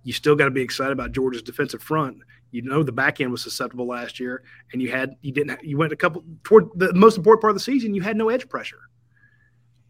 you 0.04 0.14
still 0.14 0.36
got 0.36 0.46
to 0.46 0.52
be 0.52 0.62
excited 0.62 0.94
about 0.94 1.12
Georgia's 1.12 1.44
defensive 1.44 1.82
front. 1.82 2.18
You 2.52 2.62
know 2.62 2.84
the 2.84 2.92
back 2.92 3.20
end 3.20 3.32
was 3.32 3.42
susceptible 3.42 3.88
last 3.88 4.20
year, 4.20 4.44
and 4.72 4.82
you 4.82 4.92
had 4.92 5.16
you 5.22 5.32
didn't 5.32 5.64
you 5.64 5.78
went 5.78 5.92
a 5.92 5.96
couple 5.98 6.24
toward 6.44 6.70
the 6.76 6.94
most 6.94 7.18
important 7.18 7.42
part 7.42 7.52
of 7.52 7.56
the 7.56 7.64
season. 7.64 7.94
You 7.94 8.02
had 8.02 8.16
no 8.16 8.30
edge 8.30 8.48
pressure. 8.48 8.82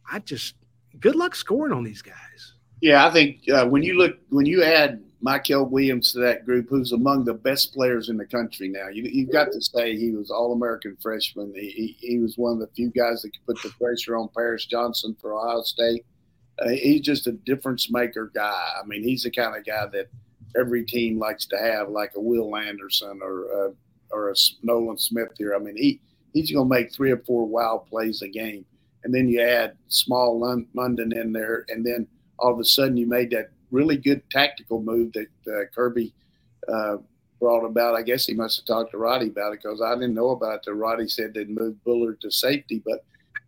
I 0.09 0.19
just 0.19 0.55
good 0.99 1.15
luck 1.15 1.35
scoring 1.35 1.73
on 1.73 1.83
these 1.83 2.01
guys. 2.01 2.53
Yeah, 2.81 3.05
I 3.05 3.11
think 3.11 3.49
uh, 3.49 3.65
when 3.67 3.83
you 3.83 3.97
look 3.97 4.17
when 4.29 4.45
you 4.45 4.63
add 4.63 5.01
Mykel 5.23 5.69
Williams 5.69 6.11
to 6.13 6.19
that 6.19 6.45
group, 6.45 6.67
who's 6.69 6.91
among 6.91 7.25
the 7.25 7.33
best 7.33 7.73
players 7.73 8.09
in 8.09 8.17
the 8.17 8.25
country 8.25 8.67
now, 8.67 8.89
you, 8.89 9.25
have 9.25 9.31
got 9.31 9.51
to 9.51 9.61
say 9.61 9.95
he 9.95 10.11
was 10.11 10.29
All 10.29 10.53
American 10.53 10.97
freshman. 11.01 11.53
He, 11.55 11.69
he, 11.69 12.07
he, 12.07 12.19
was 12.19 12.37
one 12.37 12.53
of 12.53 12.59
the 12.59 12.67
few 12.75 12.91
guys 12.91 13.21
that 13.21 13.31
could 13.31 13.45
put 13.45 13.63
the 13.63 13.75
pressure 13.79 14.15
on 14.15 14.29
Paris 14.35 14.65
Johnson 14.65 15.15
for 15.19 15.33
Ohio 15.33 15.61
State. 15.63 16.05
Uh, 16.59 16.69
he's 16.69 17.01
just 17.01 17.27
a 17.27 17.31
difference 17.31 17.89
maker 17.89 18.31
guy. 18.35 18.69
I 18.81 18.85
mean, 18.85 19.03
he's 19.03 19.23
the 19.23 19.31
kind 19.31 19.57
of 19.57 19.65
guy 19.65 19.87
that 19.87 20.07
every 20.57 20.85
team 20.85 21.17
likes 21.17 21.45
to 21.47 21.57
have, 21.57 21.89
like 21.89 22.11
a 22.15 22.21
Will 22.21 22.55
Anderson 22.55 23.19
or 23.21 23.67
uh, 23.67 23.71
or 24.11 24.29
a 24.29 24.35
Nolan 24.63 24.97
Smith 24.97 25.29
here. 25.37 25.55
I 25.55 25.59
mean, 25.59 25.75
he 25.75 25.99
he's 26.33 26.51
going 26.51 26.69
to 26.69 26.75
make 26.75 26.93
three 26.93 27.11
or 27.11 27.17
four 27.19 27.45
wild 27.45 27.87
plays 27.87 28.21
a 28.21 28.27
game, 28.27 28.65
and 29.03 29.13
then 29.13 29.27
you 29.27 29.41
add 29.41 29.75
Smael 29.89 30.65
Mondon 30.75 31.19
in 31.19 31.33
there, 31.33 31.65
and 31.69 31.85
then 31.85 32.07
all 32.39 32.53
of 32.53 32.59
a 32.59 32.65
sudden 32.65 32.97
you 32.97 33.07
made 33.07 33.31
that 33.31 33.49
really 33.71 33.97
good 33.97 34.21
tactical 34.29 34.81
move 34.81 35.13
that 35.13 35.27
uh, 35.47 35.65
Kirby 35.73 36.13
uh, 36.71 36.97
brought 37.39 37.65
about. 37.65 37.95
I 37.95 38.01
guess 38.01 38.25
he 38.25 38.33
must 38.33 38.57
have 38.57 38.65
talked 38.65 38.91
to 38.91 38.97
Radi 38.97 39.29
about 39.29 39.53
it 39.53 39.61
because 39.61 39.81
I 39.81 39.93
didn't 39.95 40.13
know 40.13 40.31
about 40.31 40.55
it. 40.55 40.63
Till 40.63 40.75
Radi 40.75 41.09
said 41.09 41.33
they'd 41.33 41.49
move 41.49 41.83
Bullard 41.83 42.21
to 42.21 42.31
safety, 42.31 42.81
but 42.85 43.03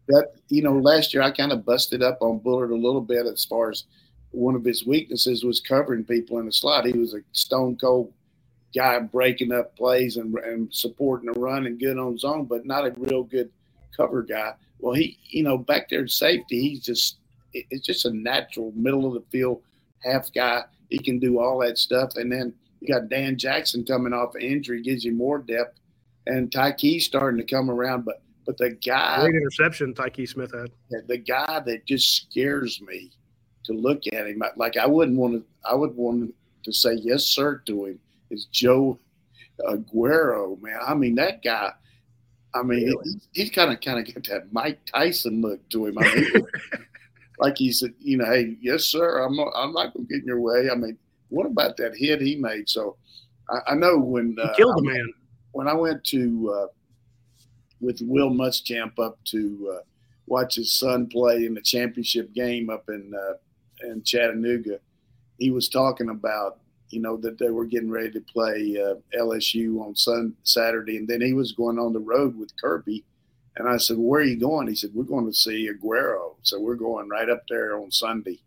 that 0.07 0.31
you 0.49 0.61
know 0.61 0.73
last 0.73 1.13
year 1.13 1.23
I 1.23 1.31
kind 1.31 1.51
of 1.51 1.65
busted 1.65 2.03
up 2.03 2.17
on 2.21 2.39
Bullard 2.39 2.71
a 2.71 2.75
little 2.75 3.01
bit 3.01 3.25
as 3.25 3.45
far 3.45 3.71
as 3.71 3.85
one 4.31 4.55
of 4.55 4.63
his 4.63 4.85
weaknesses 4.85 5.43
was 5.43 5.59
covering 5.59 6.03
people 6.03 6.39
in 6.39 6.45
the 6.45 6.51
slot. 6.51 6.85
He 6.85 6.93
was 6.93 7.13
a 7.13 7.21
stone 7.31 7.77
cold 7.77 8.13
guy 8.75 8.99
breaking 8.99 9.51
up 9.51 9.75
plays 9.75 10.17
and, 10.17 10.35
and 10.39 10.73
supporting 10.73 11.31
the 11.31 11.39
run 11.39 11.65
and 11.65 11.79
good 11.79 11.97
on 11.97 12.17
zone, 12.17 12.45
but 12.45 12.65
not 12.65 12.85
a 12.85 12.93
real 12.97 13.23
good 13.23 13.49
cover 13.95 14.21
guy. 14.21 14.53
Well, 14.79 14.93
he, 14.93 15.17
you 15.29 15.43
know, 15.43 15.57
back 15.57 15.89
there 15.89 16.01
in 16.01 16.07
safety, 16.07 16.61
he's 16.61 16.81
just 16.81 17.17
it's 17.69 17.85
just 17.85 18.05
a 18.05 18.11
natural 18.11 18.71
middle 18.75 19.05
of 19.05 19.13
the 19.13 19.29
field 19.31 19.61
half 20.03 20.31
guy. 20.33 20.63
He 20.89 20.99
can 20.99 21.19
do 21.19 21.39
all 21.39 21.59
that 21.59 21.77
stuff. 21.77 22.15
And 22.15 22.31
then 22.31 22.53
you 22.79 22.93
got 22.93 23.09
Dan 23.09 23.37
Jackson 23.37 23.83
coming 23.83 24.13
off 24.13 24.35
an 24.35 24.41
injury, 24.41 24.81
gives 24.81 25.03
you 25.03 25.13
more 25.13 25.39
depth. 25.39 25.79
And 26.25 26.51
Tyke 26.51 27.01
starting 27.01 27.39
to 27.39 27.45
come 27.45 27.69
around, 27.69 28.05
but 28.05 28.21
but 28.45 28.57
the 28.57 28.71
guy 28.71 29.21
great 29.21 29.35
interception 29.35 29.93
Tyke 29.93 30.27
Smith 30.27 30.53
had. 30.53 31.07
The 31.07 31.17
guy 31.17 31.59
that 31.65 31.85
just 31.85 32.15
scares 32.15 32.81
me 32.81 33.11
to 33.65 33.73
look 33.73 34.03
at 34.13 34.27
him. 34.27 34.41
Like 34.55 34.77
I 34.77 34.85
wouldn't 34.85 35.17
want 35.17 35.33
to 35.33 35.45
I 35.69 35.75
would 35.75 35.95
want 35.95 36.33
to 36.63 36.73
say 36.73 36.93
yes 36.95 37.25
sir 37.25 37.61
to 37.65 37.85
him 37.85 37.99
is 38.29 38.45
Joe 38.45 38.99
Aguero, 39.67 40.61
man. 40.61 40.79
I 40.85 40.93
mean 40.93 41.15
that 41.15 41.43
guy 41.43 41.71
I 42.57 42.63
mean, 42.63 42.85
really? 42.85 43.19
he, 43.33 43.41
he's 43.41 43.51
kind 43.51 43.71
of 43.71 43.81
kind 43.81 43.99
of 43.99 44.13
got 44.13 44.23
that 44.25 44.53
Mike 44.53 44.79
Tyson 44.85 45.41
look 45.41 45.67
to 45.69 45.87
him. 45.87 45.97
I 45.99 46.15
mean, 46.15 46.31
like 47.39 47.57
he 47.57 47.71
said, 47.71 47.93
you 47.99 48.17
know, 48.17 48.25
hey, 48.25 48.57
yes, 48.61 48.85
sir, 48.85 49.19
I'm 49.19 49.35
not, 49.35 49.51
I'm 49.55 49.73
not 49.73 49.93
going 49.93 50.07
to 50.07 50.13
get 50.13 50.21
in 50.21 50.27
your 50.27 50.39
way. 50.39 50.69
I 50.71 50.75
mean, 50.75 50.97
what 51.29 51.45
about 51.45 51.77
that 51.77 51.95
hit 51.95 52.21
he 52.21 52.35
made? 52.35 52.67
So 52.69 52.97
I, 53.49 53.71
I 53.71 53.75
know 53.75 53.97
when 53.97 54.37
uh, 54.41 54.53
killed 54.55 54.77
the 54.77 54.83
man. 54.83 55.13
When 55.51 55.67
I 55.67 55.73
went 55.73 56.03
to 56.05 56.53
uh, 56.55 56.67
with 57.79 57.99
Will 58.01 58.29
Muschamp 58.29 58.99
up 58.99 59.17
to 59.25 59.75
uh, 59.75 59.83
watch 60.27 60.55
his 60.55 60.71
son 60.71 61.07
play 61.07 61.45
in 61.45 61.53
the 61.53 61.61
championship 61.61 62.33
game 62.33 62.69
up 62.69 62.89
in 62.89 63.13
uh, 63.13 63.87
in 63.89 64.03
Chattanooga, 64.03 64.79
he 65.37 65.51
was 65.51 65.69
talking 65.69 66.09
about 66.09 66.59
you 66.89 67.01
know 67.01 67.17
that 67.17 67.37
they 67.37 67.49
were 67.49 67.65
getting 67.65 67.89
ready 67.89 68.11
to 68.11 68.21
play 68.21 68.77
uh, 68.79 68.95
LSU 69.19 69.81
on 69.81 69.95
Sun 69.95 70.33
Saturday, 70.43 70.97
and 70.97 71.07
then 71.07 71.21
he 71.21 71.33
was 71.33 71.51
going 71.51 71.79
on 71.79 71.93
the 71.93 71.99
road 71.99 72.37
with 72.37 72.51
Kirby 72.59 73.03
and 73.57 73.67
I 73.67 73.77
said, 73.77 73.97
Where 73.97 74.21
are 74.21 74.25
you 74.25 74.39
going? 74.39 74.67
He 74.67 74.75
said, 74.75 74.91
We're 74.93 75.03
going 75.03 75.25
to 75.25 75.33
see 75.33 75.69
Aguero. 75.69 76.35
So 76.43 76.59
we're 76.59 76.75
going 76.75 77.09
right 77.09 77.29
up 77.29 77.43
there 77.49 77.77
on 77.77 77.91
Sunday. 77.91 78.39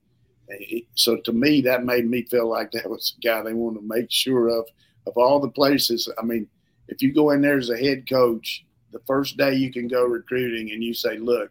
He, 0.58 0.86
so 0.94 1.16
to 1.16 1.32
me, 1.32 1.60
that 1.62 1.84
made 1.84 2.08
me 2.08 2.22
feel 2.22 2.48
like 2.48 2.72
that 2.72 2.88
was 2.88 3.14
the 3.14 3.28
guy 3.28 3.42
they 3.42 3.52
wanted 3.52 3.80
to 3.80 3.86
make 3.86 4.10
sure 4.10 4.48
of. 4.48 4.66
Of 5.06 5.16
all 5.16 5.40
the 5.40 5.48
places, 5.48 6.08
I 6.18 6.22
mean, 6.22 6.46
if 6.88 7.00
you 7.02 7.12
go 7.12 7.30
in 7.30 7.40
there 7.40 7.56
as 7.56 7.70
a 7.70 7.76
head 7.76 8.08
coach, 8.08 8.64
the 8.92 9.00
first 9.06 9.36
day 9.36 9.54
you 9.54 9.72
can 9.72 9.88
go 9.88 10.04
recruiting 10.04 10.72
and 10.72 10.84
you 10.84 10.94
say, 10.94 11.18
Look, 11.18 11.50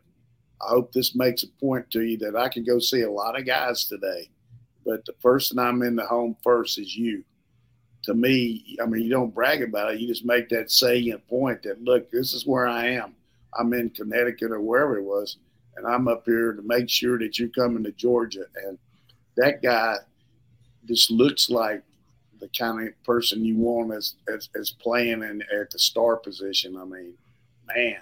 I 0.62 0.70
hope 0.70 0.94
this 0.94 1.16
makes 1.16 1.44
a 1.44 1.48
point 1.60 1.90
to 1.92 2.02
you 2.02 2.18
that 2.20 2.36
I 2.36 2.48
can 2.48 2.64
go 2.64 2.80
see 2.80 3.02
a 3.02 3.12
lot 3.12 3.38
of 3.38 3.46
guys 3.46 3.86
today, 3.86 4.30
but 4.86 5.04
the 5.06 5.14
person 5.14 5.60
I'm 5.60 5.82
in 5.82 5.96
the 5.96 6.06
home 6.06 6.38
first 6.44 6.78
is 6.78 6.96
you. 6.96 7.24
To 8.04 8.14
me, 8.14 8.78
I 8.82 8.86
mean, 8.86 9.04
you 9.04 9.10
don't 9.10 9.36
brag 9.36 9.62
about 9.62 9.94
it. 9.94 10.00
You 10.00 10.08
just 10.08 10.24
make 10.24 10.48
that 10.50 10.72
salient 10.72 11.28
point 11.28 11.64
that, 11.64 11.82
look, 11.82 12.10
this 12.10 12.34
is 12.34 12.46
where 12.46 12.66
I 12.66 12.88
am 12.92 13.14
I'm 13.58 13.74
in 13.74 13.90
Connecticut 13.90 14.52
or 14.52 14.62
wherever 14.62 14.98
it 14.98 15.04
was, 15.04 15.38
and 15.76 15.88
I'm 15.88 16.08
up 16.08 16.24
here 16.26 16.54
to 16.54 16.62
make 16.62 16.90
sure 16.90 17.18
that 17.20 17.40
you're 17.40 17.50
coming 17.50 17.84
to 17.84 17.92
Georgia. 17.92 18.46
And 18.66 18.78
that 19.38 19.62
guy 19.62 19.96
just 20.86 21.12
looks 21.12 21.50
like 21.50 21.84
the 22.40 22.50
kind 22.58 22.88
of 22.88 23.04
person 23.04 23.44
you 23.44 23.58
want 23.58 23.94
as 23.94 24.16
as, 24.34 24.50
as 24.56 24.72
playing 24.72 25.24
in 25.24 25.44
at 25.54 25.70
the 25.70 25.80
star 25.80 26.16
position. 26.16 26.78
I 26.78 26.86
mean, 26.86 27.14
man, 27.76 27.98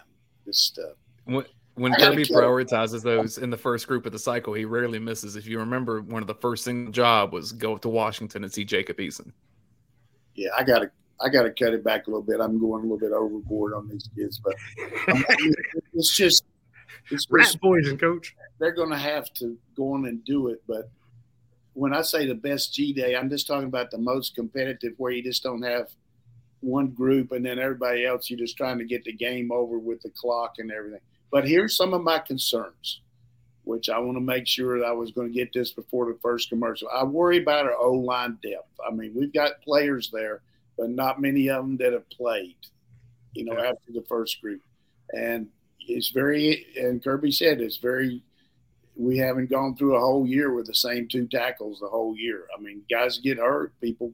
this 0.45 0.59
stuff. 0.59 0.93
When, 1.25 1.45
when 1.75 1.93
Kirby 1.93 2.23
prioritizes 2.23 3.03
those 3.03 3.37
in 3.37 3.49
the 3.49 3.57
first 3.57 3.87
group 3.87 4.05
of 4.05 4.11
the 4.11 4.19
cycle, 4.19 4.53
he 4.53 4.65
rarely 4.65 4.99
misses. 4.99 5.35
If 5.35 5.45
you 5.45 5.59
remember, 5.59 6.01
one 6.01 6.23
of 6.23 6.27
the 6.27 6.35
first 6.35 6.63
single 6.63 6.91
job 6.91 7.33
was 7.33 7.51
go 7.51 7.77
to 7.77 7.89
Washington 7.89 8.43
and 8.43 8.51
see 8.51 8.65
Jacob 8.65 8.97
Eason. 8.97 9.31
Yeah, 10.33 10.49
I 10.57 10.63
got 10.63 10.79
to 10.79 10.91
I 11.19 11.29
got 11.29 11.43
to 11.43 11.51
cut 11.51 11.73
it 11.73 11.83
back 11.83 12.07
a 12.07 12.09
little 12.09 12.23
bit. 12.23 12.39
I'm 12.39 12.59
going 12.59 12.81
a 12.81 12.83
little 12.83 12.99
bit 12.99 13.11
overboard 13.11 13.73
on 13.73 13.89
these 13.89 14.09
kids, 14.15 14.39
but 14.43 14.55
it's 15.93 16.15
just 16.15 16.43
it's 17.09 17.27
rat 17.29 17.55
poison, 17.61 17.97
coach. 17.97 18.35
They're 18.59 18.73
going 18.73 18.91
to 18.91 18.97
have 18.97 19.31
to 19.35 19.57
go 19.75 19.93
on 19.93 20.05
and 20.05 20.23
do 20.25 20.49
it. 20.49 20.61
But 20.67 20.89
when 21.73 21.93
I 21.93 22.01
say 22.01 22.25
the 22.25 22.35
best 22.35 22.73
G 22.73 22.93
day, 22.93 23.15
I'm 23.15 23.29
just 23.29 23.47
talking 23.47 23.67
about 23.67 23.91
the 23.91 23.97
most 23.97 24.35
competitive, 24.35 24.93
where 24.97 25.11
you 25.11 25.23
just 25.23 25.43
don't 25.43 25.63
have 25.63 25.89
one 26.61 26.89
group 26.89 27.31
and 27.31 27.45
then 27.45 27.59
everybody 27.59 28.05
else. 28.05 28.29
You're 28.29 28.39
just 28.39 28.57
trying 28.57 28.79
to 28.79 28.85
get 28.85 29.03
the 29.03 29.13
game 29.13 29.51
over 29.51 29.79
with 29.79 30.01
the 30.01 30.09
clock 30.09 30.55
and 30.57 30.71
everything. 30.71 31.01
But 31.31 31.47
here's 31.47 31.75
some 31.75 31.93
of 31.93 32.03
my 32.03 32.19
concerns, 32.19 33.01
which 33.63 33.89
I 33.89 33.99
want 33.99 34.17
to 34.17 34.21
make 34.21 34.47
sure 34.47 34.79
that 34.79 34.85
I 34.85 34.91
was 34.91 35.11
going 35.11 35.27
to 35.27 35.33
get 35.33 35.53
this 35.53 35.71
before 35.71 36.11
the 36.11 36.19
first 36.21 36.49
commercial. 36.49 36.89
I 36.89 37.03
worry 37.03 37.37
about 37.41 37.65
our 37.65 37.75
O 37.75 37.93
line 37.93 38.37
depth. 38.41 38.69
I 38.85 38.91
mean, 38.93 39.13
we've 39.15 39.33
got 39.33 39.61
players 39.61 40.09
there 40.11 40.41
but 40.77 40.89
not 40.89 41.21
many 41.21 41.49
of 41.49 41.63
them 41.63 41.77
that 41.77 41.93
have 41.93 42.09
played, 42.09 42.55
you 43.33 43.45
know, 43.45 43.57
after 43.57 43.91
the 43.93 44.05
first 44.07 44.41
group. 44.41 44.61
And 45.11 45.47
it's 45.79 46.09
very, 46.09 46.67
and 46.75 47.03
Kirby 47.03 47.31
said 47.31 47.61
it's 47.61 47.77
very, 47.77 48.21
we 48.95 49.17
haven't 49.17 49.49
gone 49.49 49.75
through 49.75 49.95
a 49.95 49.99
whole 49.99 50.25
year 50.25 50.53
with 50.53 50.67
the 50.67 50.75
same 50.75 51.07
two 51.07 51.27
tackles 51.27 51.79
the 51.79 51.87
whole 51.87 52.15
year. 52.15 52.47
I 52.57 52.61
mean, 52.61 52.81
guys 52.89 53.19
get 53.19 53.37
hurt, 53.37 53.79
people 53.79 54.11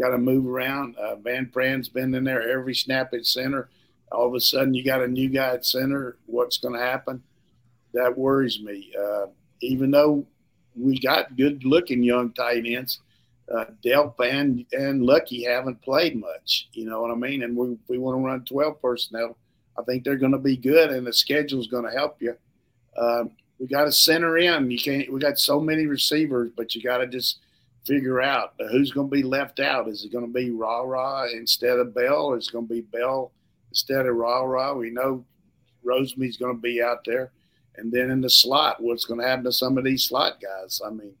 got 0.00 0.10
to 0.10 0.18
move 0.18 0.46
around. 0.46 0.96
Uh, 0.96 1.16
Van 1.16 1.46
Pran's 1.46 1.88
been 1.88 2.14
in 2.14 2.24
there 2.24 2.48
every 2.48 2.74
snap 2.74 3.12
at 3.14 3.26
center. 3.26 3.68
All 4.12 4.28
of 4.28 4.34
a 4.34 4.40
sudden, 4.40 4.74
you 4.74 4.84
got 4.84 5.02
a 5.02 5.08
new 5.08 5.28
guy 5.28 5.54
at 5.54 5.66
center. 5.66 6.16
What's 6.26 6.58
going 6.58 6.74
to 6.74 6.80
happen? 6.80 7.22
That 7.94 8.16
worries 8.16 8.60
me. 8.62 8.92
Uh, 8.98 9.26
even 9.60 9.90
though 9.90 10.26
we 10.76 10.98
got 10.98 11.36
good 11.36 11.64
looking 11.64 12.02
young 12.02 12.32
tight 12.32 12.64
ends, 12.66 13.00
uh, 13.54 13.64
Delp 13.84 14.14
and, 14.20 14.64
and 14.72 15.02
Luckie 15.02 15.44
haven't 15.44 15.80
played 15.82 16.16
much. 16.16 16.68
You 16.72 16.84
know 16.84 17.00
what 17.00 17.10
I 17.10 17.14
mean? 17.14 17.42
And 17.42 17.56
we, 17.56 17.76
we 17.88 17.98
want 17.98 18.18
to 18.18 18.24
run 18.24 18.44
12 18.44 18.80
personnel. 18.80 19.36
I 19.78 19.82
think 19.84 20.04
they're 20.04 20.16
going 20.16 20.32
to 20.32 20.38
be 20.38 20.56
good, 20.56 20.90
and 20.90 21.06
the 21.06 21.12
schedule 21.12 21.60
is 21.60 21.68
going 21.68 21.84
to 21.84 21.96
help 21.96 22.20
you. 22.20 22.36
Uh, 22.96 23.24
we 23.58 23.66
got 23.66 23.84
to 23.84 23.92
center 23.92 24.38
in. 24.38 24.70
You 24.70 24.78
can't. 24.78 25.12
We 25.12 25.20
got 25.20 25.38
so 25.38 25.60
many 25.60 25.86
receivers, 25.86 26.50
but 26.56 26.74
you 26.74 26.82
got 26.82 26.98
to 26.98 27.06
just 27.06 27.38
figure 27.86 28.20
out 28.20 28.54
who's 28.70 28.92
going 28.92 29.08
to 29.08 29.14
be 29.14 29.22
left 29.22 29.60
out. 29.60 29.88
Is 29.88 30.04
it 30.04 30.12
going 30.12 30.26
to 30.26 30.32
be 30.32 30.50
Rah 30.50 30.82
Rah 30.82 31.26
instead 31.32 31.78
of 31.78 31.94
Bell, 31.94 32.26
or 32.26 32.38
is 32.38 32.48
it 32.48 32.52
going 32.52 32.66
to 32.66 32.74
be 32.74 32.80
Bell 32.80 33.32
instead 33.70 34.06
of 34.06 34.16
Rah 34.16 34.42
Rah? 34.42 34.74
We 34.74 34.90
know 34.90 35.24
Rosemy's 35.82 36.36
going 36.36 36.56
to 36.56 36.60
be 36.60 36.82
out 36.82 37.04
there, 37.04 37.30
and 37.76 37.92
then 37.92 38.10
in 38.10 38.20
the 38.20 38.30
slot, 38.30 38.82
what's 38.82 39.04
going 39.04 39.20
to 39.20 39.26
happen 39.26 39.44
to 39.44 39.52
some 39.52 39.78
of 39.78 39.84
these 39.84 40.04
slot 40.04 40.40
guys? 40.40 40.80
I 40.84 40.90
mean, 40.90 41.14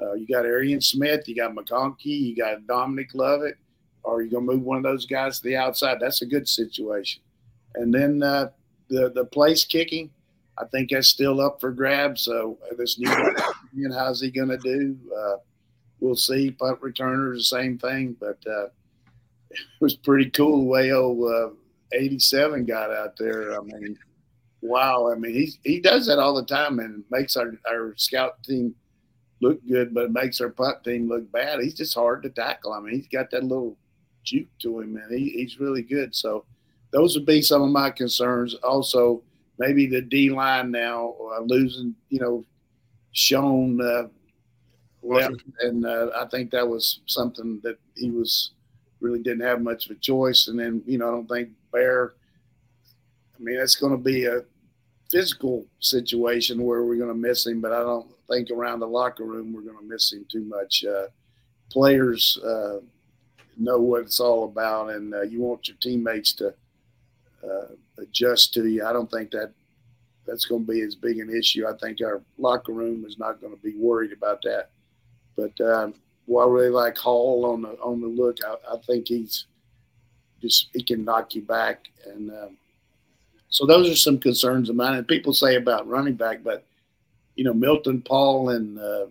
uh, 0.00 0.14
you 0.14 0.26
got 0.26 0.46
Arian 0.46 0.80
Smith, 0.80 1.28
you 1.28 1.34
got 1.34 1.54
McConkey, 1.54 2.04
you 2.04 2.36
got 2.36 2.66
Dominic 2.66 3.14
Lovett, 3.14 3.56
Are 4.04 4.22
you 4.22 4.30
going 4.30 4.46
to 4.46 4.52
move 4.54 4.62
one 4.62 4.78
of 4.78 4.82
those 4.84 5.06
guys 5.06 5.38
to 5.38 5.44
the 5.44 5.56
outside? 5.56 5.98
That's 6.00 6.22
a 6.22 6.26
good 6.26 6.48
situation. 6.48 7.22
And 7.74 7.92
then 7.92 8.22
uh, 8.22 8.50
the 8.88 9.10
the 9.10 9.24
place 9.24 9.64
kicking 9.64 10.10
I 10.60 10.66
think 10.66 10.90
that's 10.90 11.08
still 11.08 11.40
up 11.40 11.60
for 11.60 11.70
grabs. 11.70 12.22
So 12.22 12.58
uh, 12.64 12.74
this 12.76 12.98
new 12.98 13.10
and 13.10 13.94
how's 13.94 14.20
he 14.20 14.30
going 14.30 14.48
to 14.48 14.58
do? 14.58 14.96
Uh, 15.16 15.36
we'll 16.00 16.16
see. 16.16 16.50
Punt 16.50 16.80
returner, 16.80 17.34
the 17.34 17.42
same 17.42 17.78
thing, 17.78 18.16
but 18.18 18.38
uh, 18.46 18.66
it 19.50 19.60
was 19.80 19.94
pretty 19.94 20.30
cool 20.30 20.58
the 20.58 20.64
way 20.64 20.92
old 20.92 21.30
uh, 21.30 21.50
87 21.92 22.64
got 22.64 22.90
out 22.90 23.16
there. 23.16 23.58
I 23.58 23.62
mean, 23.62 23.96
wow. 24.60 25.10
I 25.12 25.14
mean, 25.16 25.32
he 25.32 25.52
he 25.62 25.80
does 25.80 26.06
that 26.06 26.18
all 26.18 26.34
the 26.34 26.44
time 26.44 26.80
and 26.80 27.04
makes 27.10 27.36
our 27.36 27.52
our 27.70 27.94
scout 27.96 28.42
team 28.42 28.74
look 29.40 29.60
good, 29.68 29.94
but 29.94 30.04
it 30.04 30.12
makes 30.12 30.40
our 30.40 30.50
punt 30.50 30.84
team 30.84 31.08
look 31.08 31.30
bad. 31.30 31.60
He's 31.60 31.74
just 31.74 31.94
hard 31.94 32.22
to 32.22 32.30
tackle. 32.30 32.72
I 32.72 32.80
mean, 32.80 32.94
he's 32.94 33.08
got 33.08 33.30
that 33.30 33.44
little 33.44 33.76
juke 34.24 34.48
to 34.60 34.80
him, 34.80 34.96
and 34.96 35.18
he, 35.18 35.30
he's 35.30 35.60
really 35.60 35.82
good. 35.82 36.14
So 36.14 36.44
those 36.90 37.14
would 37.14 37.26
be 37.26 37.42
some 37.42 37.62
of 37.62 37.70
my 37.70 37.90
concerns. 37.90 38.54
Also 38.56 39.22
maybe 39.58 39.86
the 39.86 40.00
D 40.00 40.30
line 40.30 40.70
now 40.70 41.14
uh, 41.34 41.40
losing, 41.40 41.94
you 42.08 42.20
know, 42.20 42.44
Sean 43.12 43.80
uh, 43.80 44.08
left, 45.02 45.42
and 45.60 45.84
uh, 45.84 46.10
I 46.16 46.26
think 46.26 46.50
that 46.50 46.68
was 46.68 47.00
something 47.06 47.60
that 47.62 47.78
he 47.94 48.10
was 48.10 48.52
really 49.00 49.22
didn't 49.22 49.46
have 49.46 49.62
much 49.62 49.86
of 49.86 49.96
a 49.96 50.00
choice. 50.00 50.48
And 50.48 50.58
then, 50.58 50.82
you 50.86 50.98
know, 50.98 51.08
I 51.08 51.10
don't 51.12 51.28
think 51.28 51.50
Bear. 51.72 52.14
I 53.36 53.42
mean, 53.42 53.56
that's 53.58 53.76
going 53.76 53.92
to 53.92 53.98
be 53.98 54.24
a 54.24 54.42
physical 55.10 55.66
situation 55.80 56.62
where 56.62 56.84
we're 56.84 56.96
going 56.96 57.08
to 57.08 57.14
miss 57.14 57.46
him, 57.46 57.60
but 57.60 57.72
I 57.72 57.80
don't 57.80 58.10
think 58.30 58.50
around 58.50 58.80
the 58.80 58.86
locker 58.86 59.24
room 59.24 59.52
we're 59.52 59.62
going 59.62 59.78
to 59.78 59.92
miss 59.92 60.12
him 60.12 60.26
too 60.30 60.44
much. 60.44 60.84
Uh, 60.84 61.06
players 61.70 62.38
uh, 62.44 62.78
know 63.56 63.78
what 63.78 64.02
it's 64.02 64.20
all 64.20 64.44
about, 64.44 64.90
and 64.90 65.14
uh, 65.14 65.22
you 65.22 65.40
want 65.40 65.68
your 65.68 65.76
teammates 65.80 66.32
to 66.34 66.54
uh, 67.42 67.72
adjust 67.98 68.54
to 68.54 68.66
you. 68.66 68.84
I 68.84 68.92
don't 68.92 69.10
think 69.10 69.30
that 69.32 69.52
that's 70.26 70.44
going 70.44 70.66
to 70.66 70.72
be 70.72 70.82
as 70.82 70.94
big 70.94 71.18
an 71.18 71.34
issue. 71.34 71.66
I 71.66 71.72
think 71.78 71.98
our 72.02 72.22
locker 72.36 72.72
room 72.72 73.04
is 73.06 73.18
not 73.18 73.40
going 73.40 73.54
to 73.54 73.62
be 73.62 73.74
worried 73.76 74.12
about 74.12 74.42
that. 74.42 74.70
But 75.36 75.58
um, 75.60 75.94
while 76.26 76.48
I 76.48 76.52
really 76.52 76.68
like 76.68 76.98
Hall 76.98 77.46
on 77.46 77.62
the 77.62 77.70
on 77.80 78.00
the 78.00 78.06
look, 78.06 78.38
I, 78.44 78.74
I, 78.74 78.78
think 78.86 79.08
he's 79.08 79.46
just 80.42 80.68
he 80.74 80.82
can 80.82 81.04
knock 81.04 81.34
you 81.34 81.42
back, 81.42 81.86
and 82.04 82.30
um, 82.30 82.56
so 83.50 83.66
those 83.66 83.90
are 83.90 83.96
some 83.96 84.18
concerns 84.18 84.68
of 84.68 84.76
mine. 84.76 84.98
And 84.98 85.08
people 85.08 85.32
say 85.32 85.56
about 85.56 85.88
running 85.88 86.14
back, 86.14 86.42
but 86.42 86.64
you 87.36 87.44
know 87.44 87.54
Milton, 87.54 88.02
Paul, 88.02 88.50
and 88.50 88.78
uh, 88.78 89.06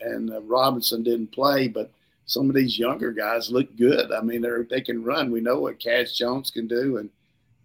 and 0.00 0.30
uh, 0.30 0.40
Robinson 0.42 1.02
didn't 1.02 1.32
play, 1.32 1.68
but 1.68 1.90
some 2.26 2.48
of 2.48 2.54
these 2.54 2.78
younger 2.78 3.12
guys 3.12 3.50
look 3.50 3.74
good. 3.76 4.12
I 4.12 4.20
mean, 4.20 4.42
they 4.42 4.50
they 4.68 4.80
can 4.80 5.02
run. 5.02 5.30
We 5.30 5.40
know 5.40 5.60
what 5.60 5.80
Cash 5.80 6.12
Jones 6.12 6.50
can 6.50 6.66
do, 6.66 6.98
and 6.98 7.10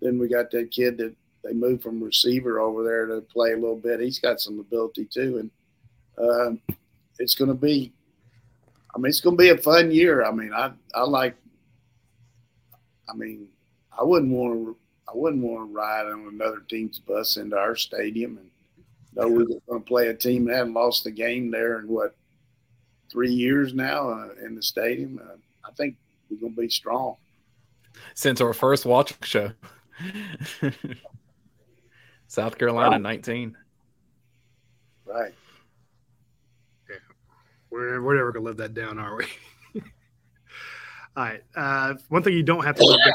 then 0.02 0.18
we 0.20 0.28
got 0.28 0.52
that 0.52 0.72
kid 0.72 0.98
that 0.98 1.16
they 1.44 1.54
moved 1.54 1.84
from 1.84 2.04
receiver 2.04 2.60
over 2.60 2.84
there 2.84 3.06
to 3.06 3.22
play 3.22 3.52
a 3.52 3.58
little 3.58 3.76
bit. 3.76 4.00
He's 4.00 4.20
got 4.20 4.40
some 4.40 4.60
ability 4.60 5.06
too, 5.06 5.38
and 5.38 5.52
uh, 6.18 6.76
it's 7.20 7.36
going 7.36 7.50
to 7.50 7.56
be. 7.56 7.92
I 8.94 8.98
mean, 8.98 9.10
it's 9.10 9.22
going 9.22 9.38
to 9.38 9.42
be 9.42 9.50
a 9.50 9.58
fun 9.58 9.92
year. 9.92 10.24
I 10.24 10.32
mean, 10.32 10.54
I 10.54 10.72
I 10.94 11.04
like. 11.04 11.36
I 13.08 13.16
mean, 13.16 13.48
I 13.98 14.04
wouldn't 14.04 14.32
want 14.32 14.54
to. 14.54 14.78
I 15.08 15.12
wouldn't 15.14 15.44
want 15.44 15.70
to 15.70 15.74
ride 15.74 16.08
on 16.08 16.28
another 16.28 16.62
team's 16.68 17.00
bus 17.00 17.38
into 17.38 17.58
our 17.58 17.76
stadium 17.76 18.38
and 18.38 18.50
know 19.16 19.28
we're 19.30 19.46
going 19.46 19.62
to 19.70 19.80
play 19.80 20.08
a 20.08 20.14
team 20.14 20.46
that 20.46 20.58
hasn't 20.58 20.74
lost 20.74 21.06
a 21.06 21.12
game 21.12 21.52
there 21.52 21.80
in 21.80 21.88
what 21.88 22.16
three 23.12 23.32
years 23.32 23.74
now 23.74 24.10
uh, 24.10 24.30
in 24.44 24.56
the 24.56 24.62
stadium. 24.62 25.20
Uh, 25.24 25.36
I 25.66 25.72
think 25.74 25.96
we're 26.30 26.38
going 26.38 26.56
to 26.56 26.62
be 26.62 26.70
strong. 26.70 27.16
Since 28.14 28.42
our 28.42 28.54
first 28.54 28.86
watch 28.86 29.14
show. 29.24 29.52
South 32.28 32.58
Carolina, 32.58 33.00
19. 33.00 33.56
Right. 35.06 35.34
Yeah. 36.90 36.96
We're, 37.70 38.02
we're 38.02 38.16
never 38.16 38.34
going 38.34 38.44
to 38.44 38.50
live 38.50 38.58
that 38.58 38.74
down, 38.74 39.00
are 39.00 39.16
we? 39.16 39.26
All 41.16 41.24
right. 41.24 41.42
Uh, 41.56 41.94
one 42.10 42.24
thing 42.24 42.34
you 42.34 42.44
don't 42.44 42.66
have 42.66 42.76
to 42.76 42.84
live 42.86 43.00
down 43.00 43.14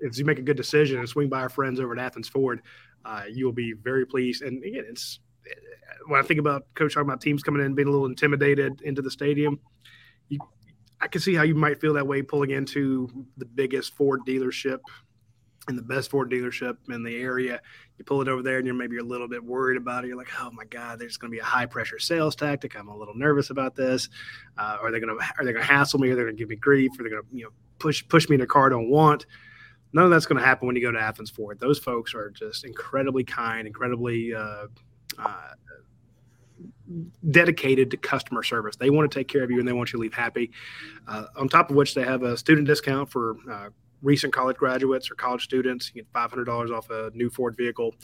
is 0.00 0.18
you 0.18 0.24
make 0.24 0.38
a 0.38 0.42
good 0.42 0.56
decision 0.56 0.98
and 0.98 1.08
swing 1.08 1.28
by 1.28 1.40
our 1.40 1.48
friends 1.48 1.80
over 1.80 1.92
at 1.92 1.98
Athens 1.98 2.28
Ford. 2.28 2.62
Uh, 3.04 3.22
you'll 3.30 3.52
be 3.52 3.72
very 3.72 4.06
pleased. 4.06 4.42
And 4.42 4.62
again, 4.64 4.84
it's 4.88 5.20
when 6.06 6.20
I 6.20 6.22
think 6.22 6.40
about 6.40 6.66
coach 6.74 6.94
talking 6.94 7.08
about 7.08 7.20
teams 7.20 7.42
coming 7.42 7.64
in 7.64 7.74
being 7.74 7.88
a 7.88 7.90
little 7.90 8.06
intimidated 8.06 8.80
into 8.82 9.02
the 9.02 9.10
stadium, 9.10 9.58
you, 10.28 10.38
I 11.00 11.08
can 11.08 11.20
see 11.20 11.34
how 11.34 11.42
you 11.42 11.54
might 11.54 11.80
feel 11.80 11.94
that 11.94 12.06
way 12.06 12.22
pulling 12.22 12.50
into 12.50 13.26
the 13.36 13.44
biggest 13.44 13.94
Ford 13.94 14.20
dealership 14.26 14.78
and 15.68 15.76
the 15.76 15.82
best 15.82 16.10
Ford 16.10 16.30
dealership 16.30 16.76
in 16.88 17.02
the 17.02 17.20
area. 17.20 17.60
You 17.98 18.04
pull 18.04 18.22
it 18.22 18.28
over 18.28 18.42
there 18.42 18.58
and 18.58 18.66
you're 18.66 18.74
maybe 18.74 18.98
a 18.98 19.04
little 19.04 19.28
bit 19.28 19.44
worried 19.44 19.76
about 19.76 20.04
it. 20.04 20.08
You're 20.08 20.16
like, 20.16 20.32
oh 20.40 20.50
my 20.50 20.64
God, 20.64 20.98
there's 20.98 21.18
going 21.18 21.30
to 21.30 21.34
be 21.34 21.40
a 21.40 21.44
high 21.44 21.66
pressure 21.66 21.98
sales 21.98 22.34
tactic. 22.34 22.78
I'm 22.78 22.88
a 22.88 22.96
little 22.96 23.14
nervous 23.14 23.50
about 23.50 23.76
this. 23.76 24.08
Uh, 24.56 24.78
are 24.80 24.90
they 24.90 24.98
going 24.98 25.16
to 25.16 25.24
are 25.38 25.44
they 25.44 25.52
going 25.52 25.64
to 25.64 25.72
hassle 25.72 25.98
me? 25.98 26.10
Are 26.10 26.16
they 26.16 26.22
going 26.22 26.36
to 26.36 26.38
give 26.38 26.48
me 26.48 26.56
grief? 26.56 26.92
Are 26.98 27.02
they 27.02 27.10
going 27.10 27.22
to 27.22 27.28
you 27.36 27.44
know 27.44 27.50
push 27.78 28.06
push 28.08 28.28
me 28.28 28.36
in 28.36 28.40
a 28.40 28.46
car 28.46 28.66
I 28.66 28.70
don't 28.70 28.88
want? 28.88 29.26
None 29.92 30.04
of 30.04 30.10
that's 30.10 30.26
going 30.26 30.40
to 30.40 30.44
happen 30.44 30.66
when 30.66 30.76
you 30.76 30.82
go 30.82 30.92
to 30.92 31.00
Athens 31.00 31.30
Ford. 31.30 31.58
Those 31.60 31.78
folks 31.78 32.14
are 32.14 32.30
just 32.30 32.64
incredibly 32.64 33.24
kind, 33.24 33.66
incredibly 33.66 34.34
uh, 34.34 34.66
uh, 35.18 35.50
dedicated 37.30 37.90
to 37.90 37.96
customer 37.96 38.42
service. 38.42 38.76
They 38.76 38.90
want 38.90 39.10
to 39.10 39.18
take 39.18 39.28
care 39.28 39.42
of 39.42 39.50
you 39.50 39.58
and 39.58 39.66
they 39.66 39.72
want 39.72 39.92
you 39.92 39.98
to 39.98 40.02
leave 40.02 40.14
happy. 40.14 40.50
Uh, 41.06 41.24
on 41.36 41.48
top 41.48 41.70
of 41.70 41.76
which, 41.76 41.94
they 41.94 42.04
have 42.04 42.22
a 42.22 42.36
student 42.36 42.66
discount 42.66 43.10
for 43.10 43.36
uh, 43.50 43.68
recent 44.02 44.32
college 44.32 44.56
graduates 44.56 45.10
or 45.10 45.14
college 45.14 45.44
students. 45.44 45.90
You 45.94 46.02
get 46.02 46.12
$500 46.12 46.70
off 46.70 46.90
a 46.90 47.10
new 47.14 47.30
Ford 47.30 47.56
vehicle. 47.56 47.94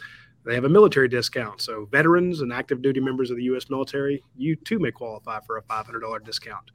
They 0.44 0.54
have 0.54 0.64
a 0.64 0.68
military 0.68 1.08
discount. 1.08 1.62
So, 1.62 1.86
veterans 1.90 2.42
and 2.42 2.52
active 2.52 2.82
duty 2.82 3.00
members 3.00 3.30
of 3.30 3.36
the 3.36 3.44
U.S. 3.44 3.70
military, 3.70 4.22
you 4.36 4.56
too 4.56 4.78
may 4.78 4.90
qualify 4.90 5.40
for 5.46 5.56
a 5.56 5.62
$500 5.62 6.24
discount. 6.24 6.70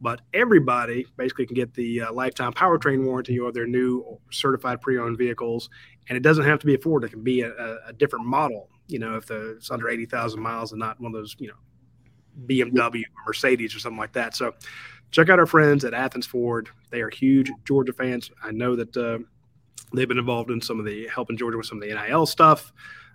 But 0.00 0.22
everybody 0.32 1.06
basically 1.16 1.46
can 1.46 1.54
get 1.54 1.74
the 1.74 2.02
uh, 2.02 2.12
lifetime 2.12 2.52
powertrain 2.52 3.04
warranty 3.04 3.38
of 3.38 3.52
their 3.52 3.66
new 3.66 4.18
certified 4.30 4.80
pre 4.80 4.98
owned 4.98 5.18
vehicles. 5.18 5.68
And 6.08 6.16
it 6.16 6.22
doesn't 6.22 6.44
have 6.44 6.58
to 6.60 6.66
be 6.66 6.74
a 6.74 6.78
Ford, 6.78 7.04
it 7.04 7.10
can 7.10 7.22
be 7.22 7.42
a, 7.42 7.78
a 7.86 7.92
different 7.92 8.26
model, 8.26 8.68
you 8.88 8.98
know, 8.98 9.16
if 9.16 9.26
the, 9.26 9.56
it's 9.56 9.70
under 9.70 9.88
80,000 9.88 10.40
miles 10.40 10.72
and 10.72 10.78
not 10.78 11.00
one 11.00 11.14
of 11.14 11.20
those, 11.20 11.36
you 11.38 11.48
know, 11.48 11.54
BMW 12.46 13.02
or 13.02 13.24
Mercedes 13.26 13.74
or 13.74 13.78
something 13.78 13.98
like 13.98 14.12
that. 14.14 14.34
So, 14.34 14.54
check 15.10 15.28
out 15.28 15.38
our 15.38 15.46
friends 15.46 15.84
at 15.84 15.94
Athens 15.94 16.26
Ford. 16.26 16.68
They 16.90 17.00
are 17.00 17.10
huge 17.10 17.50
Georgia 17.64 17.92
fans. 17.92 18.30
I 18.42 18.52
know 18.52 18.76
that 18.76 18.96
uh, 18.96 19.18
they've 19.92 20.08
been 20.08 20.18
involved 20.18 20.50
in 20.50 20.60
some 20.60 20.78
of 20.78 20.86
the 20.86 21.08
helping 21.08 21.36
Georgia 21.36 21.56
with 21.56 21.66
some 21.66 21.82
of 21.82 21.88
the 21.88 21.94
NIL 21.94 22.26
stuff. 22.26 22.72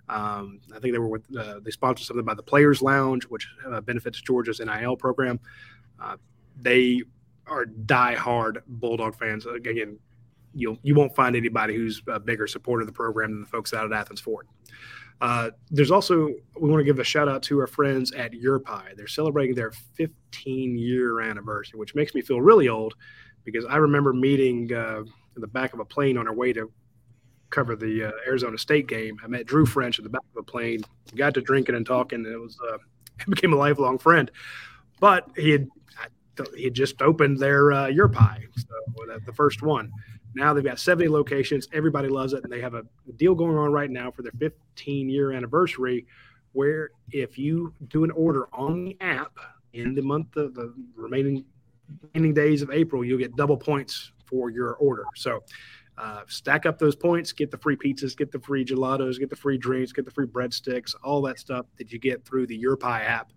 Um, 0.08 0.60
I 0.74 0.78
think 0.78 0.92
they 0.92 0.98
were 0.98 1.08
with 1.08 1.24
uh, 1.36 1.60
they 1.60 1.70
sponsored 1.70 2.06
something 2.06 2.24
by 2.24 2.34
the 2.34 2.42
Players 2.42 2.80
Lounge, 2.80 3.24
which 3.24 3.48
uh, 3.66 3.80
benefits 3.80 4.20
Georgia's 4.20 4.60
NIL 4.60 4.96
program. 4.96 5.40
Uh, 6.00 6.16
they 6.56 7.02
are 7.46 7.66
die-hard 7.66 8.62
Bulldog 8.66 9.16
fans. 9.18 9.46
Again, 9.46 9.98
you'll 10.54 10.78
you 10.82 10.94
won't 10.94 11.14
find 11.14 11.36
anybody 11.36 11.76
who's 11.76 12.02
a 12.08 12.18
bigger 12.18 12.46
supporter 12.46 12.80
of 12.82 12.86
the 12.86 12.92
program 12.92 13.30
than 13.30 13.40
the 13.40 13.46
folks 13.46 13.74
out 13.74 13.84
at 13.84 13.92
Athens 13.92 14.20
Ford. 14.20 14.46
Uh, 15.20 15.50
there's 15.70 15.90
also 15.90 16.28
we 16.60 16.68
want 16.68 16.80
to 16.80 16.84
give 16.84 16.98
a 16.98 17.04
shout 17.04 17.28
out 17.28 17.42
to 17.44 17.58
our 17.60 17.66
friends 17.66 18.12
at 18.12 18.32
YourPie. 18.32 18.96
They're 18.96 19.06
celebrating 19.06 19.54
their 19.54 19.70
15 19.70 20.76
year 20.76 21.20
anniversary, 21.20 21.78
which 21.78 21.94
makes 21.94 22.14
me 22.14 22.20
feel 22.20 22.40
really 22.40 22.68
old 22.68 22.94
because 23.44 23.64
I 23.64 23.76
remember 23.76 24.12
meeting 24.12 24.72
uh, 24.72 25.00
in 25.00 25.40
the 25.40 25.46
back 25.46 25.72
of 25.72 25.80
a 25.80 25.84
plane 25.84 26.18
on 26.18 26.26
our 26.26 26.34
way 26.34 26.52
to 26.52 26.70
cover 27.50 27.76
the 27.76 28.08
uh, 28.08 28.12
Arizona 28.26 28.58
State 28.58 28.88
game. 28.88 29.16
I 29.22 29.28
met 29.28 29.46
Drew 29.46 29.64
French 29.64 29.98
in 29.98 30.04
the 30.04 30.10
back 30.10 30.24
of 30.34 30.40
a 30.40 30.42
plane. 30.42 30.80
We 31.12 31.18
got 31.18 31.34
to 31.34 31.40
drinking 31.40 31.76
and 31.76 31.86
talking, 31.86 32.24
and 32.24 32.34
it 32.34 32.38
was 32.38 32.58
uh, 32.72 32.78
became 33.28 33.52
a 33.52 33.56
lifelong 33.56 33.98
friend. 33.98 34.30
But 35.00 35.30
he 35.36 35.50
had 35.50 35.68
he 36.56 36.70
just 36.70 37.00
opened 37.02 37.38
their 37.38 37.72
uh, 37.72 37.86
your 37.86 38.08
pie, 38.08 38.44
so 38.56 39.16
the 39.24 39.32
first 39.32 39.62
one. 39.62 39.90
Now 40.34 40.52
they've 40.52 40.64
got 40.64 40.78
70 40.78 41.08
locations. 41.08 41.66
Everybody 41.72 42.08
loves 42.08 42.32
it, 42.32 42.44
and 42.44 42.52
they 42.52 42.60
have 42.60 42.74
a 42.74 42.84
deal 43.16 43.34
going 43.34 43.56
on 43.56 43.72
right 43.72 43.90
now 43.90 44.10
for 44.10 44.22
their 44.22 44.32
15 44.38 45.08
year 45.08 45.32
anniversary, 45.32 46.06
where 46.52 46.90
if 47.10 47.38
you 47.38 47.72
do 47.88 48.04
an 48.04 48.10
order 48.10 48.48
on 48.52 48.84
the 48.84 48.96
app 49.00 49.32
in 49.72 49.94
the 49.94 50.02
month 50.02 50.36
of 50.36 50.54
the 50.54 50.74
remaining 50.94 51.44
remaining 52.12 52.34
days 52.34 52.62
of 52.62 52.70
April, 52.70 53.04
you'll 53.04 53.18
get 53.18 53.34
double 53.36 53.56
points 53.56 54.12
for 54.26 54.50
your 54.50 54.74
order. 54.74 55.04
So 55.14 55.42
uh, 55.98 56.22
stack 56.26 56.66
up 56.66 56.78
those 56.78 56.96
points, 56.96 57.32
get 57.32 57.50
the 57.50 57.58
free 57.58 57.76
pizzas, 57.76 58.16
get 58.16 58.30
the 58.30 58.40
free 58.40 58.64
gelatos, 58.64 59.18
get 59.18 59.30
the 59.30 59.36
free 59.36 59.56
drinks, 59.56 59.92
get 59.92 60.04
the 60.04 60.10
free 60.10 60.26
breadsticks, 60.26 60.94
all 61.02 61.22
that 61.22 61.38
stuff 61.38 61.66
that 61.78 61.92
you 61.92 61.98
get 61.98 62.24
through 62.24 62.46
the 62.46 62.56
Your 62.56 62.76
Pie 62.76 63.02
app. 63.02 63.32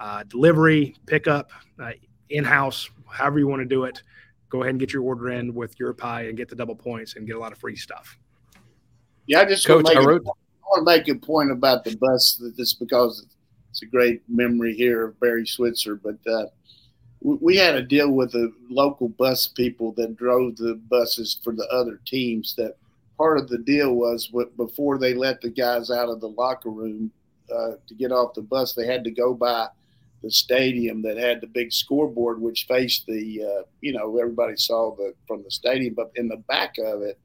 Uh, 0.00 0.24
delivery, 0.24 0.96
pickup, 1.06 1.52
uh, 1.78 1.90
in 2.30 2.44
house, 2.44 2.88
however 3.08 3.38
you 3.38 3.46
want 3.46 3.60
to 3.60 3.66
do 3.66 3.84
it. 3.84 4.02
Go 4.48 4.62
ahead 4.62 4.70
and 4.70 4.80
get 4.80 4.92
your 4.92 5.02
order 5.02 5.30
in 5.30 5.54
with 5.54 5.78
your 5.78 5.92
pie 5.92 6.22
and 6.22 6.36
get 6.36 6.48
the 6.48 6.56
double 6.56 6.74
points 6.74 7.14
and 7.14 7.26
get 7.26 7.36
a 7.36 7.38
lot 7.38 7.52
of 7.52 7.58
free 7.58 7.76
stuff. 7.76 8.16
Yeah, 9.26 9.40
I 9.40 9.44
just 9.44 9.66
Coach, 9.66 9.84
want, 9.84 9.96
to 9.96 10.02
I, 10.02 10.04
wrote- 10.04 10.22
a, 10.26 10.30
I 10.30 10.66
want 10.70 10.80
to 10.80 10.84
make 10.84 11.08
a 11.08 11.14
point 11.14 11.52
about 11.52 11.84
the 11.84 11.96
bus. 11.96 12.36
That 12.40 12.56
this 12.56 12.74
because 12.74 13.26
it's 13.70 13.82
a 13.82 13.86
great 13.86 14.22
memory 14.28 14.74
here 14.74 15.06
of 15.06 15.20
Barry 15.20 15.46
Switzer, 15.46 15.94
but 15.94 16.18
uh, 16.26 16.46
we 17.20 17.56
had 17.56 17.76
a 17.76 17.82
deal 17.82 18.10
with 18.10 18.32
the 18.32 18.52
local 18.68 19.08
bus 19.10 19.46
people 19.46 19.92
that 19.92 20.16
drove 20.16 20.56
the 20.56 20.80
buses 20.88 21.38
for 21.44 21.54
the 21.54 21.66
other 21.68 22.00
teams. 22.06 22.54
That 22.56 22.76
part 23.16 23.38
of 23.38 23.48
the 23.48 23.58
deal 23.58 23.94
was 23.94 24.32
before 24.56 24.98
they 24.98 25.14
let 25.14 25.40
the 25.40 25.50
guys 25.50 25.90
out 25.90 26.08
of 26.08 26.20
the 26.20 26.28
locker 26.28 26.70
room 26.70 27.12
uh, 27.54 27.72
to 27.86 27.94
get 27.94 28.10
off 28.12 28.34
the 28.34 28.42
bus, 28.42 28.72
they 28.72 28.86
had 28.86 29.04
to 29.04 29.10
go 29.10 29.34
by 29.34 29.68
the 30.22 30.30
stadium 30.30 31.02
that 31.02 31.16
had 31.16 31.40
the 31.40 31.46
big 31.46 31.72
scoreboard, 31.72 32.40
which 32.40 32.66
faced 32.68 33.06
the, 33.06 33.42
uh, 33.42 33.62
you 33.80 33.92
know, 33.92 34.18
everybody 34.18 34.56
saw 34.56 34.94
the 34.94 35.14
from 35.26 35.42
the 35.42 35.50
stadium, 35.50 35.94
but 35.94 36.10
in 36.16 36.28
the 36.28 36.36
back 36.48 36.74
of 36.78 37.02
it, 37.02 37.18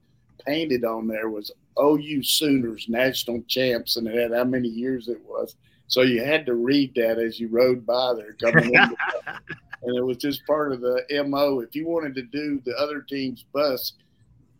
painted 0.46 0.86
on 0.86 1.08
there 1.08 1.30
was 1.30 1.52
OU 1.82 2.24
Sooners 2.24 2.88
national 2.88 3.44
champs, 3.48 3.98
and 3.98 4.08
it 4.08 4.16
had 4.16 4.38
how 4.38 4.44
many 4.44 4.70
years 4.70 5.08
it 5.08 5.22
was. 5.26 5.56
So 5.88 6.02
you 6.02 6.24
had 6.24 6.46
to 6.46 6.56
read 6.56 6.94
that 6.96 7.20
as 7.20 7.40
you 7.40 7.48
rode 7.48 7.86
by 7.86 8.14
there 8.16 8.34
coming 8.34 8.74
in. 8.74 8.82
and 9.84 9.98
it 9.98 10.04
was 10.04 10.18
just 10.18 10.46
part 10.48 10.72
of 10.72 10.82
the 10.82 11.04
mo. 11.28 11.60
If 11.60 11.76
you 11.76 11.88
wanted 11.88 12.16
to 12.16 12.24
do 12.24 12.62
the 12.66 12.76
other 12.78 13.02
team's 13.02 13.46
bus, 13.54 13.94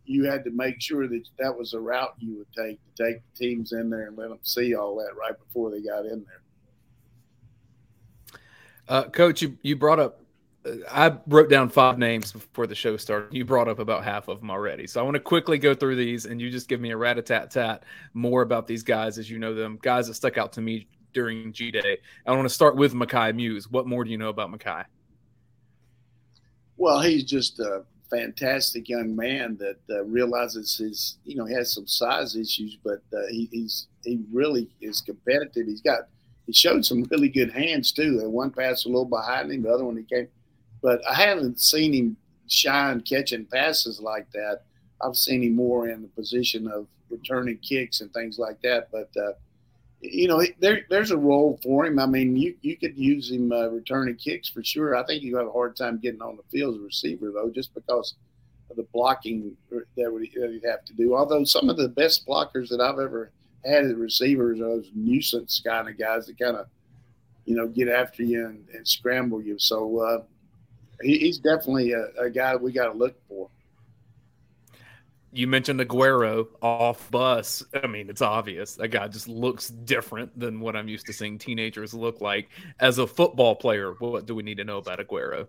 you 0.06 0.26
had 0.26 0.44
to 0.44 0.52
make 0.52 0.80
sure 0.82 1.08
that 1.08 1.24
that 1.40 1.58
was 1.58 1.74
a 1.74 1.80
route 1.80 2.16
you 2.20 2.38
would 2.38 2.54
take 2.56 2.80
to 2.96 3.04
take 3.04 3.22
the 3.22 3.46
teams 3.46 3.72
in 3.72 3.90
there 3.90 4.08
and 4.08 4.18
let 4.18 4.30
them 4.30 4.40
see 4.44 4.76
all 4.76 4.96
that 4.98 5.16
right 5.20 5.38
before 5.38 5.72
they 5.72 5.82
got 5.82 6.06
in 6.06 6.24
there. 6.26 6.42
Uh, 8.88 9.04
Coach, 9.04 9.42
you, 9.42 9.58
you 9.62 9.76
brought 9.76 10.00
up. 10.00 10.22
Uh, 10.66 10.74
I 10.92 11.18
wrote 11.28 11.50
down 11.50 11.70
five 11.70 11.98
names 11.98 12.32
before 12.32 12.68
the 12.68 12.76
show 12.76 12.98
started. 12.98 13.34
You 13.34 13.46
brought 13.46 13.68
up 13.68 13.80
about 13.80 14.04
half 14.04 14.28
of 14.28 14.40
them 14.40 14.52
already, 14.52 14.88
so 14.88 15.00
I 15.00 15.04
want 15.04 15.16
to 15.16 15.20
quickly 15.20 15.58
go 15.58 15.74
through 15.74 15.96
these, 15.96 16.26
and 16.26 16.40
you 16.40 16.50
just 16.50 16.68
give 16.68 16.80
me 16.80 16.92
a 16.92 16.98
rat 16.98 17.18
a 17.18 17.22
tat 17.22 17.52
tat 17.52 17.84
more 18.14 18.42
about 18.42 18.68
these 18.68 18.84
guys 18.84 19.18
as 19.18 19.30
you 19.30 19.40
know 19.40 19.54
them, 19.54 19.80
guys 19.82 20.08
that 20.08 20.14
stuck 20.14 20.38
out 20.38 20.54
to 20.54 20.62
me 20.62 20.88
during 21.14 21.52
G 21.54 21.72
Day. 21.72 21.98
I 22.26 22.32
want 22.32 22.44
to 22.44 22.54
start 22.54 22.76
with 22.76 22.94
Mekhi 22.94 23.36
Mews. 23.36 23.70
What 23.70 23.88
more 23.88 24.04
do 24.04 24.12
you 24.12 24.18
know 24.18 24.30
about 24.30 24.52
Mekhi? 24.52 24.86
Well, 26.78 27.02
he's 27.02 27.24
just 27.24 27.60
a 27.60 27.86
fantastic 28.12 28.90
young 28.90 29.16
man 29.16 29.58
that 29.58 29.78
uh, 29.90 30.04
realizes 30.04 30.78
his, 30.78 31.18
you 31.24 31.36
know, 31.36 31.46
he 31.46 31.54
has 31.54 31.74
some 31.74 31.88
size 31.88 32.36
issues, 32.36 32.78
but 32.84 33.02
uh, 33.14 33.28
he, 33.30 33.48
he's 33.52 33.88
he 34.04 34.20
really 34.32 34.70
is 34.82 35.02
competitive. 35.02 35.68
He's 35.68 35.82
got 35.82 36.02
he 36.46 36.54
showed 36.54 36.86
some 36.86 37.04
really 37.10 37.30
good 37.30 37.52
hands 37.52 37.92
too. 37.92 38.18
The 38.18 38.30
one 38.30 38.52
pass 38.52 38.86
a 38.86 38.90
little 38.90 39.06
behind 39.06 39.52
him, 39.52 39.64
the 39.64 39.74
other 39.74 39.86
one 39.86 39.98
he 39.98 40.04
came, 40.04 40.28
but 40.82 41.02
I 41.10 41.16
haven't 41.16 41.60
seen 41.60 41.94
him 41.94 42.18
shine 42.48 43.02
catching 43.02 43.46
passes 43.46 44.00
like 44.00 44.32
that. 44.32 44.62
I've 45.02 45.16
seen 45.16 45.44
him 45.44 45.56
more 45.56 45.90
in 45.90 46.02
the 46.02 46.08
position 46.10 46.68
of 46.68 46.88
returning 47.10 47.58
kicks 47.58 48.02
and 48.02 48.12
things 48.14 48.38
like 48.40 48.62
that. 48.62 48.90
But 48.92 49.10
uh, 49.18 49.34
you 50.02 50.28
know, 50.28 50.44
there, 50.60 50.86
there's 50.90 51.12
a 51.12 51.18
role 51.18 51.60
for 51.64 51.86
him. 51.86 52.00
I 52.00 52.06
mean, 52.06 52.36
you, 52.36 52.56
you 52.62 52.78
could 52.78 52.98
use 52.98 53.32
him 53.32 53.52
uh, 53.52 53.68
returning 53.68 54.16
kicks 54.16 54.50
for 54.50 54.64
sure. 54.64 54.96
I 54.96 55.06
think 55.06 55.24
you 55.24 55.38
have 55.38 55.48
a 55.48 55.52
hard 55.52 55.76
time 55.76 56.00
getting 56.00 56.22
on 56.22 56.38
the 56.38 56.44
field 56.52 56.76
as 56.76 56.82
a 56.82 56.84
receiver, 56.84 57.32
though, 57.32 57.50
just 57.50 57.74
because 57.74 58.16
of 58.70 58.78
the 58.78 58.86
blocking 58.94 59.56
that, 59.70 60.12
would, 60.12 60.22
that 60.22 60.52
he'd 60.52 60.68
have 60.68 60.86
to 60.86 60.94
do. 60.94 61.16
Although 61.16 61.44
some 61.44 61.70
of 61.70 61.78
the 61.78 61.90
best 61.90 62.28
blockers 62.28 62.70
that 62.70 62.82
I've 62.82 63.00
ever 63.00 63.32
had 63.66 63.86
as 63.86 63.94
receivers 63.94 64.60
are 64.60 64.64
those 64.64 64.92
nuisance 64.94 65.62
kind 65.66 65.90
of 65.90 65.98
guys 65.98 66.28
that 66.28 66.40
kind 66.40 66.58
of, 66.58 66.68
you 67.46 67.56
know, 67.56 67.68
get 67.68 67.88
after 67.88 68.24
you 68.24 68.46
and, 68.46 68.66
and 68.74 68.88
scramble 68.88 69.42
you. 69.42 69.58
So 69.60 70.00
uh, 70.00 70.24
he, 71.02 71.18
he's 71.20 71.38
definitely 71.38 71.94
a, 71.94 72.08
a 72.20 72.30
guy 72.30 72.56
we 72.56 72.72
got 72.72 72.92
to 72.92 72.98
look 72.98 73.16
for 73.28 73.50
you 75.36 75.48
mentioned 75.48 75.82
Aguero 75.82 76.48
off 76.62 77.12
bus. 77.12 77.64
I 77.84 77.88
mean, 77.88 78.10
it's 78.10 78.22
obvious 78.22 78.76
that 78.76 78.88
guy 78.88 79.08
just 79.10 79.28
looks 79.28 79.68
different 79.68 80.38
than 80.40 80.62
what 80.62 80.78
I'm 80.78 80.88
used 80.88 81.06
to 81.08 81.14
seeing 81.14 81.38
teenagers 81.38 81.94
look 81.94 82.22
like. 82.22 82.50
As 82.80 83.00
a 83.00 83.06
football 83.06 83.54
player, 83.54 83.94
what 84.00 84.26
do 84.26 84.34
we 84.34 84.44
need 84.44 84.58
to 84.58 84.64
know 84.64 84.78
about 84.78 85.00
Aguero? 85.00 85.48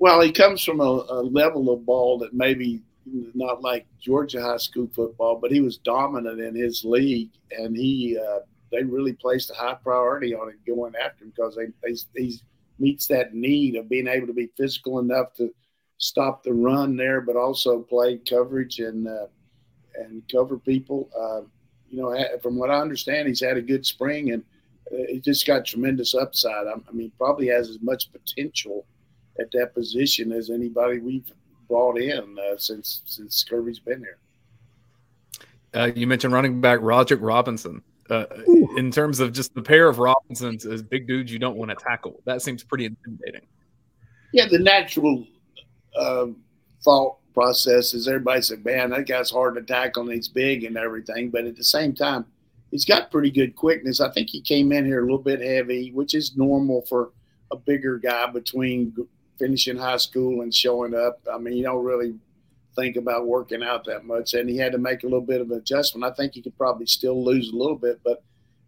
Well, 0.00 0.20
he 0.20 0.32
comes 0.32 0.64
from 0.64 0.80
a, 0.80 0.82
a 0.82 1.22
level 1.22 1.72
of 1.72 1.86
ball 1.86 2.18
that 2.18 2.34
maybe 2.34 2.82
not 3.06 3.62
like 3.62 3.86
Georgia 4.00 4.42
high 4.42 4.56
school 4.56 4.88
football, 4.94 5.38
but 5.40 5.50
he 5.50 5.60
was 5.60 5.78
dominant 5.78 6.40
in 6.40 6.54
his 6.54 6.84
league, 6.84 7.30
and 7.50 7.76
he 7.76 8.18
uh, 8.18 8.40
they 8.72 8.82
really 8.82 9.12
placed 9.12 9.50
a 9.50 9.54
high 9.54 9.76
priority 9.82 10.34
on 10.34 10.48
him 10.48 10.58
going 10.66 10.94
after 10.96 11.24
him 11.24 11.32
because 11.34 11.56
they, 11.56 11.66
they 11.84 11.96
he 12.20 12.40
meets 12.78 13.06
that 13.06 13.34
need 13.34 13.76
of 13.76 13.88
being 13.88 14.08
able 14.08 14.26
to 14.26 14.32
be 14.32 14.50
physical 14.56 14.98
enough 14.98 15.32
to 15.34 15.52
stop 15.98 16.42
the 16.42 16.52
run 16.52 16.96
there, 16.96 17.20
but 17.20 17.36
also 17.36 17.80
play 17.80 18.18
coverage 18.18 18.78
and 18.80 19.06
uh, 19.06 19.26
and 19.96 20.22
cover 20.30 20.58
people. 20.58 21.08
Uh, 21.18 21.42
you 21.88 22.02
know, 22.02 22.16
from 22.42 22.56
what 22.56 22.70
I 22.70 22.80
understand, 22.80 23.28
he's 23.28 23.40
had 23.40 23.56
a 23.56 23.62
good 23.62 23.86
spring 23.86 24.32
and 24.32 24.42
uh, 24.92 25.04
he 25.08 25.20
just 25.20 25.46
got 25.46 25.64
tremendous 25.64 26.14
upside. 26.14 26.66
I 26.66 26.92
mean, 26.92 27.12
probably 27.16 27.46
has 27.48 27.68
as 27.68 27.78
much 27.80 28.10
potential 28.12 28.84
at 29.38 29.50
that 29.52 29.74
position 29.74 30.32
as 30.32 30.50
anybody 30.50 30.98
we've 30.98 31.30
brought 31.68 31.98
in 31.98 32.36
uh, 32.38 32.56
since 32.56 33.02
since 33.06 33.44
Kirby's 33.44 33.78
been 33.78 34.00
here. 34.00 34.18
Uh, 35.74 35.90
you 35.94 36.06
mentioned 36.06 36.32
running 36.32 36.60
back 36.60 36.78
Roger 36.82 37.16
Robinson. 37.16 37.82
Uh, 38.10 38.26
in 38.76 38.90
terms 38.90 39.18
of 39.18 39.32
just 39.32 39.54
the 39.54 39.62
pair 39.62 39.88
of 39.88 39.98
Robinsons 39.98 40.66
as 40.66 40.82
big 40.82 41.08
dudes 41.08 41.32
you 41.32 41.38
don't 41.38 41.56
want 41.56 41.70
to 41.70 41.74
tackle, 41.76 42.20
that 42.26 42.42
seems 42.42 42.62
pretty 42.62 42.84
intimidating. 42.84 43.46
Yeah, 44.32 44.46
the 44.46 44.58
natural 44.58 45.26
um, 45.98 46.36
thought 46.82 47.16
process 47.32 47.94
is 47.94 48.06
everybody 48.06 48.42
said, 48.42 48.64
man, 48.64 48.90
that 48.90 49.06
guy's 49.06 49.30
hard 49.30 49.54
to 49.54 49.62
tackle 49.62 50.02
and 50.04 50.12
he's 50.12 50.28
big 50.28 50.64
and 50.64 50.76
everything. 50.76 51.30
But 51.30 51.46
at 51.46 51.56
the 51.56 51.64
same 51.64 51.94
time, 51.94 52.26
he's 52.70 52.84
got 52.84 53.10
pretty 53.10 53.30
good 53.30 53.56
quickness. 53.56 54.00
I 54.00 54.10
think 54.10 54.28
he 54.28 54.40
came 54.40 54.70
in 54.70 54.84
here 54.84 55.00
a 55.00 55.02
little 55.02 55.18
bit 55.18 55.40
heavy, 55.40 55.90
which 55.92 56.14
is 56.14 56.36
normal 56.36 56.82
for 56.82 57.10
a 57.50 57.56
bigger 57.56 57.98
guy 57.98 58.26
between 58.30 58.94
finishing 59.38 59.76
high 59.76 59.96
school 59.96 60.42
and 60.42 60.54
showing 60.54 60.94
up. 60.94 61.20
I 61.32 61.38
mean, 61.38 61.56
you 61.56 61.64
don't 61.64 61.84
really 61.84 62.14
think 62.76 62.96
about 62.96 63.26
working 63.26 63.62
out 63.62 63.84
that 63.84 64.04
much. 64.04 64.34
And 64.34 64.48
he 64.48 64.56
had 64.56 64.72
to 64.72 64.78
make 64.78 65.02
a 65.02 65.06
little 65.06 65.20
bit 65.20 65.40
of 65.40 65.50
an 65.50 65.58
adjustment. 65.58 66.04
I 66.04 66.14
think 66.14 66.34
he 66.34 66.42
could 66.42 66.56
probably 66.56 66.86
still 66.86 67.24
lose 67.24 67.50
a 67.50 67.56
little 67.56 67.76
bit. 67.76 68.00
But 68.04 68.22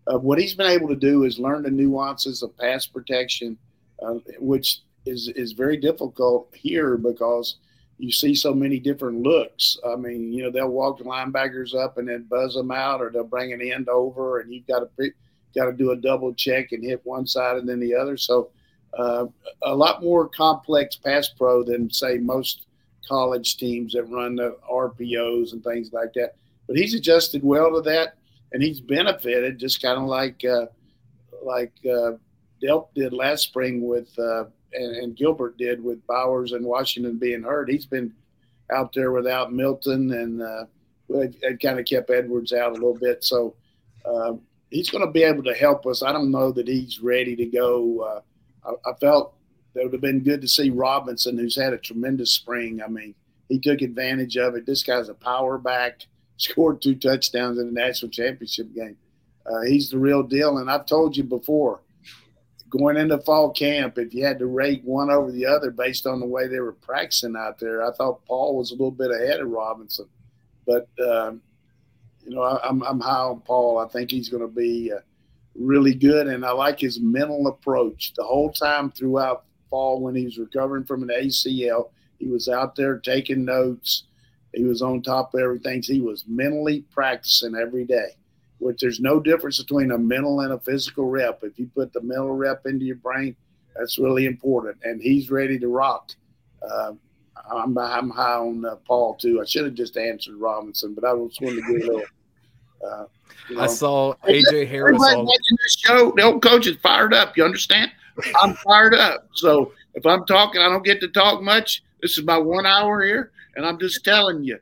uh, 0.07 0.19
what 0.19 0.39
he's 0.39 0.55
been 0.55 0.71
able 0.71 0.89
to 0.89 0.97
do 0.97 1.25
is 1.25 1.39
learn 1.39 1.63
the 1.63 1.71
nuances 1.71 2.43
of 2.43 2.57
pass 2.57 2.87
protection, 2.87 3.59
uh, 4.03 4.15
which 4.39 4.81
is 5.05 5.29
is 5.29 5.53
very 5.53 5.77
difficult 5.77 6.53
here 6.55 6.97
because 6.97 7.57
you 7.99 8.13
see 8.13 8.35
so 8.35 8.53
many 8.53 8.79
different 8.79 9.23
looks. 9.23 9.79
I 9.87 9.97
mean, 9.97 10.33
you 10.33 10.43
know, 10.43 10.51
they'll 10.51 10.69
walk 10.69 10.99
the 10.99 11.05
linebackers 11.05 11.75
up 11.75 11.99
and 11.99 12.09
then 12.09 12.27
buzz 12.29 12.55
them 12.55 12.71
out, 12.71 13.01
or 13.01 13.11
they'll 13.11 13.25
bring 13.25 13.53
an 13.53 13.63
end 13.63 13.89
over, 13.89 14.41
and 14.41 14.53
you've 14.53 14.67
got 14.67 14.81
to 14.81 15.11
got 15.57 15.67
to 15.67 15.73
do 15.73 15.93
a 15.93 15.97
double 15.97 16.35
check 16.35 16.73
and 16.73 16.85
hit 16.85 17.01
one 17.05 17.27
side 17.27 17.57
and 17.57 17.69
then 17.69 17.81
the 17.81 17.95
other. 17.95 18.17
So, 18.17 18.51
uh, 18.97 19.27
a 19.63 19.75
lot 19.75 20.03
more 20.03 20.29
complex 20.29 20.97
pass 20.97 21.29
pro 21.29 21.63
than 21.63 21.91
say 21.91 22.19
most 22.19 22.67
college 23.07 23.57
teams 23.57 23.93
that 23.93 24.05
run 24.05 24.37
the 24.37 24.57
RPOs 24.71 25.53
and 25.53 25.63
things 25.63 25.93
like 25.93 26.13
that. 26.15 26.35
But 26.67 26.77
he's 26.77 26.95
adjusted 26.95 27.45
well 27.45 27.73
to 27.75 27.81
that, 27.83 28.17
and 28.53 28.63
he's 28.63 28.81
benefited 28.81 29.59
just 29.59 29.83
kind 29.83 29.99
of 29.99 30.05
like 30.05 30.45
uh, 30.45 30.67
like 31.43 31.73
uh, 31.85 32.13
Delp 32.63 32.89
did 32.95 33.13
last 33.13 33.45
spring 33.45 33.87
with 33.87 34.17
uh, 34.19 34.45
and, 34.73 34.97
and, 34.97 35.17
Gilbert 35.17 35.57
did 35.59 35.83
with 35.83 36.05
Bowers 36.07 36.53
and 36.53 36.65
Washington 36.65 37.19
being 37.19 37.43
hurt. 37.43 37.71
He's 37.71 37.87
been 37.87 38.13
out 38.73 38.93
there 38.93 39.13
without 39.13 39.53
Milton, 39.53 40.13
and 40.13 40.43
uh, 40.43 40.65
it, 41.09 41.61
kind 41.63 41.79
of 41.79 41.87
kept 41.87 42.11
Edwards 42.11 42.53
out 42.53 42.73
a 42.73 42.75
little 42.75 42.99
bit. 42.99 43.23
So 43.23 43.55
uh, 44.05 44.35
he's 44.71 44.91
going 44.91 45.07
to 45.07 45.13
be 45.13 45.23
able 45.23 45.45
to 45.45 45.55
help 45.55 45.87
us. 45.87 46.03
I 46.03 46.13
don't 46.13 46.33
know 46.33 46.51
that 46.53 46.67
he's 46.67 47.01
ready 47.01 47.37
to 47.37 47.47
go. 47.47 48.23
I, 48.67 48.91
I, 48.91 48.95
felt 49.01 49.35
that 49.75 49.85
would 49.85 49.93
have 49.93 50.01
been 50.01 50.21
good 50.21 50.41
to 50.41 50.49
see 50.49 50.71
Robinson, 50.71 51.39
who's 51.39 51.57
had 51.57 51.73
a 51.73 51.79
tremendous 51.79 52.33
spring. 52.33 52.81
I 52.83 52.89
mean, 52.89 53.15
he 53.49 53.59
took 53.59 53.83
advantage 53.83 54.37
of 54.37 54.55
it. 54.55 54.67
This 54.67 54.83
guy's 54.83 55.09
a 55.09 55.15
power 55.15 55.59
back, 55.59 56.07
scored 56.37 56.83
two 56.83 56.95
touchdowns 56.95 57.59
in 57.59 57.67
the 57.67 57.73
national 57.73 58.11
championship 58.11 58.75
game. 58.75 58.97
Uh, 59.47 59.63
he's 59.63 59.91
the 59.91 59.99
real 59.99 60.23
deal. 60.23 60.59
And 60.59 60.71
I've 60.71 60.87
told 60.87 61.17
you 61.17 61.23
before, 61.23 61.81
going 62.69 62.97
into 62.97 63.19
fall 63.19 63.51
camp, 63.53 63.99
if 63.99 64.13
you 64.13 64.25
had 64.25 64.39
to 64.41 64.47
rate 64.47 64.83
one 64.85 65.11
over 65.11 65.31
the 65.31 65.47
other 65.47 65.71
based 65.71 66.07
on 66.07 66.21
the 66.21 66.27
way 66.27 66.49
they 66.49 66.61
were 66.61 66.73
practicing 66.73 67.37
out 67.37 67.59
there, 67.59 67.83
I 67.87 67.93
thought 67.93 68.25
Paul 68.27 68.57
was 68.57 68.71
a 68.71 68.75
little 68.75 68.91
bit 68.91 69.11
ahead 69.11 69.41
of 69.41 69.49
Robinson. 69.49 70.09
But, 70.67 70.89
um, 71.07 71.41
you 72.25 72.35
know, 72.35 72.43
I, 72.43 72.69
am 72.69 72.83
I'm, 72.83 72.89
I'm 72.89 73.01
high 73.01 73.21
on 73.21 73.41
Paul. 73.41 73.79
I 73.79 73.87
think 73.89 74.11
he's 74.11 74.29
going 74.29 74.43
to 74.43 74.49
be 74.49 74.93
uh, 74.93 75.01
really 75.59 75.95
good. 75.95 76.27
And 76.27 76.45
I 76.45 76.51
like 76.53 76.81
his 76.81 77.01
mental 77.01 77.47
approach 77.47 78.13
the 78.17 78.25
whole 78.25 78.53
time 78.53 78.91
throughout 78.91 79.45
fall 79.71 80.01
when 80.01 80.15
he 80.15 80.25
was 80.25 80.39
recovering 80.39 80.85
from 80.85 81.03
an 81.03 81.09
ACL. 81.09 81.91
He 82.19 82.29
was 82.29 82.49
out 82.49 82.77
there 82.77 82.99
taking 82.99 83.45
notes. 83.45 84.05
He 84.55 84.65
was 84.65 84.81
on 84.81 85.03
top 85.03 85.35
of 85.35 85.41
everything. 85.41 85.83
He 85.83 86.01
was 86.01 86.25
mentally 86.27 86.85
practicing 86.93 87.55
every 87.55 87.85
day 87.85 88.17
which 88.59 88.81
there's 88.81 89.01
no 89.01 89.21
difference 89.21 89.61
between 89.61 89.91
a 89.91 89.99
mental 89.99 90.41
and 90.41 90.53
a 90.53 90.59
physical 90.59 91.07
rep. 91.07 91.41
If 91.43 91.59
you 91.59 91.71
put 91.75 91.93
the 91.93 92.01
mental 92.01 92.33
rep 92.33 92.67
into 92.67 92.85
your 92.85 92.97
brain, 92.97 93.37
that's 93.77 93.99
really 93.99 94.27
important. 94.27 94.79
And 94.83 95.01
he's 95.01 95.31
ready 95.31 95.59
to 95.59 95.69
rock. 95.69 96.13
Uh, 96.63 96.93
I'm, 97.51 97.77
I'm 97.77 98.11
high 98.11 98.37
on 98.37 98.65
uh, 98.65 98.77
Paul 98.87 99.15
too. 99.17 99.41
I 99.41 99.45
should 99.45 99.65
have 99.65 99.75
just 99.75 99.97
answered 99.97 100.37
Robinson, 100.37 100.95
but 100.95 101.05
I 101.05 101.13
was 101.13 101.39
wanted 101.41 101.65
to 101.65 101.79
get 101.79 101.89
a 101.89 101.93
little. 101.93 102.03
Uh, 102.87 103.07
you 103.49 103.57
know. 103.57 103.63
I 103.63 103.67
saw 103.67 104.15
AJ 104.25 104.69
Harris. 104.69 105.01
All... 105.01 105.25
watching 105.25 105.59
this 105.63 105.77
show, 105.79 106.13
the 106.17 106.23
old 106.23 106.43
coach 106.43 106.67
is 106.67 106.77
fired 106.77 107.15
up. 107.15 107.37
You 107.37 107.45
understand? 107.45 107.91
I'm 108.43 108.55
fired 108.55 108.95
up. 108.95 109.29
So 109.35 109.73
if 109.95 110.07
I'm 110.07 110.25
talking, 110.27 110.61
I 110.61 110.69
don't 110.69 110.85
get 110.85 111.01
to 111.01 111.09
talk 111.09 111.43
much. 111.43 111.83
This 112.01 112.19
is 112.19 112.25
my 112.25 112.39
one 112.39 112.67
hour 112.67 113.05
here, 113.05 113.33
and 113.57 113.67
I'm 113.67 113.79
just 113.79 114.05
telling 114.05 114.45
you, 114.45 114.59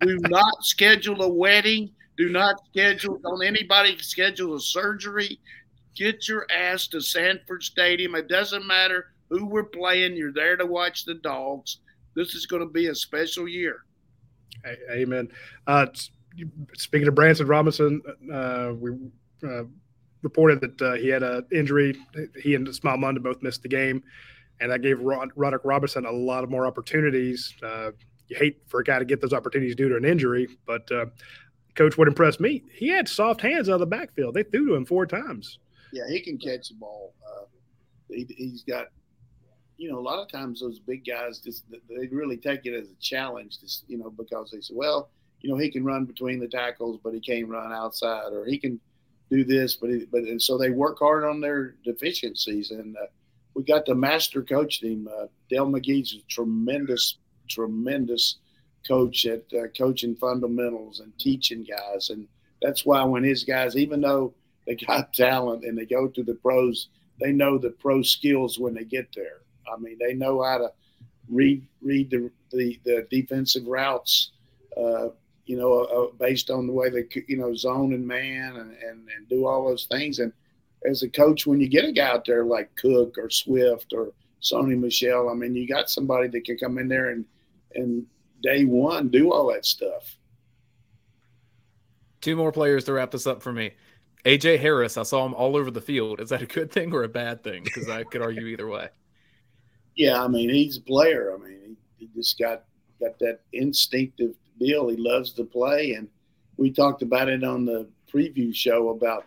do 0.00 0.18
not 0.20 0.54
schedule 0.64 1.22
a 1.22 1.28
wedding 1.28 1.90
do 2.16 2.28
not 2.28 2.62
schedule, 2.70 3.18
don't 3.18 3.44
anybody 3.44 3.96
schedule 3.98 4.54
a 4.54 4.60
surgery. 4.60 5.40
Get 5.96 6.28
your 6.28 6.46
ass 6.50 6.86
to 6.88 7.00
Sanford 7.00 7.62
Stadium. 7.62 8.14
It 8.14 8.28
doesn't 8.28 8.66
matter 8.66 9.06
who 9.30 9.46
we're 9.46 9.64
playing, 9.64 10.16
you're 10.16 10.32
there 10.32 10.56
to 10.56 10.66
watch 10.66 11.04
the 11.04 11.14
dogs. 11.14 11.78
This 12.14 12.34
is 12.34 12.46
going 12.46 12.62
to 12.62 12.68
be 12.68 12.86
a 12.86 12.94
special 12.94 13.48
year. 13.48 13.84
Amen. 14.90 15.28
Uh, 15.66 15.86
speaking 16.74 17.08
of 17.08 17.14
Branson 17.14 17.46
Robinson, 17.46 18.02
uh, 18.32 18.72
we 18.74 18.90
uh, 19.46 19.64
reported 20.22 20.60
that 20.60 20.82
uh, 20.82 20.94
he 20.94 21.08
had 21.08 21.22
an 21.22 21.46
injury. 21.52 21.96
He 22.42 22.54
and 22.54 22.66
Smael 22.68 22.98
Mondon 22.98 23.22
both 23.22 23.42
missed 23.42 23.62
the 23.62 23.68
game, 23.68 24.02
and 24.60 24.70
that 24.72 24.82
gave 24.82 25.00
Rod- 25.00 25.32
Roderick 25.36 25.62
Robinson 25.64 26.06
a 26.06 26.12
lot 26.12 26.44
of 26.44 26.50
more 26.50 26.66
opportunities. 26.66 27.54
Uh, 27.62 27.90
you 28.28 28.36
hate 28.36 28.62
for 28.66 28.80
a 28.80 28.84
guy 28.84 28.98
to 28.98 29.04
get 29.04 29.20
those 29.20 29.32
opportunities 29.32 29.76
due 29.76 29.88
to 29.88 29.96
an 29.96 30.04
injury, 30.04 30.48
but 30.66 30.90
uh, 30.90 31.06
coach, 31.74 31.98
what 31.98 32.08
impressed 32.08 32.40
me, 32.40 32.62
he 32.72 32.88
had 32.88 33.08
soft 33.08 33.40
hands 33.40 33.68
out 33.68 33.74
of 33.74 33.80
the 33.80 33.86
backfield. 33.86 34.34
They 34.34 34.42
threw 34.42 34.66
to 34.68 34.74
him 34.74 34.86
four 34.86 35.06
times. 35.06 35.58
Yeah, 35.92 36.04
he 36.08 36.20
can 36.20 36.38
catch 36.38 36.68
the 36.68 36.74
ball. 36.74 37.14
Uh, 37.24 37.44
he, 38.08 38.50
has 38.52 38.62
got, 38.62 38.86
you 39.76 39.90
know, 39.90 39.98
a 39.98 40.00
lot 40.00 40.20
of 40.20 40.30
times 40.30 40.60
those 40.60 40.78
big 40.78 41.04
guys 41.04 41.38
just 41.38 41.64
they 41.70 42.06
really 42.08 42.36
take 42.36 42.64
it 42.64 42.74
as 42.74 42.88
a 42.88 42.94
challenge, 43.00 43.60
just, 43.60 43.84
you 43.88 43.98
know, 43.98 44.10
because 44.10 44.50
they 44.50 44.60
say, 44.60 44.74
well, 44.74 45.10
you 45.44 45.50
know, 45.50 45.58
he 45.58 45.70
can 45.70 45.84
run 45.84 46.06
between 46.06 46.40
the 46.40 46.48
tackles, 46.48 46.98
but 47.04 47.12
he 47.12 47.20
can't 47.20 47.48
run 47.48 47.70
outside, 47.70 48.32
or 48.32 48.46
he 48.46 48.58
can 48.58 48.80
do 49.30 49.44
this, 49.44 49.74
but 49.74 49.90
he, 49.90 50.06
but 50.10 50.22
and 50.22 50.40
so 50.40 50.56
they 50.56 50.70
work 50.70 50.98
hard 50.98 51.22
on 51.22 51.38
their 51.38 51.74
deficiencies, 51.84 52.70
and 52.70 52.96
uh, 52.96 53.06
we 53.52 53.62
got 53.62 53.84
the 53.84 53.94
master 53.94 54.42
coach 54.42 54.80
team. 54.80 55.06
Uh, 55.06 55.26
Dell 55.50 55.66
McGee's 55.66 56.14
a 56.14 56.22
tremendous, 56.28 57.18
tremendous 57.46 58.38
coach 58.88 59.26
at 59.26 59.44
uh, 59.52 59.68
coaching 59.76 60.16
fundamentals 60.16 61.00
and 61.00 61.12
teaching 61.18 61.62
guys. 61.62 62.08
And 62.08 62.26
that's 62.62 62.86
why 62.86 63.04
when 63.04 63.22
his 63.22 63.44
guys, 63.44 63.76
even 63.76 64.00
though 64.00 64.32
they 64.66 64.76
got 64.76 65.12
talent 65.14 65.64
and 65.64 65.76
they 65.76 65.84
go 65.84 66.08
to 66.08 66.22
the 66.22 66.34
pros, 66.36 66.88
they 67.20 67.32
know 67.32 67.58
the 67.58 67.70
pro 67.70 68.00
skills 68.00 68.58
when 68.58 68.72
they 68.72 68.84
get 68.84 69.08
there. 69.14 69.42
I 69.70 69.78
mean, 69.78 69.98
they 70.00 70.14
know 70.14 70.42
how 70.42 70.56
to 70.56 70.72
read 71.28 71.66
read 71.82 72.10
the 72.10 72.30
the, 72.50 72.80
the 72.84 73.06
defensive 73.10 73.66
routes. 73.66 74.32
Uh, 74.74 75.08
you 75.46 75.56
know, 75.56 75.84
uh, 75.84 76.12
based 76.18 76.50
on 76.50 76.66
the 76.66 76.72
way 76.72 76.88
they, 76.88 77.04
you 77.28 77.36
know, 77.36 77.54
zone 77.54 77.92
and 77.92 78.06
man 78.06 78.56
and, 78.56 78.70
and, 78.82 79.08
and 79.14 79.28
do 79.28 79.46
all 79.46 79.66
those 79.66 79.86
things. 79.86 80.18
And 80.18 80.32
as 80.88 81.02
a 81.02 81.08
coach, 81.08 81.46
when 81.46 81.60
you 81.60 81.68
get 81.68 81.84
a 81.84 81.92
guy 81.92 82.08
out 82.08 82.24
there 82.24 82.44
like 82.44 82.74
Cook 82.76 83.18
or 83.18 83.30
Swift 83.30 83.92
or 83.92 84.12
Sony 84.42 84.78
Michel, 84.78 85.28
I 85.28 85.34
mean, 85.34 85.54
you 85.54 85.66
got 85.66 85.90
somebody 85.90 86.28
that 86.28 86.44
can 86.44 86.56
come 86.58 86.78
in 86.78 86.88
there 86.88 87.10
and, 87.10 87.24
and 87.74 88.06
day 88.42 88.64
one 88.64 89.08
do 89.08 89.32
all 89.32 89.52
that 89.52 89.66
stuff. 89.66 90.16
Two 92.20 92.36
more 92.36 92.52
players 92.52 92.84
to 92.84 92.94
wrap 92.94 93.10
this 93.10 93.26
up 93.26 93.42
for 93.42 93.52
me. 93.52 93.72
AJ 94.24 94.58
Harris, 94.58 94.96
I 94.96 95.02
saw 95.02 95.26
him 95.26 95.34
all 95.34 95.56
over 95.56 95.70
the 95.70 95.82
field. 95.82 96.20
Is 96.20 96.30
that 96.30 96.40
a 96.40 96.46
good 96.46 96.72
thing 96.72 96.94
or 96.94 97.02
a 97.02 97.08
bad 97.08 97.44
thing? 97.44 97.62
Because 97.62 97.90
I 97.90 98.04
could 98.04 98.22
argue 98.22 98.46
either 98.46 98.66
way. 98.66 98.88
Yeah, 99.94 100.22
I 100.22 100.28
mean 100.28 100.48
he's 100.48 100.78
a 100.78 100.80
player. 100.80 101.34
I 101.34 101.46
mean 101.46 101.76
he, 101.98 102.06
he 102.06 102.10
just 102.14 102.38
got 102.38 102.64
got 103.00 103.18
that 103.18 103.40
instinctive 103.52 104.34
deal. 104.58 104.88
He 104.88 104.96
loves 104.96 105.32
to 105.32 105.44
play, 105.44 105.92
and 105.92 106.08
we 106.56 106.70
talked 106.70 107.02
about 107.02 107.28
it 107.28 107.44
on 107.44 107.64
the 107.64 107.88
preview 108.12 108.54
show 108.54 108.90
about 108.90 109.26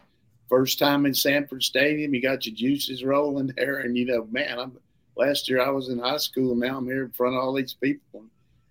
first 0.49 0.79
time 0.79 1.05
in 1.05 1.13
Sanford 1.13 1.63
Stadium. 1.63 2.13
You 2.13 2.21
got 2.21 2.45
your 2.45 2.55
juices 2.55 3.03
rolling 3.03 3.51
there, 3.55 3.79
and 3.79 3.97
you 3.97 4.05
know, 4.05 4.27
man, 4.31 4.59
I'm 4.59 4.77
last 5.15 5.49
year 5.49 5.61
I 5.61 5.69
was 5.69 5.89
in 5.89 5.99
high 5.99 6.17
school, 6.17 6.51
and 6.51 6.61
now 6.61 6.77
I'm 6.77 6.85
here 6.85 7.05
in 7.05 7.11
front 7.11 7.35
of 7.35 7.43
all 7.43 7.53
these 7.53 7.73
people 7.73 8.23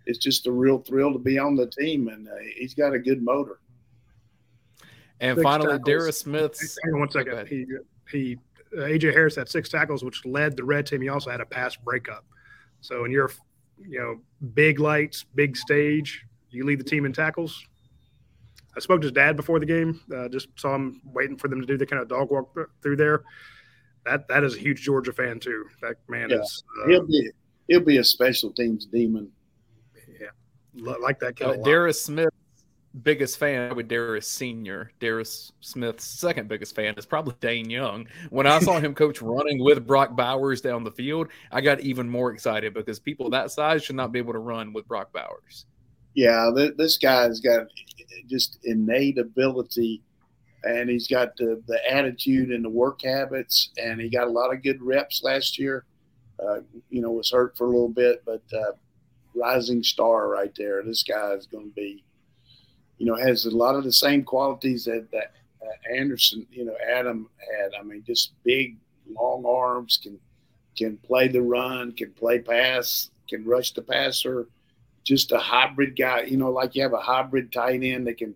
it's 0.07 0.19
just 0.19 0.47
a 0.47 0.53
real 0.53 0.79
thrill 0.79 1.13
to 1.13 1.19
be 1.19 1.39
on 1.39 1.57
the 1.57 1.67
team, 1.67 2.09
and 2.09 2.29
uh, 2.29 2.33
he's 2.57 2.75
got 2.75 2.95
a 2.95 2.99
good 2.99 3.23
motor. 3.23 3.59
And 5.21 5.37
six 5.37 5.43
finally, 5.43 5.79
Darius 5.85 6.21
Smith. 6.21 6.59
Hang 6.85 6.95
on 6.95 7.01
one 7.01 7.11
second. 7.11 7.47
He, 7.49 7.67
he 8.11 8.39
uh, 8.77 8.83
AJ 8.83 9.13
Harris 9.13 9.37
had 9.37 9.49
six 9.49 9.69
tackles, 9.69 10.05
which 10.05 10.25
led 10.25 10.57
the 10.57 10.65
red 10.65 10.87
team. 10.87 11.01
He 11.01 11.09
also 11.09 11.31
had 11.31 11.41
a 11.41 11.47
pass 11.47 11.77
breakup. 11.77 12.25
So 12.81 13.05
in 13.05 13.11
your, 13.11 13.33
you 13.85 13.99
know, 13.99 14.21
big 14.55 14.79
lights, 14.79 15.25
big 15.35 15.57
stage, 15.57 16.25
you 16.57 16.65
lead 16.65 16.81
the 16.81 16.85
team 16.85 17.05
in 17.05 17.13
tackles. 17.13 17.65
I 18.77 18.81
spoke 18.81 19.01
to 19.01 19.07
his 19.07 19.13
dad 19.13 19.37
before 19.37 19.59
the 19.59 19.67
game. 19.67 20.01
Uh, 20.15 20.29
just 20.29 20.49
saw 20.57 20.75
him 20.75 21.01
waiting 21.05 21.37
for 21.37 21.49
them 21.49 21.61
to 21.61 21.67
do 21.67 21.79
the 21.79 21.87
kind 21.87 22.03
of 22.03 22.09
dog 22.09 22.31
walk 22.31 22.55
through 22.83 22.97
there. 22.97 23.23
That 24.05 24.29
that 24.29 24.45
is 24.45 24.55
a 24.55 24.59
huge 24.59 24.83
Georgia 24.83 25.13
fan 25.13 25.41
too. 25.41 25.65
That 25.81 25.97
man 26.09 26.31
yeah. 26.31 26.41
is. 26.41 26.65
Uh, 26.83 26.89
he'll 26.89 27.07
be 27.07 27.31
he'll 27.69 27.81
be 27.81 27.99
a 27.99 28.05
special 28.05 28.53
teams 28.53 28.87
demon 28.87 29.31
Yeah, 30.21 30.93
like 31.01 31.19
that 31.21 31.37
kid. 31.37 31.47
Uh, 31.47 31.57
Darius 31.63 32.03
Smith, 32.03 32.29
biggest 33.03 33.39
fan 33.39 33.75
with 33.75 33.89
Darius 33.89 34.29
Senior. 34.29 34.91
Darius 35.01 35.53
Smith's 35.61 36.05
second 36.05 36.49
biggest 36.49 36.75
fan 36.75 36.95
is 36.97 37.07
probably 37.07 37.35
Dayne 37.41 37.71
Young. 37.71 38.07
When 38.31 38.47
I 38.47 38.59
saw 38.61 38.79
him 38.79 38.95
coach 39.05 39.23
running 39.23 39.63
with 39.65 39.87
Brock 39.87 40.15
Bowers 40.15 40.61
down 40.61 40.85
the 40.85 40.93
field, 40.93 41.29
I 41.51 41.63
got 41.63 41.81
even 41.81 42.09
more 42.09 42.33
excited 42.33 42.75
because 42.75 43.01
people 43.01 43.31
that 43.31 43.51
size 43.51 43.83
should 43.83 43.97
not 43.97 44.13
be 44.13 44.19
able 44.19 44.35
to 44.35 44.39
run 44.39 44.73
with 44.73 44.87
Brock 44.87 45.13
Bowers. 45.13 45.67
Yeah, 46.17 46.51
this 46.77 46.99
guy's 46.99 47.39
got 47.41 47.67
just 48.27 48.59
innate 48.65 49.19
ability 49.19 50.03
and 50.65 50.91
he's 50.91 51.07
got 51.07 51.37
the, 51.37 51.63
the 51.69 51.79
attitude 51.93 52.51
and 52.51 52.65
the 52.65 52.71
work 52.71 53.03
habits, 53.03 53.71
and 53.79 54.01
he 54.01 54.09
got 54.09 54.27
a 54.27 54.31
lot 54.31 54.53
of 54.53 54.63
good 54.63 54.83
reps 54.83 55.23
last 55.23 55.59
year. 55.59 55.85
Uh, 56.43 56.61
you 56.91 57.01
know, 57.01 57.11
was 57.13 57.31
hurt 57.31 57.57
for 57.57 57.67
a 57.67 57.71
little 57.71 57.89
bit, 57.89 58.23
but 58.27 58.43
uh, 58.53 58.73
rising 59.35 59.83
star 59.83 60.29
right 60.29 60.53
there. 60.57 60.83
This 60.83 61.03
guy 61.03 61.33
is 61.33 61.47
going 61.47 61.69
to 61.69 61.75
be, 61.75 62.03
you 62.99 63.07
know, 63.07 63.15
has 63.15 63.47
a 63.47 63.57
lot 63.57 63.77
of 63.77 63.85
the 63.85 63.93
same 63.93 64.25
qualities 64.25 64.85
that, 64.85 65.09
that 65.13 65.33
uh, 65.63 65.95
Anderson, 65.95 66.47
you 66.51 66.65
know, 66.65 66.77
Adam 66.91 67.29
had. 67.39 67.71
I 67.79 67.83
mean, 67.83 68.03
just 68.07 68.33
big, 68.43 68.77
long 69.09 69.45
arms, 69.47 69.99
can 70.03 70.19
can 70.77 70.97
play 70.99 71.29
the 71.29 71.41
run, 71.41 71.93
can 71.93 72.11
play 72.13 72.39
pass, 72.39 73.11
can 73.29 73.45
rush 73.45 73.73
the 73.73 73.83
passer. 73.83 74.49
Just 75.07 75.33
a 75.33 75.39
hybrid 75.39 75.97
guy, 75.97 76.23
you 76.23 76.37
know, 76.37 76.51
like 76.51 76.75
you 76.75 76.83
have 76.83 76.93
a 76.93 77.01
hybrid 77.01 77.53
tight 77.53 77.83
end 77.83 78.07
that 78.09 78.19
can 78.19 78.35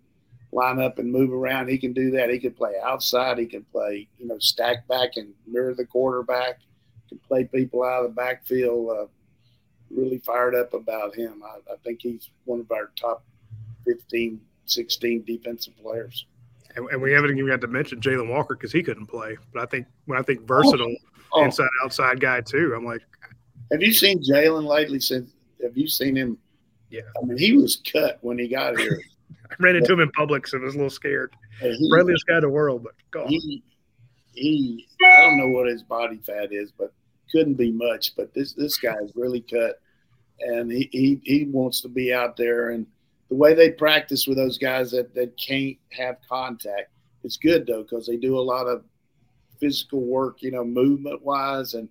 line 0.53 0.81
up 0.81 0.99
and 0.99 1.11
move 1.11 1.33
around. 1.33 1.69
He 1.69 1.79
can 1.79 1.93
do 1.93 2.13
that. 2.13 2.31
He 2.31 2.39
can 2.39 2.53
play 2.53 2.75
outside. 2.83 3.39
He 3.39 3.47
can 3.47 3.65
play, 3.73 4.09
you 4.19 4.27
know, 4.27 4.39
stack 4.39 4.87
back 4.89 5.11
and 5.17 5.33
mirror 5.47 5.75
the 5.75 5.85
quarterback. 5.85 6.61
Can 7.09 7.19
play 7.19 7.45
people 7.45 7.83
out 7.83 8.05
of 8.05 8.11
the 8.11 8.15
backfield. 8.15 8.89
Uh, 8.89 9.07
really 9.91 10.19
fired 10.19 10.55
up 10.55 10.73
about 10.75 11.15
him. 11.15 11.43
I, 11.45 11.73
I 11.73 11.77
think 11.85 12.01
he's 12.03 12.31
one 12.45 12.61
of 12.61 12.71
our 12.71 12.91
top 12.97 13.25
15, 13.87 14.41
16 14.67 15.25
defensive 15.25 15.77
players. 15.83 16.27
And, 16.77 16.87
and, 16.91 17.03
we 17.03 17.13
haven't 17.13 17.33
even 17.33 17.49
got 17.49 17.61
to 17.63 17.67
mention 17.67 18.01
Jalen 18.01 18.29
Walker 18.29 18.55
because 18.55 18.71
he 18.71 18.83
couldn't 18.83 19.07
play. 19.07 19.37
But 19.53 19.63
I 19.63 19.67
think 19.67 19.87
when 20.07 20.19
I 20.19 20.23
think 20.23 20.47
versatile 20.47 20.95
oh. 21.33 21.41
Oh. 21.41 21.45
inside 21.45 21.69
outside 21.83 22.21
guy 22.21 22.41
too, 22.41 22.75
I'm 22.77 22.85
like, 22.85 23.03
have 23.73 23.83
you 23.83 23.93
seen 23.93 24.23
Jalen 24.23 24.65
lately? 24.65 25.01
Since 25.01 25.33
have 25.63 25.77
you 25.77 25.89
seen 25.89 26.17
him? 26.17 26.39
Yeah, 26.91 27.03
I 27.21 27.25
mean 27.25 27.39
he 27.39 27.57
was 27.57 27.81
cut 27.91 28.19
when 28.21 28.39
he 28.39 28.49
got 28.49 28.79
here. 28.79 29.01
I 29.51 29.55
ran 29.59 29.77
into 29.77 29.93
him 29.93 30.01
in 30.01 30.11
public, 30.13 30.47
so 30.47 30.59
I 30.59 30.63
was 30.63 30.75
a 30.75 30.77
little 30.77 30.91
scared. 30.91 31.35
He, 31.61 31.89
Friendliest 31.91 32.27
guy 32.27 32.37
in 32.37 32.43
the 32.43 32.49
world, 32.49 32.85
but 32.85 32.95
God. 33.11 33.29
He, 33.29 33.63
he, 34.33 34.87
I 35.05 35.23
don't 35.23 35.39
know 35.39 35.49
what 35.49 35.67
his 35.67 35.83
body 35.83 36.21
fat 36.25 36.53
is, 36.53 36.73
but 36.73 36.93
couldn't 37.33 37.55
be 37.55 37.73
much, 37.73 38.15
but 38.17 38.33
this 38.35 38.55
this 38.55 38.77
guy 38.77 38.97
is 39.03 39.13
really 39.15 39.41
cut, 39.41 39.81
and 40.41 40.71
he, 40.71 40.89
he 40.93 41.21
he 41.25 41.45
wants 41.45 41.81
to 41.83 41.89
be 41.89 42.13
out 42.13 42.37
there. 42.37 42.71
And 42.71 42.87
the 43.29 43.37
way 43.37 43.55
they 43.55 43.71
practice 43.71 44.27
with 44.27 44.37
those 44.37 44.59
guys 44.59 44.91
that 44.93 45.15
that 45.15 45.39
can't 45.39 45.77
have 45.93 46.17
contact, 46.29 46.91
it's 47.23 47.37
good 47.37 47.67
though 47.67 47.83
because 47.83 48.07
they 48.07 48.17
do 48.17 48.39
a 48.39 48.41
lot 48.41 48.67
of 48.67 48.85
physical 49.61 50.01
work, 50.01 50.43
you 50.43 50.51
know, 50.51 50.65
movement 50.65 51.23
wise 51.23 51.75
and 51.75 51.89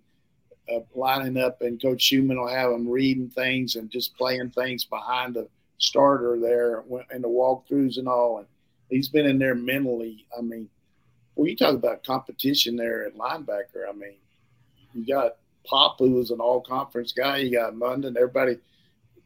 uh, 0.73 0.79
lining 0.95 1.37
up. 1.37 1.61
And 1.61 1.81
Coach 1.81 2.01
Schumann 2.01 2.39
will 2.39 2.47
have 2.47 2.71
them 2.71 2.87
reading 2.87 3.29
things 3.29 3.75
and 3.75 3.89
just 3.89 4.17
playing 4.17 4.51
things 4.51 4.83
behind 4.85 5.35
the 5.35 5.47
starter 5.77 6.37
there 6.39 6.83
and 7.11 7.23
the 7.23 7.27
walkthroughs 7.29 7.97
and 7.97 8.07
all. 8.07 8.39
And 8.39 8.47
he's 8.89 9.09
been 9.09 9.25
in 9.25 9.39
there 9.39 9.55
mentally. 9.55 10.25
I 10.37 10.41
mean, 10.41 10.69
well, 11.35 11.47
you 11.47 11.55
talk 11.55 11.75
about 11.75 12.03
competition 12.03 12.75
there 12.75 13.05
at 13.05 13.15
linebacker. 13.15 13.87
I 13.89 13.93
mean, 13.93 14.15
you 14.93 15.05
got 15.05 15.37
Pop, 15.65 15.99
who 15.99 16.11
was 16.11 16.31
an 16.31 16.39
all 16.39 16.61
conference 16.61 17.11
guy. 17.11 17.37
You 17.37 17.51
got 17.51 17.75
Mondon. 17.75 18.17
Everybody 18.17 18.57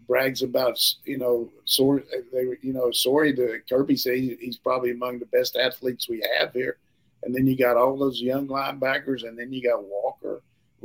brags 0.08 0.42
about, 0.42 0.78
you 1.06 1.18
know, 1.18 1.50
sorry, 1.66 2.04
they, 2.32 2.58
you 2.62 2.74
know, 2.74 2.92
sorry 2.92 3.32
the 3.32 3.62
Kirby 3.70 3.96
said 3.96 4.18
he's 4.18 4.58
probably 4.58 4.92
among 4.92 5.20
the 5.20 5.26
best 5.28 5.56
athletes 5.56 6.10
we 6.10 6.24
have 6.38 6.54
here. 6.54 6.78
And 7.24 7.34
then 7.34 7.48
you 7.48 7.58
got 7.58 7.78
all 7.78 7.98
those 7.98 8.22
young 8.22 8.48
linebackers, 8.48 9.26
and 9.26 9.40
then 9.40 9.54
you 9.54 9.64
got 9.64 9.84
Walker. 9.84 10.23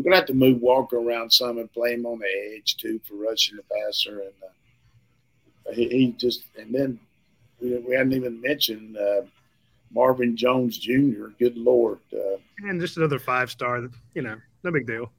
We're 0.08 0.12
gonna 0.12 0.20
have 0.22 0.26
to 0.28 0.34
move 0.34 0.62
Walker 0.62 0.96
around 0.96 1.30
some 1.30 1.58
and 1.58 1.70
play 1.70 1.92
him 1.92 2.06
on 2.06 2.20
the 2.20 2.56
edge 2.56 2.78
too 2.78 2.98
for 3.04 3.16
rushing 3.16 3.56
the 3.56 3.62
passer. 3.64 4.20
And 4.20 4.32
uh, 4.42 5.74
he, 5.74 5.86
he, 5.90 6.12
just, 6.12 6.44
and 6.58 6.74
then 6.74 6.98
we, 7.60 7.76
we 7.76 7.94
hadn't 7.94 8.14
even 8.14 8.40
mentioned 8.40 8.96
uh, 8.96 9.20
Marvin 9.90 10.34
Jones 10.34 10.78
Jr. 10.78 11.26
Good 11.38 11.58
Lord. 11.58 11.98
Uh, 12.10 12.38
and 12.66 12.80
just 12.80 12.96
another 12.96 13.18
five 13.18 13.50
star. 13.50 13.86
You 14.14 14.22
know, 14.22 14.38
no 14.64 14.72
big 14.72 14.86
deal. 14.86 15.12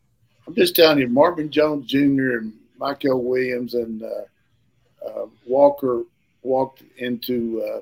I'm 0.48 0.56
just 0.56 0.76
telling 0.76 0.98
you, 0.98 1.08
Marvin 1.08 1.52
Jones 1.52 1.86
Jr. 1.86 2.40
and 2.40 2.54
Mykel 2.82 3.22
Williams 3.22 3.76
and 3.76 4.02
uh, 4.02 5.06
uh, 5.06 5.28
Walker 5.46 6.02
walked 6.42 6.82
into 6.98 7.62
uh, 7.62 7.82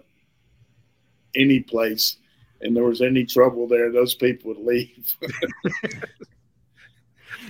any 1.35 1.61
place 1.61 2.17
and 2.61 2.75
there 2.75 2.83
was 2.83 3.01
any 3.01 3.23
trouble 3.25 3.67
there, 3.67 3.91
those 3.91 4.15
people 4.15 4.53
would 4.53 4.65
leave. 4.65 5.15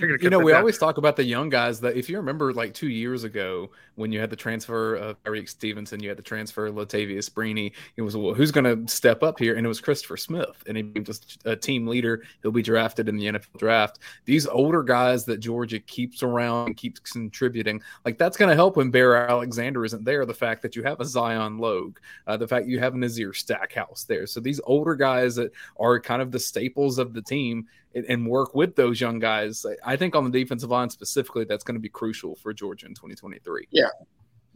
you 0.00 0.30
know, 0.30 0.38
we 0.38 0.52
down. 0.52 0.60
always 0.60 0.78
talk 0.78 0.98
about 0.98 1.16
the 1.16 1.24
young 1.24 1.48
guys 1.48 1.80
that 1.80 1.96
if 1.96 2.08
you 2.08 2.16
remember 2.16 2.52
like 2.52 2.74
two 2.74 2.88
years 2.88 3.24
ago 3.24 3.70
when 3.96 4.12
you 4.12 4.20
had 4.20 4.30
the 4.30 4.36
transfer 4.36 4.94
of 4.94 5.16
Eric 5.26 5.48
Stevenson, 5.48 6.00
you 6.00 6.08
had 6.08 6.18
the 6.18 6.22
transfer 6.22 6.66
of 6.66 6.74
Latavious 6.74 7.28
Brini, 7.28 7.72
it 7.96 8.02
was 8.02 8.16
well, 8.16 8.34
who's 8.34 8.52
going 8.52 8.64
to 8.64 8.90
step 8.92 9.22
up 9.22 9.38
here? 9.38 9.56
And 9.56 9.66
it 9.66 9.68
was 9.68 9.80
Christopher 9.80 10.16
Smith. 10.16 10.62
And 10.66 10.76
he 10.76 10.84
was 10.84 11.18
just 11.18 11.38
a 11.44 11.56
team 11.56 11.86
leader. 11.86 12.22
He'll 12.42 12.52
be 12.52 12.62
drafted 12.62 13.08
in 13.08 13.16
the 13.16 13.26
NFL 13.26 13.58
draft. 13.58 13.98
These 14.24 14.46
older 14.46 14.82
guys 14.82 15.24
that 15.24 15.38
Georgia 15.38 15.80
keeps 15.80 16.22
around 16.22 16.68
and 16.68 16.76
keeps 16.76 17.00
contributing, 17.00 17.82
like 18.04 18.18
that's 18.18 18.36
going 18.36 18.50
to 18.50 18.54
help 18.54 18.76
when 18.76 18.90
Bear 18.90 19.28
Alexander 19.28 19.84
isn't 19.84 20.04
there. 20.04 20.24
The 20.24 20.34
fact 20.34 20.62
that 20.62 20.76
you 20.76 20.82
have 20.84 21.00
a 21.00 21.04
Zion 21.04 21.58
Logue, 21.58 21.98
uh, 22.26 22.36
the 22.36 22.46
fact 22.46 22.68
you 22.68 22.78
have 22.78 22.94
Nazir 22.94 23.32
Stackhouse 23.32 24.04
there. 24.04 24.26
So 24.26 24.40
these 24.40 24.60
older 24.64 24.94
guys 24.94 25.34
that 25.36 25.52
are 25.78 25.98
kind 25.98 26.22
of 26.22 26.30
the 26.30 26.38
staples 26.38 26.98
of 26.98 27.14
the 27.14 27.22
team 27.22 27.66
and 27.94 28.26
work 28.26 28.54
with 28.54 28.76
those 28.76 29.00
young 29.00 29.18
guys. 29.18 29.64
I 29.84 29.96
think 29.96 30.14
on 30.14 30.30
the 30.30 30.30
defensive 30.30 30.70
line 30.70 30.90
specifically, 30.90 31.44
that's 31.44 31.64
going 31.64 31.74
to 31.74 31.80
be 31.80 31.88
crucial 31.88 32.36
for 32.36 32.52
Georgia 32.52 32.86
in 32.86 32.92
2023. 32.92 33.68
Yeah, 33.70 33.86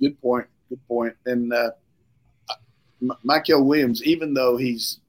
good 0.01 0.21
point. 0.21 0.47
Good 0.69 0.87
point. 0.87 1.15
And 1.27 1.53
uh, 1.53 1.71
Mykel 3.25 3.65
Williams, 3.65 4.03
even 4.05 4.35
though 4.35 4.57
he's 4.57 5.01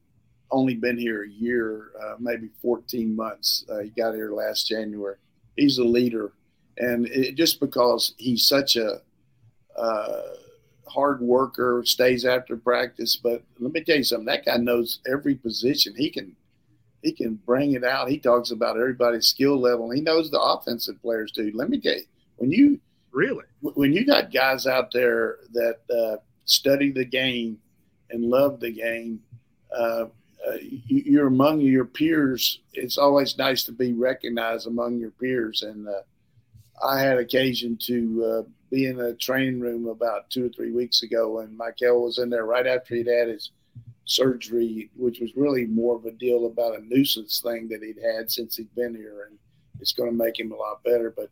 only 0.50 0.74
been 0.74 0.98
here 0.98 1.24
a 1.24 1.28
year, 1.28 1.90
uh, 2.02 2.14
maybe 2.18 2.48
14 2.62 3.14
months, 3.14 3.64
uh, 3.70 3.80
he 3.80 3.90
got 3.90 4.14
here 4.14 4.32
last 4.32 4.68
January. 4.68 5.16
He's 5.56 5.78
a 5.78 5.84
leader, 5.84 6.32
and 6.78 7.06
it, 7.06 7.36
just 7.36 7.60
because 7.60 8.14
he's 8.16 8.46
such 8.46 8.76
a 8.76 9.00
uh, 9.76 10.22
hard 10.88 11.20
worker, 11.20 11.82
stays 11.84 12.24
after 12.24 12.56
practice. 12.56 13.16
But 13.16 13.42
let 13.58 13.72
me 13.72 13.82
tell 13.82 13.96
you 13.96 14.04
something. 14.04 14.26
That 14.26 14.44
guy 14.44 14.56
knows 14.56 15.00
every 15.10 15.34
position. 15.34 15.94
He 15.96 16.10
can 16.10 16.34
he 17.04 17.12
can 17.12 17.34
bring 17.46 17.72
it 17.72 17.84
out. 17.84 18.08
He 18.08 18.18
talks 18.18 18.50
about 18.50 18.76
everybody's 18.76 19.28
skill 19.28 19.60
level. 19.60 19.90
he 19.90 20.00
knows 20.00 20.30
the 20.30 20.40
offensive 20.40 21.00
players 21.02 21.30
too. 21.30 21.52
Let 21.54 21.68
me 21.68 21.78
tell 21.78 21.94
you, 21.94 22.04
when 22.36 22.50
you 22.50 22.80
really 23.12 23.44
when 23.60 23.92
you 23.92 24.04
got 24.04 24.32
guys 24.32 24.66
out 24.66 24.90
there 24.92 25.38
that 25.52 25.78
uh, 25.94 26.16
study 26.44 26.90
the 26.90 27.04
game 27.04 27.58
and 28.10 28.24
love 28.24 28.60
the 28.60 28.72
game, 28.72 29.20
uh, 29.76 30.06
uh, 30.46 30.56
you, 30.60 31.22
are 31.22 31.26
among 31.26 31.60
your 31.60 31.84
peers. 31.84 32.60
It's 32.72 32.98
always 32.98 33.38
nice 33.38 33.64
to 33.64 33.72
be 33.72 33.92
recognized 33.92 34.66
among 34.66 34.98
your 34.98 35.10
peers. 35.10 35.62
And 35.62 35.88
uh, 35.88 36.02
I 36.84 37.00
had 37.00 37.18
occasion 37.18 37.78
to 37.82 38.24
uh, 38.24 38.50
be 38.70 38.86
in 38.86 39.00
a 39.00 39.14
training 39.14 39.60
room 39.60 39.86
about 39.86 40.28
two 40.30 40.46
or 40.46 40.48
three 40.50 40.72
weeks 40.72 41.02
ago, 41.02 41.40
and 41.40 41.58
Mykel 41.58 42.04
was 42.04 42.18
in 42.18 42.30
there 42.30 42.44
right 42.44 42.66
after 42.66 42.94
he'd 42.94 43.06
had 43.06 43.28
his 43.28 43.50
surgery, 44.04 44.90
which 44.96 45.20
was 45.20 45.36
really 45.36 45.66
more 45.66 45.96
of 45.96 46.04
a 46.04 46.12
deal 46.12 46.46
about 46.46 46.78
a 46.78 46.84
nuisance 46.84 47.40
thing 47.40 47.68
that 47.68 47.82
he'd 47.82 48.02
had 48.02 48.30
since 48.30 48.56
he'd 48.56 48.74
been 48.74 48.94
here, 48.94 49.28
and 49.28 49.38
it's 49.80 49.92
going 49.92 50.10
to 50.10 50.16
make 50.16 50.38
him 50.38 50.52
a 50.52 50.56
lot 50.56 50.82
better. 50.84 51.10
But 51.10 51.30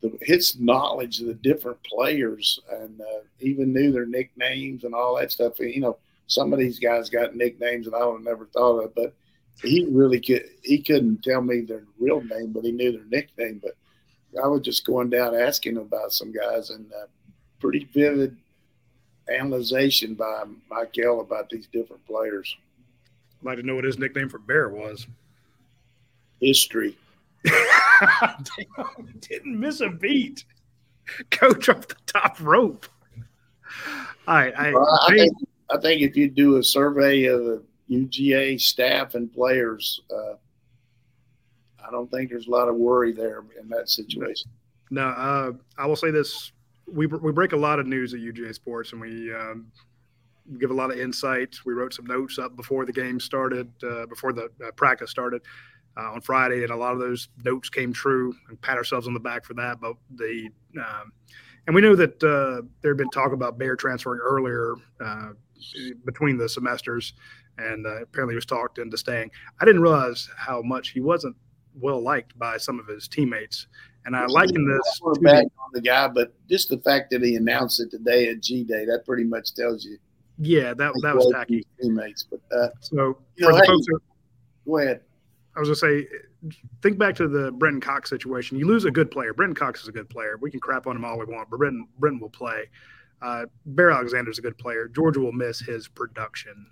the, 0.00 0.16
his 0.20 0.58
knowledge 0.58 1.20
of 1.20 1.26
the 1.26 1.34
different 1.34 1.78
players 1.84 2.60
and 2.70 3.00
uh, 3.00 3.20
even 3.40 3.72
knew 3.72 3.92
their 3.92 4.06
nicknames 4.06 4.84
and 4.84 4.94
all 4.94 5.16
that 5.16 5.32
stuff. 5.32 5.58
You 5.58 5.80
know, 5.80 5.98
some 6.26 6.52
of 6.52 6.58
these 6.58 6.78
guys 6.78 7.08
got 7.08 7.36
nicknames 7.36 7.86
that 7.86 7.94
I 7.94 8.04
would 8.04 8.16
have 8.16 8.24
never 8.24 8.46
thought 8.46 8.80
of, 8.80 8.94
but 8.94 9.14
he 9.62 9.86
really 9.90 10.20
could. 10.20 10.44
He 10.62 10.82
couldn't 10.82 11.22
tell 11.22 11.42
me 11.42 11.60
their 11.60 11.84
real 11.98 12.22
name, 12.22 12.52
but 12.52 12.64
he 12.64 12.72
knew 12.72 12.92
their 12.92 13.04
nickname. 13.04 13.60
But 13.62 13.76
I 14.42 14.48
was 14.48 14.62
just 14.62 14.86
going 14.86 15.10
down 15.10 15.34
asking 15.34 15.76
about 15.76 16.12
some 16.12 16.32
guys, 16.32 16.70
and 16.70 16.90
uh, 16.92 17.06
pretty 17.60 17.88
vivid 17.92 18.36
analyzation 19.28 20.14
by 20.14 20.44
Mykel 20.70 21.20
about 21.20 21.48
these 21.50 21.66
different 21.66 22.04
players. 22.06 22.56
I'd 23.40 23.46
like 23.46 23.56
to 23.58 23.62
know 23.62 23.74
what 23.74 23.84
his 23.84 23.98
nickname 23.98 24.28
for 24.28 24.38
Bear 24.38 24.68
was. 24.68 25.06
History. 26.40 26.96
Damn, 27.44 28.44
didn't 29.20 29.58
miss 29.58 29.80
a 29.80 29.88
beat. 29.88 30.44
Coach 31.30 31.68
off 31.68 31.88
the 31.88 31.96
top 32.06 32.40
rope. 32.40 32.86
All 34.26 34.34
right, 34.36 34.54
I, 34.56 34.72
well, 34.72 35.06
I, 35.08 35.16
think, 35.16 35.36
I 35.70 35.76
think 35.78 36.02
if 36.02 36.16
you 36.16 36.30
do 36.30 36.56
a 36.58 36.64
survey 36.64 37.24
of 37.24 37.44
the 37.44 37.62
UGA 37.90 38.60
staff 38.60 39.14
and 39.14 39.32
players, 39.32 40.00
uh, 40.14 40.34
I 41.84 41.90
don't 41.90 42.10
think 42.10 42.30
there's 42.30 42.46
a 42.46 42.50
lot 42.50 42.68
of 42.68 42.76
worry 42.76 43.12
there 43.12 43.44
in 43.60 43.68
that 43.70 43.88
situation. 43.90 44.50
No, 44.90 45.08
uh, 45.08 45.52
I 45.76 45.86
will 45.86 45.96
say 45.96 46.10
this 46.10 46.52
we 46.92 47.06
we 47.06 47.32
break 47.32 47.52
a 47.52 47.56
lot 47.56 47.78
of 47.78 47.86
news 47.86 48.14
at 48.14 48.20
UGA 48.20 48.54
Sports, 48.54 48.92
and 48.92 49.00
we 49.00 49.34
um, 49.34 49.66
give 50.58 50.70
a 50.70 50.74
lot 50.74 50.90
of 50.90 50.98
insight. 50.98 51.56
We 51.64 51.74
wrote 51.74 51.94
some 51.94 52.06
notes 52.06 52.38
up 52.38 52.56
before 52.56 52.84
the 52.84 52.92
game 52.92 53.18
started, 53.18 53.70
uh, 53.82 54.06
before 54.06 54.32
the 54.32 54.50
uh, 54.64 54.70
practice 54.72 55.10
started 55.10 55.42
uh, 55.96 56.12
on 56.12 56.20
Friday, 56.20 56.62
and 56.62 56.70
a 56.70 56.76
lot 56.76 56.92
of 56.92 56.98
those 56.98 57.28
notes 57.44 57.68
came 57.68 57.92
true. 57.92 58.34
And 58.48 58.60
pat 58.60 58.76
ourselves 58.76 59.06
on 59.06 59.14
the 59.14 59.20
back 59.20 59.44
for 59.44 59.54
that. 59.54 59.80
But 59.80 59.96
the 60.14 60.50
um, 60.78 61.12
and 61.66 61.74
we 61.74 61.80
know 61.80 61.94
that 61.96 62.22
uh, 62.22 62.66
there 62.80 62.92
had 62.92 62.98
been 62.98 63.10
talk 63.10 63.32
about 63.32 63.58
Bear 63.58 63.76
transferring 63.76 64.20
earlier 64.20 64.74
uh, 65.00 65.30
between 66.04 66.36
the 66.36 66.48
semesters, 66.48 67.14
and 67.58 67.86
uh, 67.86 68.02
apparently 68.02 68.34
he 68.34 68.36
was 68.36 68.46
talked 68.46 68.78
into 68.78 68.96
staying. 68.96 69.30
I 69.60 69.64
didn't 69.64 69.82
realize 69.82 70.28
how 70.36 70.62
much 70.62 70.90
he 70.90 71.00
wasn't 71.00 71.36
well 71.80 72.02
liked 72.02 72.38
by 72.38 72.56
some 72.58 72.78
of 72.78 72.86
his 72.86 73.08
teammates. 73.08 73.66
And 74.04 74.16
I 74.16 74.26
liken 74.26 74.68
this 74.68 75.00
to 75.00 75.20
back 75.20 75.44
on 75.44 75.70
the 75.72 75.80
guy, 75.80 76.08
but 76.08 76.34
just 76.48 76.68
the 76.68 76.78
fact 76.78 77.10
that 77.10 77.22
he 77.22 77.36
announced 77.36 77.80
it 77.80 77.90
today 77.90 78.28
at 78.28 78.40
G 78.40 78.64
Day, 78.64 78.84
that 78.84 79.04
pretty 79.06 79.24
much 79.24 79.54
tells 79.54 79.84
you. 79.84 79.98
Yeah, 80.38 80.74
that 80.74 80.92
that 81.02 81.14
was 81.14 81.30
tacky. 81.32 81.64
Teammates, 81.80 82.26
but 82.28 82.40
uh, 82.56 82.68
so 82.80 83.18
you 83.36 83.48
know, 83.48 83.54
hey, 83.54 83.62
who, 83.66 84.00
go 84.66 84.78
ahead. 84.78 85.02
I 85.54 85.60
was 85.60 85.68
gonna 85.68 85.76
say, 85.76 86.08
think 86.80 86.98
back 86.98 87.14
to 87.16 87.28
the 87.28 87.52
Brenton 87.52 87.80
Cox 87.80 88.10
situation. 88.10 88.58
You 88.58 88.66
lose 88.66 88.84
a 88.84 88.90
good 88.90 89.10
player. 89.10 89.34
Brenton 89.34 89.54
Cox 89.54 89.82
is 89.82 89.88
a 89.88 89.92
good 89.92 90.08
player. 90.08 90.36
We 90.40 90.50
can 90.50 90.58
crap 90.58 90.86
on 90.86 90.96
him 90.96 91.04
all 91.04 91.18
we 91.18 91.26
want, 91.26 91.50
but 91.50 91.58
Brenton 91.58 91.86
Brenton 91.98 92.20
will 92.20 92.30
play. 92.30 92.68
Uh, 93.20 93.46
Bear 93.66 93.92
Alexander's 93.92 94.38
a 94.38 94.42
good 94.42 94.58
player. 94.58 94.88
Georgia 94.88 95.20
will 95.20 95.32
miss 95.32 95.60
his 95.60 95.86
production, 95.86 96.66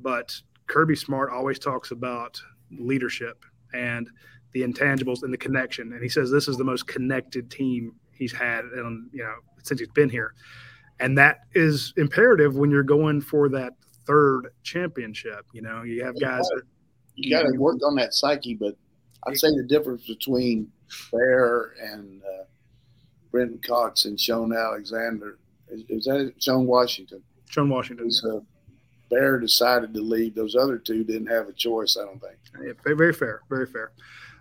but 0.00 0.38
Kirby 0.66 0.96
Smart 0.96 1.30
always 1.30 1.58
talks 1.58 1.92
about 1.92 2.38
leadership 2.70 3.44
and 3.72 4.10
the 4.54 4.62
intangibles 4.62 5.22
and 5.22 5.32
the 5.32 5.36
connection. 5.36 5.92
And 5.92 6.02
he 6.02 6.08
says 6.08 6.30
this 6.30 6.48
is 6.48 6.56
the 6.56 6.64
most 6.64 6.86
connected 6.86 7.50
team 7.50 7.92
he's 8.16 8.32
had, 8.32 8.64
and 8.64 9.10
you 9.12 9.22
know, 9.22 9.34
since 9.62 9.80
he's 9.80 9.90
been 9.90 10.08
here. 10.08 10.32
And 11.00 11.18
that 11.18 11.40
is 11.54 11.92
imperative 11.96 12.56
when 12.56 12.70
you're 12.70 12.84
going 12.84 13.20
for 13.20 13.48
that 13.50 13.72
third 14.06 14.52
championship. 14.62 15.44
You 15.52 15.62
know, 15.62 15.82
you 15.82 16.04
have 16.04 16.18
guys 16.18 16.46
that 16.54 16.62
you 17.16 17.36
got 17.36 17.42
to 17.42 17.58
work 17.58 17.80
on 17.84 17.96
that 17.96 18.14
psyche. 18.14 18.54
But 18.54 18.76
I'd 19.26 19.36
say 19.36 19.48
the 19.48 19.64
difference 19.64 20.06
between 20.06 20.70
Bear 21.10 21.74
and 21.82 22.22
uh, 22.22 22.44
Brenton 23.32 23.60
Cox 23.66 24.04
and 24.04 24.18
Sean 24.18 24.54
Alexander 24.54 25.38
is, 25.68 25.82
is 25.88 26.04
that 26.04 26.32
Sean 26.38 26.66
Washington. 26.66 27.22
Sean 27.50 27.68
Washington. 27.68 28.06
Is, 28.06 28.24
uh, 28.24 28.38
Bear 29.10 29.40
decided 29.40 29.92
to 29.94 30.00
leave. 30.00 30.36
Those 30.36 30.54
other 30.54 30.78
two 30.78 31.02
didn't 31.02 31.26
have 31.26 31.48
a 31.48 31.52
choice. 31.52 31.96
I 32.00 32.04
don't 32.04 32.20
think. 32.20 32.36
Yeah, 32.64 32.94
very 32.94 33.12
fair. 33.12 33.42
Very 33.48 33.66
fair. 33.66 33.92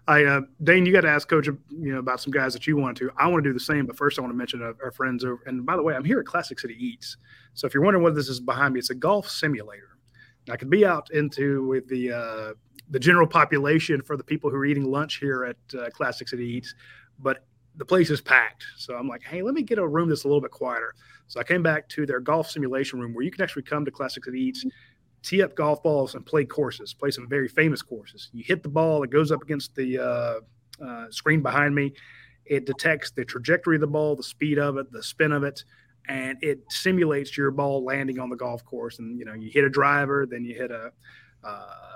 I 0.08 0.26
uh, 0.26 0.42
Dayne, 0.64 0.86
you 0.86 0.92
got 0.92 1.02
to 1.02 1.10
ask 1.10 1.28
Coach, 1.28 1.48
you 1.48 1.94
know, 1.94 2.00
about 2.00 2.20
some 2.20 2.32
guys 2.32 2.54
that 2.54 2.68
you 2.68 2.76
want 2.76 2.98
to. 2.98 3.10
I 3.18 3.28
want 3.28 3.44
to 3.44 3.50
do 3.50 3.54
the 3.54 3.60
same, 3.60 3.86
but 3.86 3.98
first 3.98 4.20
I 4.20 4.22
want 4.22 4.34
to 4.34 4.38
mention 4.38 4.62
our, 4.62 4.76
our 4.84 4.92
friends 4.92 5.24
over. 5.24 5.42
And 5.46 5.66
by 5.66 5.78
the 5.78 5.82
way, 5.84 5.96
I'm 5.96 6.04
here 6.04 6.20
at 6.20 6.26
Classic 6.26 6.60
City 6.60 6.76
Eats. 6.78 7.18
So 7.54 7.68
if 7.68 7.74
you're 7.74 7.84
wondering 7.84 8.04
what 8.04 8.16
this 8.16 8.28
is 8.28 8.40
behind 8.40 8.74
me, 8.74 8.80
it's 8.80 8.90
a 8.90 8.96
golf 8.96 9.30
simulator. 9.30 9.98
I 10.52 10.58
could 10.58 10.70
be 10.70 10.86
out 10.86 11.10
into 11.12 11.66
with 11.68 11.88
the 11.88 12.12
uh, 12.12 12.54
the 12.90 13.00
general 13.00 13.28
population 13.28 14.02
for 14.02 14.18
the 14.18 14.24
people 14.24 14.50
who 14.50 14.58
are 14.58 14.66
eating 14.66 14.92
lunch 14.92 15.20
here 15.20 15.46
at 15.46 15.80
uh, 15.80 15.90
Classic 15.92 16.28
City 16.28 16.46
Eats, 16.46 16.76
but 17.20 17.46
the 17.78 17.86
place 17.86 18.10
is 18.10 18.22
packed. 18.22 18.66
So 18.78 18.96
I'm 18.96 19.08
like, 19.08 19.24
hey, 19.24 19.42
let 19.42 19.54
me 19.54 19.64
get 19.64 19.80
a 19.80 19.88
room 19.88 20.10
that's 20.10 20.26
a 20.26 20.28
little 20.28 20.42
bit 20.42 20.52
quieter. 20.52 20.94
So 21.28 21.40
I 21.40 21.44
came 21.44 21.64
back 21.64 21.88
to 21.90 22.06
their 22.06 22.20
golf 22.20 22.52
simulation 22.52 23.00
room 23.00 23.14
where 23.14 23.24
you 23.24 23.32
can 23.32 23.42
actually 23.42 23.64
come 23.64 23.86
to 23.86 23.92
Classic 23.92 24.24
City 24.24 24.40
Eats, 24.40 24.66
tee 25.24 25.42
up 25.42 25.56
golf 25.56 25.82
balls, 25.82 26.16
and 26.16 26.26
play 26.26 26.46
courses, 26.46 26.94
play 26.94 27.10
some 27.10 27.28
very 27.28 27.48
famous 27.48 27.82
courses. 27.82 28.30
You 28.34 28.44
hit 28.44 28.62
the 28.62 28.70
ball, 28.70 29.04
it 29.04 29.10
goes 29.10 29.32
up 29.32 29.42
against 29.42 29.74
the 29.76 30.00
uh, 30.00 30.86
uh, 30.86 31.10
screen 31.10 31.42
behind 31.42 31.74
me. 31.74 31.94
It 32.46 32.66
detects 32.66 33.12
the 33.12 33.24
trajectory 33.24 33.78
of 33.78 33.82
the 33.82 33.88
ball, 33.88 34.16
the 34.16 34.24
speed 34.24 34.60
of 34.60 34.78
it, 34.78 34.92
the 34.92 35.02
spin 35.02 35.32
of 35.32 35.44
it, 35.44 35.64
and 36.10 36.38
it 36.42 36.60
simulates 36.70 37.38
your 37.38 37.52
ball 37.52 37.84
landing 37.84 38.20
on 38.20 38.30
the 38.30 38.36
golf 38.36 38.66
course. 38.66 39.00
And 39.00 39.18
you 39.18 39.26
know, 39.26 39.34
you 39.34 39.50
hit 39.50 39.64
a 39.64 39.70
driver, 39.70 40.26
then 40.30 40.44
you 40.44 40.56
hit 40.56 40.72
a, 40.72 40.92
uh, 41.44 41.94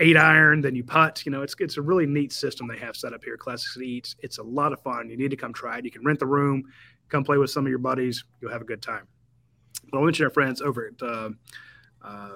eight 0.00 0.16
iron, 0.16 0.60
then 0.60 0.74
you 0.74 0.84
putt. 0.84 1.24
You 1.24 1.32
know, 1.32 1.42
it's 1.42 1.54
it's 1.58 1.76
a 1.76 1.82
really 1.82 2.06
neat 2.06 2.32
system 2.32 2.66
they 2.66 2.78
have 2.78 2.96
set 2.96 3.12
up 3.12 3.24
here. 3.24 3.36
Classic 3.36 3.68
City 3.70 3.88
Eats. 3.88 4.16
It's 4.20 4.38
a 4.38 4.42
lot 4.42 4.72
of 4.72 4.80
fun. 4.82 5.08
You 5.08 5.16
need 5.16 5.30
to 5.30 5.36
come 5.36 5.52
try 5.52 5.78
it. 5.78 5.84
You 5.84 5.90
can 5.90 6.04
rent 6.04 6.18
the 6.18 6.26
room, 6.26 6.64
come 7.08 7.24
play 7.24 7.38
with 7.38 7.50
some 7.50 7.64
of 7.64 7.70
your 7.70 7.78
buddies. 7.78 8.24
You'll 8.40 8.52
have 8.52 8.62
a 8.62 8.66
good 8.66 8.82
time. 8.82 9.06
But 9.90 9.98
I'll 9.98 10.04
mention 10.04 10.24
our 10.24 10.30
friends 10.30 10.60
over 10.60 10.86
at. 10.88 11.02
Uh, 12.08 12.30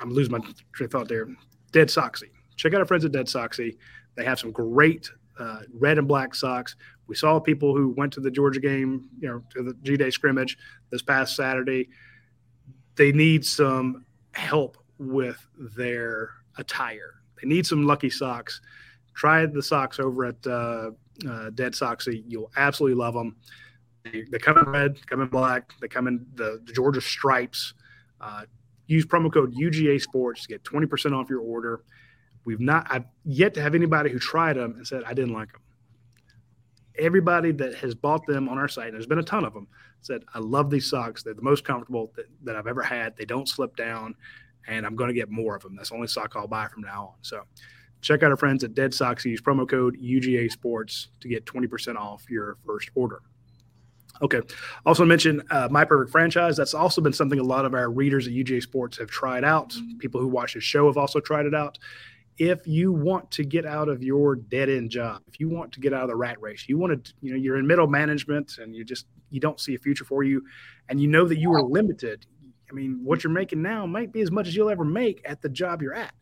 I'm 0.00 0.10
losing 0.10 0.32
my 0.32 0.38
train 0.72 0.86
of 0.86 0.90
thought 0.90 1.08
there. 1.08 1.26
Dead 1.72 1.88
Soxy. 1.88 2.30
Check 2.56 2.74
out 2.74 2.80
our 2.80 2.86
friends 2.86 3.04
at 3.04 3.12
Dead 3.12 3.26
Soxy. 3.26 3.76
They 4.16 4.24
have 4.24 4.38
some 4.38 4.52
great 4.52 5.10
uh, 5.38 5.60
red 5.72 5.98
and 5.98 6.08
black 6.08 6.34
socks. 6.34 6.76
We 7.06 7.14
saw 7.14 7.38
people 7.38 7.74
who 7.74 7.90
went 7.90 8.12
to 8.14 8.20
the 8.20 8.30
Georgia 8.30 8.60
game, 8.60 9.08
you 9.20 9.28
know, 9.28 9.42
to 9.54 9.62
the 9.62 9.74
G 9.82 9.96
Day 9.96 10.10
scrimmage 10.10 10.58
this 10.90 11.02
past 11.02 11.36
Saturday. 11.36 11.88
They 12.96 13.12
need 13.12 13.44
some 13.44 14.04
help 14.32 14.76
with 14.98 15.44
their 15.76 16.30
attire. 16.58 17.14
They 17.40 17.48
need 17.48 17.66
some 17.66 17.86
lucky 17.86 18.10
socks. 18.10 18.60
Try 19.14 19.46
the 19.46 19.62
socks 19.62 20.00
over 20.00 20.26
at 20.26 20.46
uh, 20.46 20.90
uh, 21.28 21.50
Dead 21.50 21.72
Soxy. 21.72 22.24
You'll 22.26 22.50
absolutely 22.56 22.96
love 22.96 23.14
them. 23.14 23.36
They, 24.04 24.24
they, 24.30 24.38
come 24.38 24.58
in 24.58 24.64
red, 24.64 25.06
come 25.06 25.20
in 25.20 25.28
black, 25.28 25.72
they 25.80 25.88
come 25.88 26.06
in 26.06 26.26
the, 26.34 26.60
the 26.64 26.72
Georgia 26.72 27.00
stripes. 27.00 27.74
Uh, 28.20 28.44
use 28.86 29.06
promo 29.06 29.32
code 29.32 29.54
UGA 29.54 30.00
Sports 30.00 30.42
to 30.42 30.48
get 30.48 30.64
20% 30.64 31.12
off 31.12 31.28
your 31.30 31.40
order. 31.40 31.82
We've 32.44 32.60
not, 32.60 32.86
I've 32.90 33.04
yet 33.24 33.54
to 33.54 33.62
have 33.62 33.74
anybody 33.74 34.10
who 34.10 34.18
tried 34.18 34.56
them 34.56 34.74
and 34.76 34.86
said, 34.86 35.02
I 35.06 35.14
didn't 35.14 35.34
like 35.34 35.52
them. 35.52 35.60
Everybody 36.98 37.52
that 37.52 37.76
has 37.76 37.94
bought 37.94 38.26
them 38.26 38.48
on 38.48 38.58
our 38.58 38.68
site, 38.68 38.86
and 38.86 38.94
there's 38.94 39.06
been 39.06 39.18
a 39.18 39.22
ton 39.22 39.44
of 39.44 39.54
them, 39.54 39.68
said, 40.00 40.24
I 40.34 40.38
love 40.38 40.70
these 40.70 40.88
socks. 40.88 41.22
They're 41.22 41.34
the 41.34 41.42
most 41.42 41.64
comfortable 41.64 42.12
that, 42.16 42.26
that 42.44 42.56
I've 42.56 42.66
ever 42.66 42.82
had. 42.82 43.16
They 43.16 43.24
don't 43.24 43.48
slip 43.48 43.76
down 43.76 44.14
and 44.68 44.86
I'm 44.86 44.94
going 44.94 45.08
to 45.08 45.14
get 45.14 45.30
more 45.30 45.56
of 45.56 45.62
them. 45.62 45.74
That's 45.74 45.88
the 45.88 45.96
only 45.96 46.08
sock 46.08 46.34
I'll 46.36 46.46
buy 46.46 46.68
from 46.68 46.82
now 46.82 47.14
on. 47.14 47.14
So 47.22 47.42
check 48.00 48.22
out 48.22 48.30
our 48.30 48.36
friends 48.36 48.62
at 48.64 48.74
Dead 48.74 48.94
Socks. 48.94 49.24
Use 49.24 49.40
promo 49.40 49.68
code 49.68 49.96
UGA 50.00 50.50
Sports 50.50 51.08
to 51.20 51.28
get 51.28 51.44
20% 51.46 51.96
off 51.96 52.24
your 52.28 52.58
first 52.64 52.90
order. 52.94 53.22
Okay. 54.22 54.40
Also 54.84 55.04
mention 55.04 55.42
uh, 55.50 55.68
My 55.70 55.84
Perfect 55.84 56.10
Franchise. 56.10 56.56
That's 56.56 56.74
also 56.74 57.00
been 57.00 57.12
something 57.12 57.38
a 57.38 57.44
lot 57.44 57.64
of 57.64 57.74
our 57.74 57.90
readers 57.90 58.26
at 58.26 58.32
UGA 58.32 58.62
Sports 58.62 58.98
have 58.98 59.08
tried 59.08 59.44
out. 59.44 59.74
People 59.98 60.20
who 60.20 60.28
watch 60.28 60.54
the 60.54 60.60
show 60.60 60.86
have 60.86 60.96
also 60.96 61.20
tried 61.20 61.46
it 61.46 61.54
out. 61.54 61.78
If 62.38 62.66
you 62.66 62.92
want 62.92 63.30
to 63.32 63.44
get 63.44 63.66
out 63.66 63.88
of 63.88 64.02
your 64.02 64.36
dead 64.36 64.68
end 64.68 64.90
job, 64.90 65.22
if 65.26 65.40
you 65.40 65.48
want 65.48 65.72
to 65.72 65.80
get 65.80 65.92
out 65.92 66.02
of 66.02 66.08
the 66.08 66.16
rat 66.16 66.40
race, 66.40 66.66
you 66.68 66.78
want 66.78 67.04
to, 67.04 67.12
you 67.20 67.32
know, 67.32 67.36
you're 67.36 67.58
in 67.58 67.66
middle 67.66 67.88
management 67.88 68.58
and 68.58 68.76
you 68.76 68.84
just 68.84 69.06
you 69.30 69.40
don't 69.40 69.60
see 69.60 69.74
a 69.74 69.78
future 69.78 70.04
for 70.04 70.22
you, 70.22 70.42
and 70.88 71.00
you 71.00 71.08
know 71.08 71.26
that 71.26 71.38
you 71.38 71.52
are 71.52 71.62
limited. 71.62 72.26
I 72.70 72.74
mean, 72.74 73.00
what 73.02 73.24
you're 73.24 73.32
making 73.32 73.60
now 73.60 73.86
might 73.86 74.12
be 74.12 74.20
as 74.20 74.30
much 74.30 74.46
as 74.46 74.54
you'll 74.54 74.70
ever 74.70 74.84
make 74.84 75.20
at 75.24 75.42
the 75.42 75.48
job 75.48 75.82
you're 75.82 75.94
at. 75.94 76.14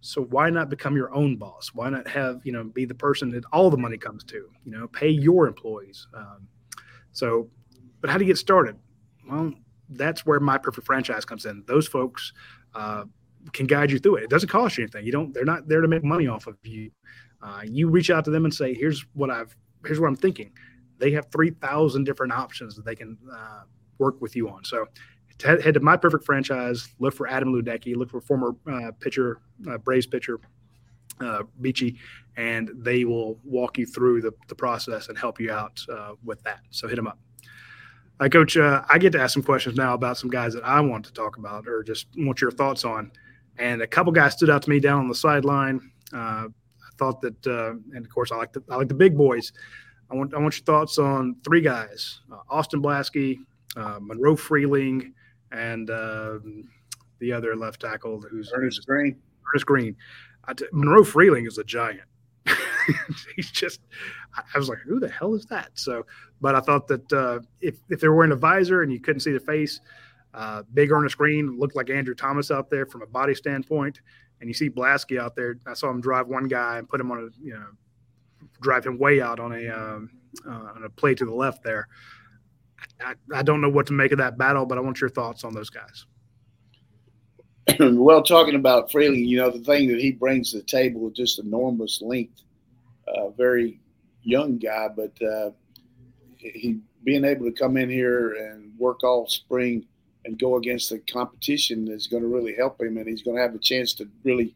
So 0.00 0.22
why 0.22 0.50
not 0.50 0.68
become 0.68 0.96
your 0.96 1.14
own 1.14 1.36
boss? 1.36 1.70
Why 1.72 1.88
not 1.88 2.06
have 2.08 2.42
you 2.44 2.52
know 2.52 2.64
be 2.64 2.84
the 2.84 2.94
person 2.94 3.30
that 3.30 3.44
all 3.52 3.70
the 3.70 3.78
money 3.78 3.96
comes 3.96 4.22
to? 4.24 4.50
You 4.64 4.70
know, 4.70 4.86
pay 4.88 5.08
your 5.08 5.46
employees. 5.46 6.06
Um, 6.14 6.46
so, 7.14 7.48
but 8.00 8.10
how 8.10 8.18
do 8.18 8.24
you 8.24 8.30
get 8.30 8.36
started? 8.36 8.76
Well, 9.28 9.54
that's 9.88 10.26
where 10.26 10.40
my 10.40 10.58
perfect 10.58 10.86
franchise 10.86 11.24
comes 11.24 11.46
in. 11.46 11.64
Those 11.66 11.88
folks 11.88 12.32
uh, 12.74 13.04
can 13.52 13.66
guide 13.66 13.90
you 13.90 13.98
through 13.98 14.16
it. 14.16 14.24
It 14.24 14.30
doesn't 14.30 14.50
cost 14.50 14.76
you 14.76 14.84
anything. 14.84 15.06
You 15.06 15.12
don't. 15.12 15.32
They're 15.32 15.44
not 15.44 15.66
there 15.68 15.80
to 15.80 15.88
make 15.88 16.04
money 16.04 16.26
off 16.26 16.46
of 16.46 16.56
you. 16.62 16.90
Uh, 17.42 17.62
you 17.64 17.88
reach 17.88 18.10
out 18.10 18.24
to 18.26 18.30
them 18.30 18.44
and 18.44 18.52
say, 18.52 18.74
"Here's 18.74 19.06
what 19.14 19.30
I've. 19.30 19.56
Here's 19.86 20.00
what 20.00 20.08
I'm 20.08 20.16
thinking." 20.16 20.52
They 20.98 21.10
have 21.12 21.26
three 21.30 21.50
thousand 21.50 22.04
different 22.04 22.32
options 22.32 22.76
that 22.76 22.84
they 22.84 22.94
can 22.94 23.16
uh, 23.32 23.62
work 23.98 24.20
with 24.20 24.36
you 24.36 24.48
on. 24.48 24.64
So 24.64 24.86
head 25.42 25.74
to 25.74 25.80
my 25.80 25.96
perfect 25.96 26.24
franchise. 26.24 26.88
Look 26.98 27.14
for 27.14 27.26
Adam 27.26 27.52
Luedecke. 27.52 27.96
Look 27.96 28.10
for 28.10 28.20
former 28.20 28.54
uh, 28.70 28.92
pitcher, 29.00 29.40
uh, 29.70 29.78
Braves 29.78 30.06
pitcher, 30.06 30.40
uh, 31.20 31.42
Beachy, 31.60 31.98
and 32.36 32.70
they 32.74 33.04
will 33.04 33.38
walk 33.44 33.78
you 33.78 33.86
through 33.86 34.20
the, 34.22 34.32
the 34.48 34.54
process 34.54 35.08
and 35.08 35.18
help 35.18 35.40
you 35.40 35.52
out 35.52 35.80
uh, 35.92 36.14
with 36.24 36.42
that. 36.42 36.60
So 36.70 36.88
hit 36.88 36.96
them 36.96 37.06
up. 37.06 37.18
Uh, 38.20 38.28
Coach, 38.28 38.56
uh, 38.56 38.82
I 38.88 38.98
get 38.98 39.12
to 39.12 39.20
ask 39.20 39.34
some 39.34 39.42
questions 39.42 39.76
now 39.76 39.94
about 39.94 40.18
some 40.18 40.30
guys 40.30 40.54
that 40.54 40.64
I 40.64 40.80
want 40.80 41.04
to 41.06 41.12
talk 41.12 41.36
about 41.36 41.66
or 41.66 41.82
just 41.82 42.06
want 42.16 42.40
your 42.40 42.52
thoughts 42.52 42.84
on. 42.84 43.10
And 43.58 43.82
a 43.82 43.86
couple 43.86 44.12
guys 44.12 44.34
stood 44.34 44.50
out 44.50 44.62
to 44.62 44.70
me 44.70 44.80
down 44.80 45.00
on 45.00 45.08
the 45.08 45.14
sideline. 45.14 45.90
Uh, 46.12 46.46
I 46.46 46.96
thought 46.96 47.20
that, 47.22 47.46
uh, 47.46 47.70
and 47.94 48.04
of 48.04 48.12
course, 48.12 48.30
I 48.30 48.36
like 48.36 48.52
the 48.52 48.62
I 48.70 48.76
like 48.76 48.88
the 48.88 48.94
big 48.94 49.16
boys. 49.16 49.52
I 50.10 50.14
want 50.14 50.34
I 50.34 50.38
want 50.38 50.56
your 50.56 50.64
thoughts 50.64 50.98
on 50.98 51.36
three 51.44 51.60
guys: 51.60 52.20
uh, 52.32 52.38
Austin 52.48 52.82
Blaske, 52.82 53.38
uh, 53.76 53.98
Monroe 54.00 54.36
Freeling, 54.36 55.12
and 55.50 55.90
um, 55.90 56.68
the 57.18 57.32
other 57.32 57.56
left 57.56 57.80
tackle 57.80 58.20
who's 58.20 58.52
Earnest 58.54 58.86
Greene. 58.86 59.16
Earnest 59.52 59.66
Greene. 59.66 59.96
T- 60.52 60.66
Monroe 60.72 61.04
Freeling 61.04 61.46
is 61.46 61.58
a 61.58 61.64
giant. 61.64 62.08
He's 63.36 63.50
just, 63.50 63.80
I 64.36 64.58
was 64.58 64.68
like, 64.68 64.78
who 64.78 65.00
the 65.00 65.08
hell 65.08 65.34
is 65.34 65.46
that? 65.46 65.70
So, 65.74 66.04
but 66.40 66.54
I 66.54 66.60
thought 66.60 66.86
that 66.88 67.12
uh, 67.12 67.40
if, 67.60 67.76
if 67.88 68.00
they 68.00 68.08
were 68.08 68.16
wearing 68.16 68.32
a 68.32 68.36
visor 68.36 68.82
and 68.82 68.92
you 68.92 69.00
couldn't 69.00 69.20
see 69.20 69.32
the 69.32 69.40
face, 69.40 69.80
uh, 70.34 70.62
big 70.74 70.90
Earnest 70.90 71.16
Greene 71.16 71.58
looked 71.58 71.76
like 71.76 71.88
Andrew 71.88 72.14
Thomas 72.14 72.50
out 72.50 72.68
there 72.68 72.84
from 72.86 73.02
a 73.02 73.06
body 73.06 73.34
standpoint. 73.34 74.00
And 74.40 74.50
you 74.50 74.54
see 74.54 74.68
Blaske 74.68 75.18
out 75.18 75.36
there. 75.36 75.56
I 75.66 75.74
saw 75.74 75.88
him 75.88 76.00
drive 76.00 76.26
one 76.26 76.48
guy 76.48 76.78
and 76.78 76.88
put 76.88 77.00
him 77.00 77.10
on 77.10 77.18
a, 77.18 77.42
you 77.42 77.54
know, 77.54 77.66
drive 78.60 78.84
him 78.84 78.98
way 78.98 79.20
out 79.20 79.40
on 79.40 79.52
a 79.52 79.68
um, 79.68 80.10
uh, 80.46 80.72
on 80.74 80.82
a 80.84 80.90
play 80.90 81.14
to 81.14 81.24
the 81.24 81.34
left 81.34 81.62
there. 81.62 81.88
I, 83.00 83.14
I 83.32 83.42
don't 83.42 83.60
know 83.60 83.68
what 83.68 83.86
to 83.86 83.92
make 83.92 84.12
of 84.12 84.18
that 84.18 84.36
battle, 84.36 84.66
but 84.66 84.76
I 84.76 84.80
want 84.80 85.00
your 85.00 85.10
thoughts 85.10 85.44
on 85.44 85.54
those 85.54 85.70
guys. 85.70 86.06
well, 87.80 88.22
talking 88.22 88.56
about 88.56 88.90
Freeling, 88.90 89.24
you 89.24 89.38
know, 89.38 89.50
the 89.50 89.60
thing 89.60 89.88
that 89.88 90.00
he 90.00 90.12
brings 90.12 90.50
to 90.50 90.58
the 90.58 90.64
table 90.64 91.08
is 91.08 91.16
just 91.16 91.38
enormous 91.38 92.02
length. 92.02 92.42
Uh, 93.08 93.28
very 93.30 93.80
young 94.22 94.58
guy, 94.58 94.88
but 94.88 95.12
uh, 95.22 95.50
he 96.38 96.80
being 97.04 97.24
able 97.24 97.44
to 97.44 97.52
come 97.52 97.76
in 97.76 97.90
here 97.90 98.34
and 98.34 98.72
work 98.78 99.04
all 99.04 99.26
spring 99.28 99.86
and 100.24 100.38
go 100.38 100.56
against 100.56 100.88
the 100.88 100.98
competition 101.00 101.88
is 101.88 102.06
going 102.06 102.22
to 102.22 102.28
really 102.28 102.54
help 102.54 102.80
him, 102.80 102.96
and 102.96 103.06
he's 103.06 103.22
going 103.22 103.36
to 103.36 103.42
have 103.42 103.54
a 103.54 103.58
chance 103.58 103.92
to 103.94 104.08
really 104.24 104.54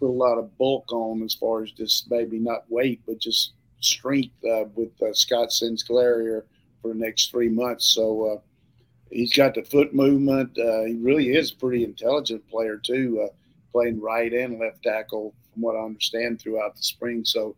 put 0.00 0.08
a 0.08 0.12
lot 0.12 0.38
of 0.38 0.56
bulk 0.58 0.92
on 0.92 1.22
as 1.22 1.34
far 1.34 1.62
as 1.62 1.70
just 1.70 2.10
maybe 2.10 2.38
not 2.38 2.68
weight, 2.68 3.00
but 3.06 3.18
just 3.18 3.52
strength 3.80 4.34
uh, 4.44 4.64
with 4.74 4.90
uh, 5.02 5.12
Scott 5.12 5.52
Sinclair 5.52 6.20
here 6.20 6.44
for 6.82 6.88
the 6.88 6.98
next 6.98 7.30
three 7.30 7.48
months. 7.48 7.86
So 7.86 8.26
uh, 8.26 8.40
he's 9.10 9.32
got 9.32 9.54
the 9.54 9.62
foot 9.62 9.94
movement. 9.94 10.58
Uh, 10.58 10.82
he 10.84 10.94
really 10.94 11.34
is 11.34 11.52
a 11.52 11.56
pretty 11.56 11.84
intelligent 11.84 12.48
player 12.48 12.76
too, 12.76 13.22
uh, 13.24 13.34
playing 13.72 14.00
right 14.00 14.32
and 14.32 14.58
left 14.58 14.82
tackle 14.82 15.34
from 15.52 15.62
what 15.62 15.76
I 15.76 15.84
understand 15.84 16.40
throughout 16.40 16.76
the 16.76 16.82
spring. 16.82 17.24
So 17.24 17.56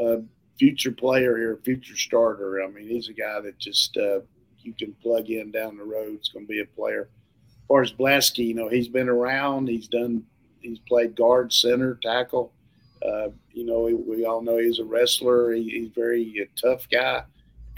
uh, 0.00 0.18
future 0.58 0.92
player 0.92 1.36
here, 1.36 1.58
future 1.64 1.96
starter. 1.96 2.62
I 2.62 2.68
mean, 2.68 2.88
he's 2.88 3.08
a 3.08 3.12
guy 3.12 3.40
that 3.40 3.58
just 3.58 3.96
uh, 3.96 4.20
you 4.60 4.72
can 4.72 4.92
plug 5.02 5.30
in 5.30 5.50
down 5.50 5.76
the 5.76 5.84
road. 5.84 6.14
It's 6.14 6.28
going 6.28 6.46
to 6.46 6.50
be 6.50 6.60
a 6.60 6.66
player. 6.66 7.08
As 7.46 7.66
far 7.68 7.82
as 7.82 7.92
Blaske, 7.92 8.46
you 8.46 8.54
know, 8.54 8.68
he's 8.68 8.88
been 8.88 9.08
around. 9.08 9.68
He's 9.68 9.88
done. 9.88 10.24
He's 10.60 10.78
played 10.80 11.14
guard, 11.16 11.52
center, 11.52 11.98
tackle. 12.02 12.52
Uh, 13.06 13.28
you 13.52 13.64
know, 13.64 13.82
we 14.06 14.24
all 14.24 14.42
know 14.42 14.58
he's 14.58 14.78
a 14.78 14.84
wrestler. 14.84 15.52
He, 15.52 15.64
he's 15.64 15.90
very 15.94 16.40
a 16.40 16.60
tough 16.60 16.88
guy, 16.88 17.22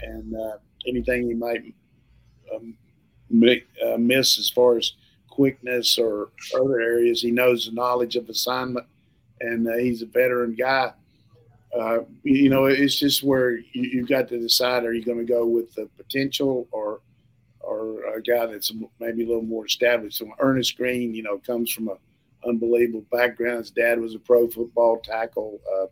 and 0.01 0.35
uh, 0.35 0.57
anything 0.87 1.27
he 1.27 1.33
might 1.33 1.73
make, 3.29 3.67
uh, 3.85 3.97
miss 3.97 4.37
as 4.37 4.49
far 4.49 4.77
as 4.77 4.93
quickness 5.29 5.97
or 5.97 6.29
other 6.55 6.79
areas. 6.79 7.21
He 7.21 7.31
knows 7.31 7.65
the 7.65 7.71
knowledge 7.71 8.15
of 8.15 8.29
assignment, 8.29 8.85
and 9.39 9.67
uh, 9.67 9.77
he's 9.77 10.01
a 10.01 10.05
veteran 10.05 10.55
guy. 10.55 10.91
Uh, 11.77 11.99
you 12.23 12.49
know, 12.49 12.65
it's 12.65 12.99
just 12.99 13.23
where 13.23 13.59
you, 13.73 13.99
have 13.99 14.09
got 14.09 14.27
to 14.29 14.39
decide: 14.39 14.83
are 14.83 14.93
you 14.93 15.03
going 15.03 15.19
to 15.19 15.23
go 15.23 15.45
with 15.45 15.73
the 15.75 15.87
potential 15.97 16.67
or 16.71 17.01
or 17.61 18.15
a 18.15 18.21
guy 18.21 18.45
that's 18.47 18.73
maybe 18.99 19.23
a 19.23 19.27
little 19.27 19.43
more 19.43 19.65
established? 19.65 20.17
So 20.17 20.29
Earnest 20.39 20.75
Greene, 20.77 21.13
you 21.13 21.23
know, 21.23 21.37
comes 21.37 21.71
from 21.71 21.89
a 21.89 21.97
unbelievable 22.47 23.05
background. 23.11 23.59
His 23.59 23.71
dad 23.71 23.99
was 23.99 24.15
a 24.15 24.19
pro 24.19 24.47
football 24.47 24.99
tackle. 24.99 25.59
Uh, 25.71 25.87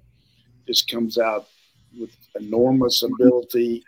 just 0.67 0.89
comes 0.91 1.17
out 1.17 1.47
with 1.97 2.11
enormous 2.35 3.03
ability. 3.03 3.83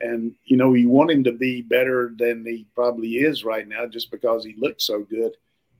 And 0.00 0.34
you 0.44 0.56
know, 0.56 0.74
you 0.74 0.88
want 0.88 1.10
him 1.10 1.24
to 1.24 1.32
be 1.32 1.62
better 1.62 2.12
than 2.16 2.44
he 2.44 2.66
probably 2.74 3.16
is 3.16 3.44
right 3.44 3.66
now, 3.66 3.86
just 3.86 4.10
because 4.10 4.44
he 4.44 4.54
looks 4.58 4.84
so 4.84 5.00
good. 5.00 5.32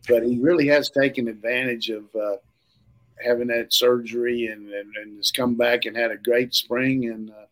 But 0.09 0.23
he 0.23 0.39
really 0.39 0.67
has 0.69 0.91
taken 0.91 1.29
advantage 1.29 1.89
of 1.89 2.05
uh, 2.15 2.37
having 3.25 3.49
that 3.49 3.73
surgery 3.73 4.47
and, 4.47 4.71
and, 4.71 4.95
and 4.97 5.17
has 5.17 5.33
come 5.33 5.55
back 5.55 5.87
and 5.87 5.97
had 5.97 6.11
a 6.11 6.17
great 6.17 6.55
spring. 6.55 7.07
And 7.09 7.31
uh, 7.31 7.47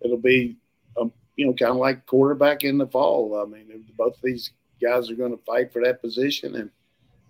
it'll 0.00 0.18
be, 0.18 0.56
um, 1.00 1.12
you 1.36 1.46
know, 1.46 1.54
kind 1.54 1.70
of 1.70 1.76
like 1.76 2.06
quarterback 2.06 2.64
in 2.64 2.76
the 2.76 2.86
fall. 2.88 3.40
I 3.40 3.44
mean, 3.44 3.84
both 3.96 4.16
these 4.22 4.50
guys 4.82 5.10
are 5.10 5.14
going 5.14 5.36
to 5.36 5.44
fight 5.44 5.72
for 5.72 5.82
that 5.84 6.02
position. 6.02 6.56
And 6.56 6.70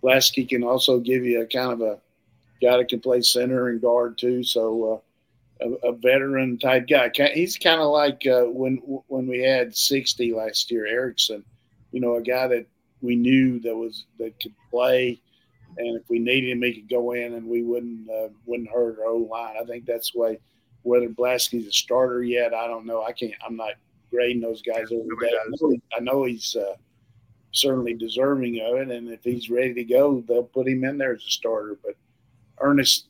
Blaske 0.03 0.49
can 0.49 0.65
also 0.65 0.99
give 0.99 1.25
you 1.25 1.43
a 1.43 1.47
kind 1.47 1.73
of 1.73 1.83
a 1.83 1.99
guy 2.63 2.79
that 2.79 2.89
can 2.89 3.01
play 3.01 3.21
center 3.21 3.69
and 3.69 3.81
guard 3.81 4.17
too. 4.19 4.43
So, 4.43 4.95
uh, 4.95 4.99
a, 5.63 5.89
a, 5.89 5.93
veteran 5.93 6.59
type 6.59 6.89
guy. 6.89 7.11
He's 7.35 7.57
kind 7.57 7.81
of 7.81 7.91
like 7.91 8.27
uh, 8.27 8.45
when 8.45 8.77
when 9.09 9.27
we 9.27 9.41
had 9.41 9.77
60 9.77 10.35
last 10.35 10.71
year, 10.71 10.87
Ericson. 10.87 11.45
You 11.93 12.01
know, 12.01 12.17
a 12.17 12.23
guy 12.23 12.49
that 12.49 12.67
we 13.01 13.17
knew 13.17 13.61
that 13.61 13.77
was 13.77 14.07
that 14.19 14.39
could 14.41 14.55
play 14.71 15.21
and 15.79 15.97
if 15.97 16.09
we 16.09 16.19
needed 16.19 16.51
him, 16.51 16.63
he 16.63 16.75
could 16.75 16.89
go 16.89 17.13
in, 17.13 17.35
and 17.35 17.47
we 17.47 17.63
wouldn't 17.63 18.09
uh, 18.11 18.29
wouldn't 18.45 18.71
hurt 18.71 18.99
our 18.99 19.07
O 19.07 19.17
line. 19.19 19.57
I 19.61 19.65
think 19.65 19.87
that's 19.87 20.15
way. 20.15 20.39
Whether 20.83 21.09
Blaske's 21.09 21.67
a 21.67 21.73
starter 21.73 22.23
yet, 22.23 22.55
I 22.55 22.67
don't 22.67 22.87
know. 22.87 23.03
I 23.03 23.13
can't. 23.13 23.35
I'm 23.47 23.57
not 23.57 23.75
grading 24.11 24.43
those 24.43 24.63
guys 24.63 24.93
over 24.93 25.09
there. 25.21 25.31
I 25.31 25.45
know, 25.49 25.77
I 25.97 26.01
know 26.01 26.25
he's 26.25 26.57
uh, 26.57 26.75
certainly 27.53 27.95
deserving 27.95 28.61
of 28.61 28.77
it, 28.77 28.91
and 28.91 29.09
if 29.09 29.23
he's 29.23 29.51
ready 29.51 29.73
to 29.75 29.85
go, 29.85 30.23
they'll 30.27 30.43
put 30.43 30.69
him 30.69 30.85
in 30.85 30.99
there 30.99 31.15
as 31.15 31.25
a 31.25 31.31
starter. 31.31 31.79
But 31.83 31.95
Earnest 32.59 33.07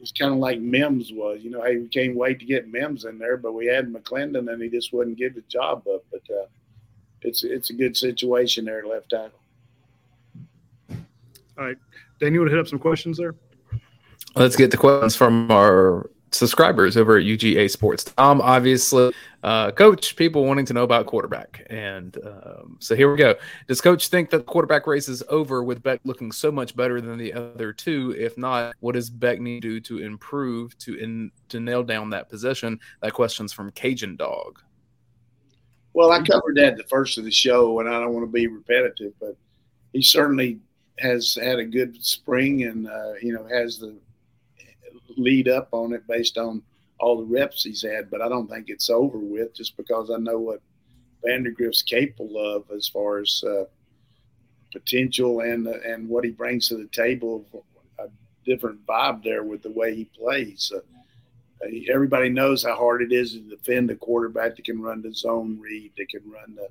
is 0.00 0.12
kind 0.12 0.32
of 0.32 0.38
like 0.38 0.60
Mims 0.60 1.12
was. 1.12 1.40
You 1.42 1.50
know, 1.50 1.62
hey, 1.62 1.76
we 1.76 1.88
can't 1.88 2.16
wait 2.16 2.38
to 2.40 2.44
get 2.44 2.68
Mims 2.68 3.04
in 3.04 3.18
there, 3.18 3.36
but 3.36 3.52
we 3.52 3.66
had 3.66 3.92
McClendon, 3.92 4.52
and 4.52 4.62
he 4.62 4.68
just 4.68 4.92
wouldn't 4.92 5.18
give 5.18 5.34
the 5.34 5.42
job 5.42 5.86
up. 5.92 6.04
But 6.10 6.22
uh, 6.34 6.46
it's 7.22 7.44
it's 7.44 7.70
a 7.70 7.74
good 7.74 7.96
situation 7.96 8.64
there, 8.64 8.86
left 8.86 9.10
tackle. 9.10 9.38
All 11.58 11.66
right. 11.66 11.76
Dan, 12.18 12.34
you 12.34 12.40
want 12.40 12.50
to 12.50 12.56
hit 12.56 12.60
up 12.60 12.68
some 12.68 12.78
questions 12.78 13.18
there? 13.18 13.34
Let's 14.34 14.56
get 14.56 14.70
the 14.70 14.76
questions 14.76 15.16
from 15.16 15.50
our 15.50 16.10
subscribers 16.32 16.96
over 16.96 17.16
at 17.16 17.24
UGA 17.24 17.70
Sports. 17.70 18.04
Tom, 18.04 18.40
obviously, 18.40 19.12
uh, 19.42 19.70
coach, 19.72 20.16
people 20.16 20.44
wanting 20.44 20.66
to 20.66 20.72
know 20.72 20.82
about 20.82 21.06
quarterback. 21.06 21.66
And 21.70 22.16
um, 22.24 22.76
so 22.78 22.94
here 22.94 23.10
we 23.10 23.16
go. 23.16 23.34
Does 23.68 23.80
coach 23.80 24.08
think 24.08 24.30
that 24.30 24.38
the 24.38 24.44
quarterback 24.44 24.86
race 24.86 25.08
is 25.08 25.22
over 25.28 25.62
with 25.62 25.82
Beck 25.82 26.00
looking 26.04 26.32
so 26.32 26.52
much 26.52 26.76
better 26.76 27.00
than 27.00 27.18
the 27.18 27.32
other 27.32 27.72
two? 27.72 28.14
If 28.18 28.36
not, 28.38 28.74
what 28.80 28.94
does 28.94 29.10
Beck 29.10 29.40
need 29.40 29.62
to 29.62 29.68
do 29.68 29.80
to 29.80 29.98
improve 30.04 30.76
to 30.78 30.94
in, 30.94 31.30
to 31.48 31.60
nail 31.60 31.82
down 31.82 32.10
that 32.10 32.28
position? 32.28 32.78
That 33.02 33.12
question's 33.12 33.52
from 33.52 33.70
Cajun 33.72 34.16
Dog. 34.16 34.60
Well, 35.92 36.12
I 36.12 36.22
covered 36.22 36.56
that 36.56 36.76
the 36.76 36.84
first 36.84 37.18
of 37.18 37.24
the 37.24 37.32
show, 37.32 37.80
and 37.80 37.88
I 37.88 37.98
don't 37.98 38.12
want 38.12 38.24
to 38.24 38.30
be 38.30 38.46
repetitive, 38.46 39.12
but 39.20 39.36
he 39.92 40.02
certainly 40.02 40.60
has 41.00 41.34
had 41.34 41.58
a 41.58 41.64
good 41.64 42.02
spring 42.04 42.64
and 42.64 42.86
uh, 42.86 43.14
you 43.20 43.32
know 43.32 43.44
has 43.46 43.78
the 43.78 43.96
lead 45.20 45.48
up 45.48 45.68
on 45.72 45.92
it 45.92 46.06
based 46.06 46.38
on 46.38 46.62
all 46.98 47.18
the 47.18 47.24
reps 47.24 47.64
he's 47.64 47.82
had. 47.82 48.10
But 48.10 48.22
I 48.22 48.28
don't 48.28 48.48
think 48.48 48.68
it's 48.68 48.90
over 48.90 49.18
with 49.18 49.54
just 49.54 49.76
because 49.76 50.10
I 50.10 50.18
know 50.18 50.38
what 50.38 50.60
Vandagriff's 51.24 51.82
capable 51.82 52.38
of 52.38 52.64
as 52.76 52.88
far 52.88 53.18
as 53.18 53.42
uh, 53.46 53.64
potential 54.72 55.40
and 55.40 55.66
uh, 55.66 55.80
and 55.86 56.08
what 56.08 56.24
he 56.24 56.30
brings 56.30 56.68
to 56.68 56.76
the 56.76 56.88
table. 56.88 57.44
A 57.98 58.08
different 58.44 58.84
vibe 58.86 59.22
there 59.22 59.44
with 59.44 59.62
the 59.62 59.70
way 59.70 59.94
he 59.94 60.04
plays. 60.04 60.72
Uh, 60.74 60.80
everybody 61.92 62.28
knows 62.30 62.64
how 62.64 62.74
hard 62.74 63.02
it 63.02 63.12
is 63.12 63.32
to 63.32 63.40
defend 63.40 63.90
a 63.90 63.96
quarterback 63.96 64.56
that 64.56 64.64
can 64.64 64.80
run 64.80 65.02
the 65.02 65.12
zone 65.12 65.58
read, 65.60 65.92
that 65.96 66.08
can 66.08 66.22
run 66.30 66.54
the 66.54 66.68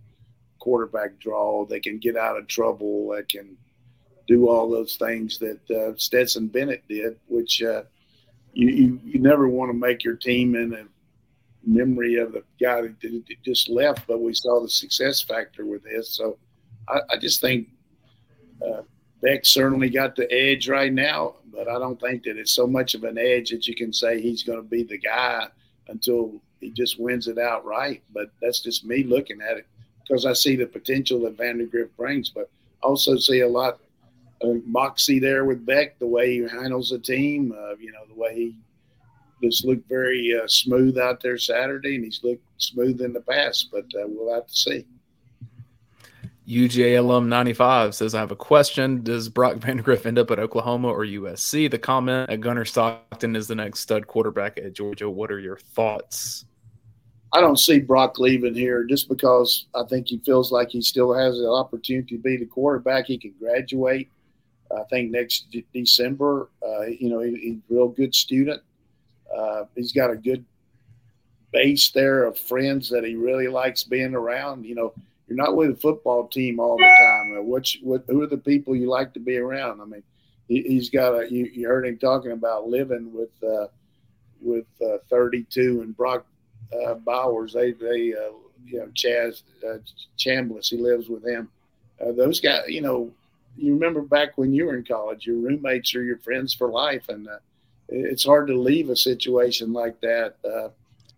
quarterback 0.60 1.20
draw, 1.20 1.66
they 1.66 1.80
can 1.80 2.00
get 2.00 2.18
out 2.18 2.38
of 2.38 2.48
trouble, 2.48 3.10
that 3.10 3.30
can 3.30 3.58
do 4.28 4.48
all 4.48 4.70
those 4.70 4.96
things 4.96 5.40
that 5.40 5.60
uh, 5.72 5.98
Stetson 5.98 6.48
Bennett 6.48 6.88
did, 6.88 7.20
which 7.28 7.64
uh, 7.64 7.84
you, 8.54 8.68
you, 8.68 9.00
you 9.04 9.20
never 9.20 9.48
want 9.48 9.70
to 9.70 9.78
make 9.78 10.04
your 10.04 10.16
team 10.16 10.56
in 10.56 10.74
a 10.74 10.86
memory 11.66 12.16
of 12.16 12.34
the 12.34 12.44
guy 12.62 12.82
that 12.82 13.26
just 13.44 13.70
left, 13.70 14.08
but 14.08 14.22
we 14.22 14.34
saw 14.34 14.62
the 14.62 14.70
success 14.70 15.22
factor 15.22 15.66
with 15.66 15.84
this. 15.84 16.16
So 16.16 16.38
I, 16.88 17.00
I 17.12 17.18
just 17.18 17.42
think 17.42 17.70
uh, 18.66 18.82
Beck 19.22 19.46
certainly 19.46 19.90
got 19.90 20.16
the 20.16 20.32
edge 20.32 20.70
right 20.70 20.94
now, 20.94 21.36
but 21.52 21.68
I 21.68 21.78
don't 21.78 22.00
think 22.00 22.24
that 22.24 22.38
it's 22.38 22.54
so 22.54 22.66
much 22.66 22.96
of 22.96 23.04
an 23.04 23.18
edge 23.18 23.50
that 23.52 23.68
you 23.68 23.76
can 23.76 23.92
say 23.94 24.22
he's 24.22 24.44
going 24.44 24.60
to 24.60 24.68
be 24.68 24.84
the 24.84 24.98
guy 24.98 25.48
until 25.88 26.42
he 26.60 26.72
just 26.72 27.00
wins 27.00 27.28
it 27.28 27.38
outright. 27.38 28.04
But 28.14 28.32
that's 28.42 28.62
just 28.62 28.86
me 28.86 29.04
looking 29.04 29.42
at 29.42 29.58
it 29.58 29.68
because 30.02 30.26
I 30.26 30.34
see 30.34 30.56
the 30.56 30.66
potential 30.66 31.22
that 31.22 31.38
Vandagriff 31.38 31.90
brings, 31.98 32.30
but 32.30 32.50
also 32.82 33.18
see 33.18 33.42
a 33.42 33.48
lot 33.48 33.80
moxie 34.66 35.20
there 35.20 35.46
with 35.46 35.66
Beck, 35.66 36.00
the 36.00 36.08
way 36.08 36.34
he 36.34 36.40
handles 36.48 36.90
the 36.90 37.00
team, 37.00 37.54
uh, 37.58 37.76
you 37.80 37.92
know, 37.92 38.06
the 38.08 38.20
way 38.20 38.36
he 38.36 38.56
just 39.44 39.66
looked 39.66 39.88
very 39.88 40.40
uh, 40.42 40.48
smooth 40.48 40.98
out 40.98 41.22
there 41.22 41.38
Saturday, 41.38 41.96
and 41.96 42.04
he's 42.04 42.22
looked 42.24 42.44
smooth 42.58 43.02
in 43.02 43.14
the 43.14 43.22
past, 43.22 43.70
but 43.72 43.86
uh, 43.96 44.06
we'll 44.08 44.34
have 44.34 44.48
to 44.48 44.56
see. 44.56 44.86
UGA 46.48 46.98
alum 46.98 47.30
95 47.30 47.94
says, 47.94 48.16
I 48.16 48.20
have 48.20 48.32
a 48.32 48.36
question. 48.36 49.04
Does 49.04 49.30
Brock 49.30 49.58
Vandagriff 49.58 50.08
end 50.08 50.18
up 50.18 50.32
at 50.32 50.40
Oklahoma 50.40 50.88
or 50.88 51.06
USC? 51.06 51.70
The 51.70 51.78
comment 51.78 52.30
at 52.30 52.42
Gunnar 52.42 52.66
Stockton 52.66 53.36
is 53.36 53.48
the 53.48 53.56
next 53.56 53.82
stud 53.82 54.08
quarterback 54.08 54.58
at 54.58 54.74
Georgia. 54.74 55.10
What 55.10 55.32
are 55.32 55.40
your 55.40 55.58
thoughts? 55.58 56.46
I 57.32 57.42
don't 57.42 57.60
see 57.60 57.80
Brock 57.80 58.18
leaving 58.18 58.56
here 58.56 58.84
just 58.84 59.08
because 59.08 59.68
I 59.76 59.84
think 59.84 60.08
he 60.08 60.18
feels 60.26 60.52
like 60.52 60.70
he 60.70 60.82
still 60.82 61.14
has 61.14 61.38
the 61.38 61.48
opportunity 61.48 62.18
to 62.18 62.22
be 62.22 62.38
the 62.38 62.48
quarterback. 62.48 63.06
He 63.06 63.20
can 63.20 63.36
graduate. 63.40 64.10
I 64.76 64.84
think 64.90 65.12
next 65.12 65.56
December. 65.74 66.50
Uh, 66.66 66.86
you 66.86 67.10
know, 67.10 67.20
he, 67.20 67.36
he's 67.36 67.58
a 67.58 67.74
real 67.74 67.88
good 67.88 68.14
student. 68.14 68.62
Uh, 69.36 69.66
he's 69.76 69.94
got 69.94 70.12
a 70.12 70.16
good 70.16 70.46
base 71.52 71.92
there 71.92 72.26
of 72.26 72.38
friends 72.38 72.90
that 72.90 73.04
he 73.04 73.16
really 73.16 73.48
likes 73.48 73.84
being 73.84 74.14
around. 74.14 74.66
You 74.66 74.76
know, 74.76 74.94
you're 75.28 75.38
not 75.38 75.56
with 75.56 75.72
a 75.72 75.76
football 75.76 76.28
team 76.28 76.60
all 76.60 76.78
the 76.78 76.84
time. 76.84 77.46
What, 77.46 77.70
what 77.82 78.04
who 78.08 78.22
are 78.22 78.28
the 78.28 78.38
people 78.38 78.76
you 78.76 78.90
like 78.90 79.14
to 79.14 79.20
be 79.20 79.38
around? 79.38 79.82
I 79.82 79.86
mean, 79.86 80.04
he, 80.48 80.76
has 80.76 80.90
got 80.90 81.14
a. 81.14 81.32
You, 81.32 81.50
you, 81.54 81.68
heard 81.68 81.86
him 81.86 81.98
talking 81.98 82.32
about 82.32 82.68
living 82.68 83.14
with 83.14 83.30
uh, 83.44 83.68
with 84.42 84.66
uh, 84.82 84.98
32 85.10 85.82
and 85.82 85.96
Brock 85.96 86.26
uh, 86.86 86.96
Bowers. 86.96 87.54
They 87.54 87.72
they 87.74 88.14
uh, 88.14 88.34
you 88.66 88.80
know 88.80 88.88
Chaz 88.96 89.44
Chambliss. 90.18 90.70
He 90.70 90.78
lives 90.78 91.10
with 91.10 91.26
him. 91.26 91.50
those 92.00 92.40
guys, 92.40 92.64
you 92.68 92.82
know, 92.82 93.12
you 93.60 93.74
remember 93.74 94.02
back 94.02 94.38
when 94.38 94.54
you 94.54 94.66
were 94.66 94.76
in 94.76 94.86
college, 94.86 95.26
your 95.26 95.38
roommates 95.38 95.94
are 95.96 96.04
your 96.04 96.18
friends 96.18 96.54
for 96.54 96.70
life, 96.70 97.10
and 97.10 97.28
uh, 97.28 97.40
it's 97.90 98.24
hard 98.24 98.48
to 98.48 98.60
leave 98.60 98.90
a 98.90 98.96
situation 98.96 99.74
like 99.74 100.00
that 100.02 100.36
uh, 100.46 100.70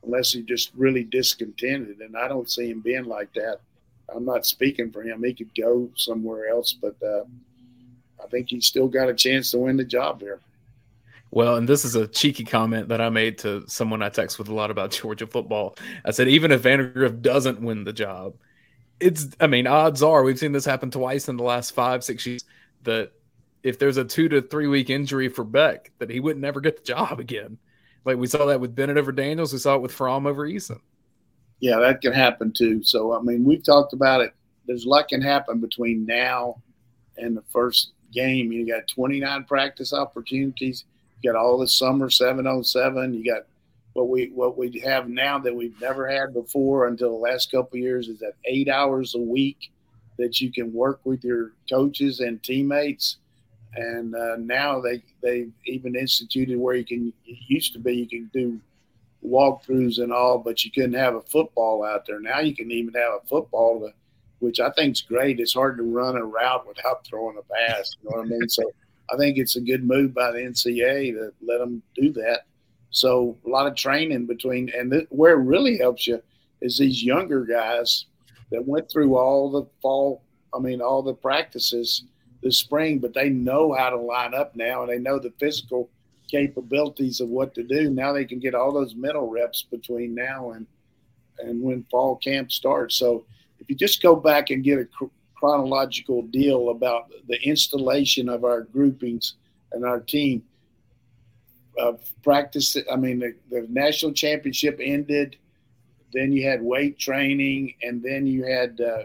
unless 0.03 0.33
you're 0.33 0.43
just 0.43 0.71
really 0.75 1.03
discontented. 1.03 1.99
And 1.99 2.17
I 2.17 2.27
don't 2.27 2.49
see 2.49 2.69
him 2.69 2.81
being 2.81 3.05
like 3.05 3.33
that. 3.33 3.59
I'm 4.13 4.25
not 4.25 4.45
speaking 4.45 4.91
for 4.91 5.03
him; 5.03 5.23
he 5.23 5.33
could 5.33 5.53
go 5.55 5.89
somewhere 5.95 6.47
else, 6.49 6.73
but 6.73 6.95
uh, 7.03 7.23
I 8.21 8.27
think 8.27 8.49
he's 8.49 8.65
still 8.65 8.87
got 8.87 9.09
a 9.09 9.13
chance 9.13 9.51
to 9.51 9.59
win 9.59 9.77
the 9.77 9.85
job 9.85 10.21
here. 10.21 10.39
Well, 11.31 11.55
and 11.55 11.67
this 11.67 11.85
is 11.85 11.95
a 11.95 12.07
cheeky 12.07 12.43
comment 12.43 12.89
that 12.89 12.99
I 12.99 13.09
made 13.09 13.37
to 13.39 13.63
someone 13.67 14.01
I 14.01 14.09
text 14.09 14.37
with 14.37 14.49
a 14.49 14.53
lot 14.53 14.69
about 14.69 14.91
Georgia 15.01 15.27
football. 15.27 15.77
I 16.03 16.11
said, 16.11 16.27
even 16.27 16.51
if 16.51 16.63
Vandagriff 16.63 17.21
doesn't 17.21 17.61
win 17.61 17.85
the 17.85 17.93
job, 17.93 18.35
it's 19.02 19.28
I 19.39 19.47
mean, 19.47 19.68
odds 19.68 20.04
are 20.04 20.24
we've 20.24 20.39
seen 20.39 20.52
this 20.52 20.66
happen 20.66 20.91
twice 20.91 21.28
in 21.28 21.38
the 21.38 21.43
last 21.43 21.72
five, 21.72 22.04
six 22.04 22.26
years 22.26 22.43
that 22.84 23.12
if 23.64 23.78
there's 23.80 23.97
a 23.97 24.06
two 24.06 24.30
to 24.30 24.41
three 24.41 24.68
week 24.68 24.89
injury 24.89 25.28
for 25.28 25.43
Beck, 25.43 25.91
that 25.99 26.10
he 26.10 26.20
would 26.20 26.38
never 26.38 26.62
get 26.62 26.78
the 26.78 26.84
job 26.84 27.20
again. 27.20 27.58
Like 28.06 28.18
we 28.18 28.28
saw 28.28 28.45
that 28.45 28.60
with 28.60 28.76
Bennett 28.76 28.97
over 28.97 29.12
Daniels, 29.12 29.54
we 29.54 29.60
saw 29.60 29.76
it 29.76 29.82
with 29.82 29.93
Fromm 29.93 30.26
over 30.26 30.47
Eason. 30.47 30.80
Yeah, 31.60 31.80
that 31.80 32.02
can 32.02 32.14
happen 32.14 32.52
too. 32.52 32.84
So 32.84 33.14
I 33.14 33.22
mean, 33.22 33.43
we've 33.43 33.64
talked 33.64 33.93
about 33.93 34.22
it. 34.22 34.34
There's 34.66 34.86
a 34.86 34.89
lot 34.89 35.08
can 35.08 35.22
happen 35.22 35.60
between 35.60 36.06
now 36.06 36.62
and 37.18 37.36
the 37.36 37.43
first 37.49 37.91
game. 38.12 38.52
You 38.52 38.68
got 38.68 38.88
29 38.88 39.43
practice 39.45 39.93
opportunities. 39.93 40.86
You 41.22 41.32
got 41.32 41.39
all 41.39 41.58
the 41.58 41.68
summer 41.68 42.10
seven 42.10 42.47
on 42.47 42.64
seven. 42.64 43.14
You 43.14 43.24
got 43.24 43.43
what 43.93 44.07
we 44.07 44.27
what 44.33 44.57
we 44.57 44.79
have 44.79 45.09
now 45.09 45.37
that 45.39 45.55
we've 45.55 45.79
never 45.81 46.07
had 46.07 46.33
before 46.33 46.87
until 46.87 47.09
the 47.09 47.15
last 47.15 47.51
couple 47.51 47.77
years 47.77 48.07
is 48.07 48.19
that 48.19 48.33
eight 48.45 48.69
hours 48.69 49.15
a 49.15 49.19
week 49.19 49.71
that 50.17 50.39
you 50.39 50.51
can 50.51 50.71
work 50.71 51.01
with 51.03 51.23
your 51.23 51.51
coaches 51.69 52.19
and 52.19 52.41
teammates. 52.43 53.17
And 53.75 54.15
uh, 54.15 54.35
now 54.37 54.79
they 54.79 55.03
they 55.21 55.47
even 55.65 55.95
instituted 55.95 56.57
where 56.57 56.75
you 56.75 56.85
can 56.85 57.13
it 57.25 57.37
used 57.47 57.73
to 57.73 57.79
be 57.79 57.95
you 57.95 58.07
can 58.07 58.29
do 58.33 58.59
walkthroughs 59.25 59.99
and 60.01 60.11
all 60.11 60.39
but 60.39 60.65
you 60.65 60.71
couldn't 60.71 60.93
have 60.93 61.15
a 61.15 61.21
football 61.21 61.83
out 61.83 62.05
there. 62.05 62.19
Now 62.19 62.39
you 62.39 62.55
can 62.55 62.71
even 62.71 62.93
have 62.93 63.13
a 63.23 63.27
football 63.27 63.79
to, 63.81 63.93
which 64.39 64.59
i 64.59 64.69
think 64.71 64.93
is 64.93 65.01
great. 65.01 65.39
It's 65.39 65.53
hard 65.53 65.77
to 65.77 65.83
run 65.83 66.17
a 66.17 66.25
route 66.25 66.67
without 66.67 67.05
throwing 67.07 67.37
a 67.37 67.53
pass 67.53 67.95
you 68.01 68.09
know 68.09 68.17
what 68.17 68.25
i 68.25 68.29
mean? 68.29 68.49
So 68.49 68.63
i 69.13 69.17
think 69.17 69.37
it's 69.37 69.55
a 69.55 69.61
good 69.61 69.85
move 69.85 70.13
by 70.13 70.31
the 70.31 70.39
ncaa 70.39 71.13
to 71.13 71.31
let 71.41 71.59
them 71.59 71.81
do 71.95 72.11
that 72.13 72.45
so 72.91 73.37
a 73.45 73.49
lot 73.49 73.67
of 73.67 73.75
training 73.75 74.25
between, 74.27 74.69
and 74.77 74.91
th- 74.91 75.07
where 75.09 75.33
it 75.33 75.43
really 75.43 75.77
helps 75.77 76.05
you 76.07 76.21
is 76.61 76.77
these 76.77 77.03
younger 77.03 77.45
guys 77.45 78.05
that 78.51 78.65
went 78.65 78.89
through 78.89 79.17
all 79.17 79.49
the 79.49 79.65
fall, 79.81 80.21
I 80.53 80.59
mean, 80.59 80.81
all 80.81 81.01
the 81.01 81.13
practices 81.13 82.03
this 82.41 82.57
spring, 82.57 82.99
but 82.99 83.13
they 83.13 83.29
know 83.29 83.73
how 83.73 83.89
to 83.89 83.97
line 83.97 84.33
up 84.33 84.55
now 84.55 84.81
and 84.81 84.91
they 84.91 84.97
know 84.97 85.19
the 85.19 85.33
physical 85.39 85.89
capabilities 86.29 87.19
of 87.19 87.29
what 87.29 87.53
to 87.55 87.63
do. 87.63 87.89
Now 87.89 88.13
they 88.13 88.25
can 88.25 88.39
get 88.39 88.55
all 88.55 88.71
those 88.71 88.95
mental 88.95 89.29
reps 89.29 89.63
between 89.63 90.15
now 90.15 90.51
and 90.51 90.65
and 91.39 91.61
when 91.61 91.83
fall 91.89 92.17
camp 92.17 92.51
starts. 92.51 92.95
So 92.95 93.25
if 93.59 93.69
you 93.69 93.75
just 93.75 94.01
go 94.01 94.15
back 94.15 94.49
and 94.49 94.63
get 94.63 94.79
a 94.79 94.87
chronological 95.35 96.21
deal 96.23 96.69
about 96.69 97.09
the 97.27 97.41
installation 97.41 98.29
of 98.29 98.43
our 98.43 98.61
groupings 98.61 99.35
and 99.71 99.85
our 99.85 99.99
team, 99.99 100.43
uh, 101.80 101.93
practice. 102.24 102.78
I 102.91 102.95
mean, 102.95 103.19
the, 103.19 103.36
the 103.49 103.67
national 103.69 104.13
championship 104.13 104.80
ended. 104.82 105.38
Then 106.13 106.32
you 106.32 106.47
had 106.47 106.61
weight 106.61 106.99
training, 106.99 107.76
and 107.82 108.03
then 108.03 108.28
you 108.28 108.43
had 108.43 108.82
uh, 108.82 109.03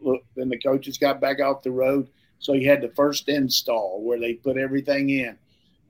look. 0.00 0.22
Then 0.34 0.48
the 0.48 0.58
coaches 0.58 0.98
got 0.98 1.20
back 1.20 1.40
off 1.40 1.62
the 1.62 1.70
road, 1.70 2.08
so 2.38 2.52
you 2.52 2.68
had 2.68 2.82
the 2.82 2.90
first 2.90 3.28
install 3.28 4.02
where 4.02 4.20
they 4.20 4.34
put 4.34 4.58
everything 4.58 5.10
in, 5.10 5.36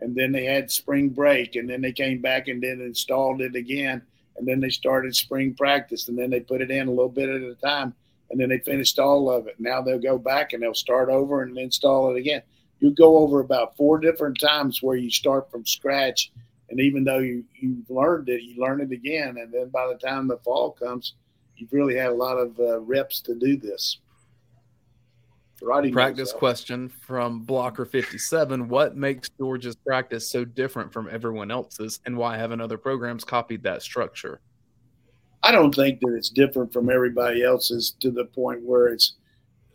and 0.01 0.15
then 0.15 0.31
they 0.31 0.45
had 0.45 0.71
spring 0.71 1.09
break, 1.09 1.57
and 1.57 1.69
then 1.69 1.81
they 1.81 1.93
came 1.93 2.21
back 2.21 2.47
and 2.47 2.63
then 2.63 2.81
installed 2.81 3.41
it 3.41 3.57
again, 3.57 4.03
and 4.37 4.47
then 4.47 4.61
they 4.61 4.71
started 4.71 5.17
spring 5.17 5.53
practice, 5.55 6.07
and 6.07 6.17
then 6.17 6.31
they 6.31 6.41
put 6.41 6.61
it 6.61 6.71
in 6.71 6.87
a 6.87 6.91
little 6.91 7.09
bit 7.09 7.29
at 7.29 7.43
a 7.43 7.57
time, 7.57 7.93
and 8.31 8.39
then 8.39 8.49
they 8.49 8.59
finished 8.61 9.01
all 9.01 9.29
of 9.29 9.49
it. 9.49 9.59
Now 9.59 9.83
they'll 9.83 9.99
go 9.99 10.17
back 10.17 10.53
and 10.53 10.63
they'll 10.63 10.75
start 10.75 11.09
over 11.09 11.43
and 11.43 11.59
install 11.59 12.15
it 12.15 12.19
again 12.19 12.43
you 12.81 12.91
go 12.91 13.19
over 13.19 13.41
about 13.41 13.77
four 13.77 13.99
different 13.99 14.39
times 14.41 14.83
where 14.83 14.97
you 14.97 15.11
start 15.11 15.51
from 15.51 15.65
scratch. 15.65 16.31
And 16.69 16.81
even 16.81 17.05
though 17.05 17.19
you, 17.19 17.45
you've 17.55 17.89
learned 17.89 18.29
it, 18.29 18.43
you 18.43 18.61
learn 18.61 18.81
it 18.81 18.93
again. 18.93 19.37
And 19.39 19.53
then 19.53 19.69
by 19.69 19.87
the 19.87 19.99
time 19.99 20.29
the 20.29 20.39
fall 20.39 20.73
comes, 20.73 21.15
you've 21.57 21.73
really 21.73 21.97
had 21.97 22.11
a 22.11 22.15
lot 22.15 22.37
of 22.37 22.59
uh, 22.59 22.81
reps 22.81 23.21
to 23.23 23.35
do 23.35 23.57
this. 23.57 23.99
Radi 25.63 25.91
practice 25.91 26.35
question 26.35 26.89
from 26.89 27.41
Blocker 27.41 27.87
57 27.87 28.69
What 28.69 28.95
makes 28.95 29.31
Georgia's 29.31 29.77
practice 29.77 30.29
so 30.29 30.45
different 30.45 30.93
from 30.93 31.09
everyone 31.11 31.51
else's, 31.51 32.01
and 32.05 32.15
why 32.15 32.37
haven't 32.37 32.61
other 32.61 32.77
programs 32.77 33.25
copied 33.25 33.63
that 33.63 33.81
structure? 33.81 34.41
I 35.43 35.53
don't 35.53 35.75
think 35.75 36.01
that 36.01 36.15
it's 36.15 36.29
different 36.29 36.75
from 36.75 36.91
everybody 36.91 37.43
else's 37.43 37.97
to 38.01 38.11
the 38.11 38.27
point 38.27 38.65
where 38.65 38.89
it's 38.89 39.15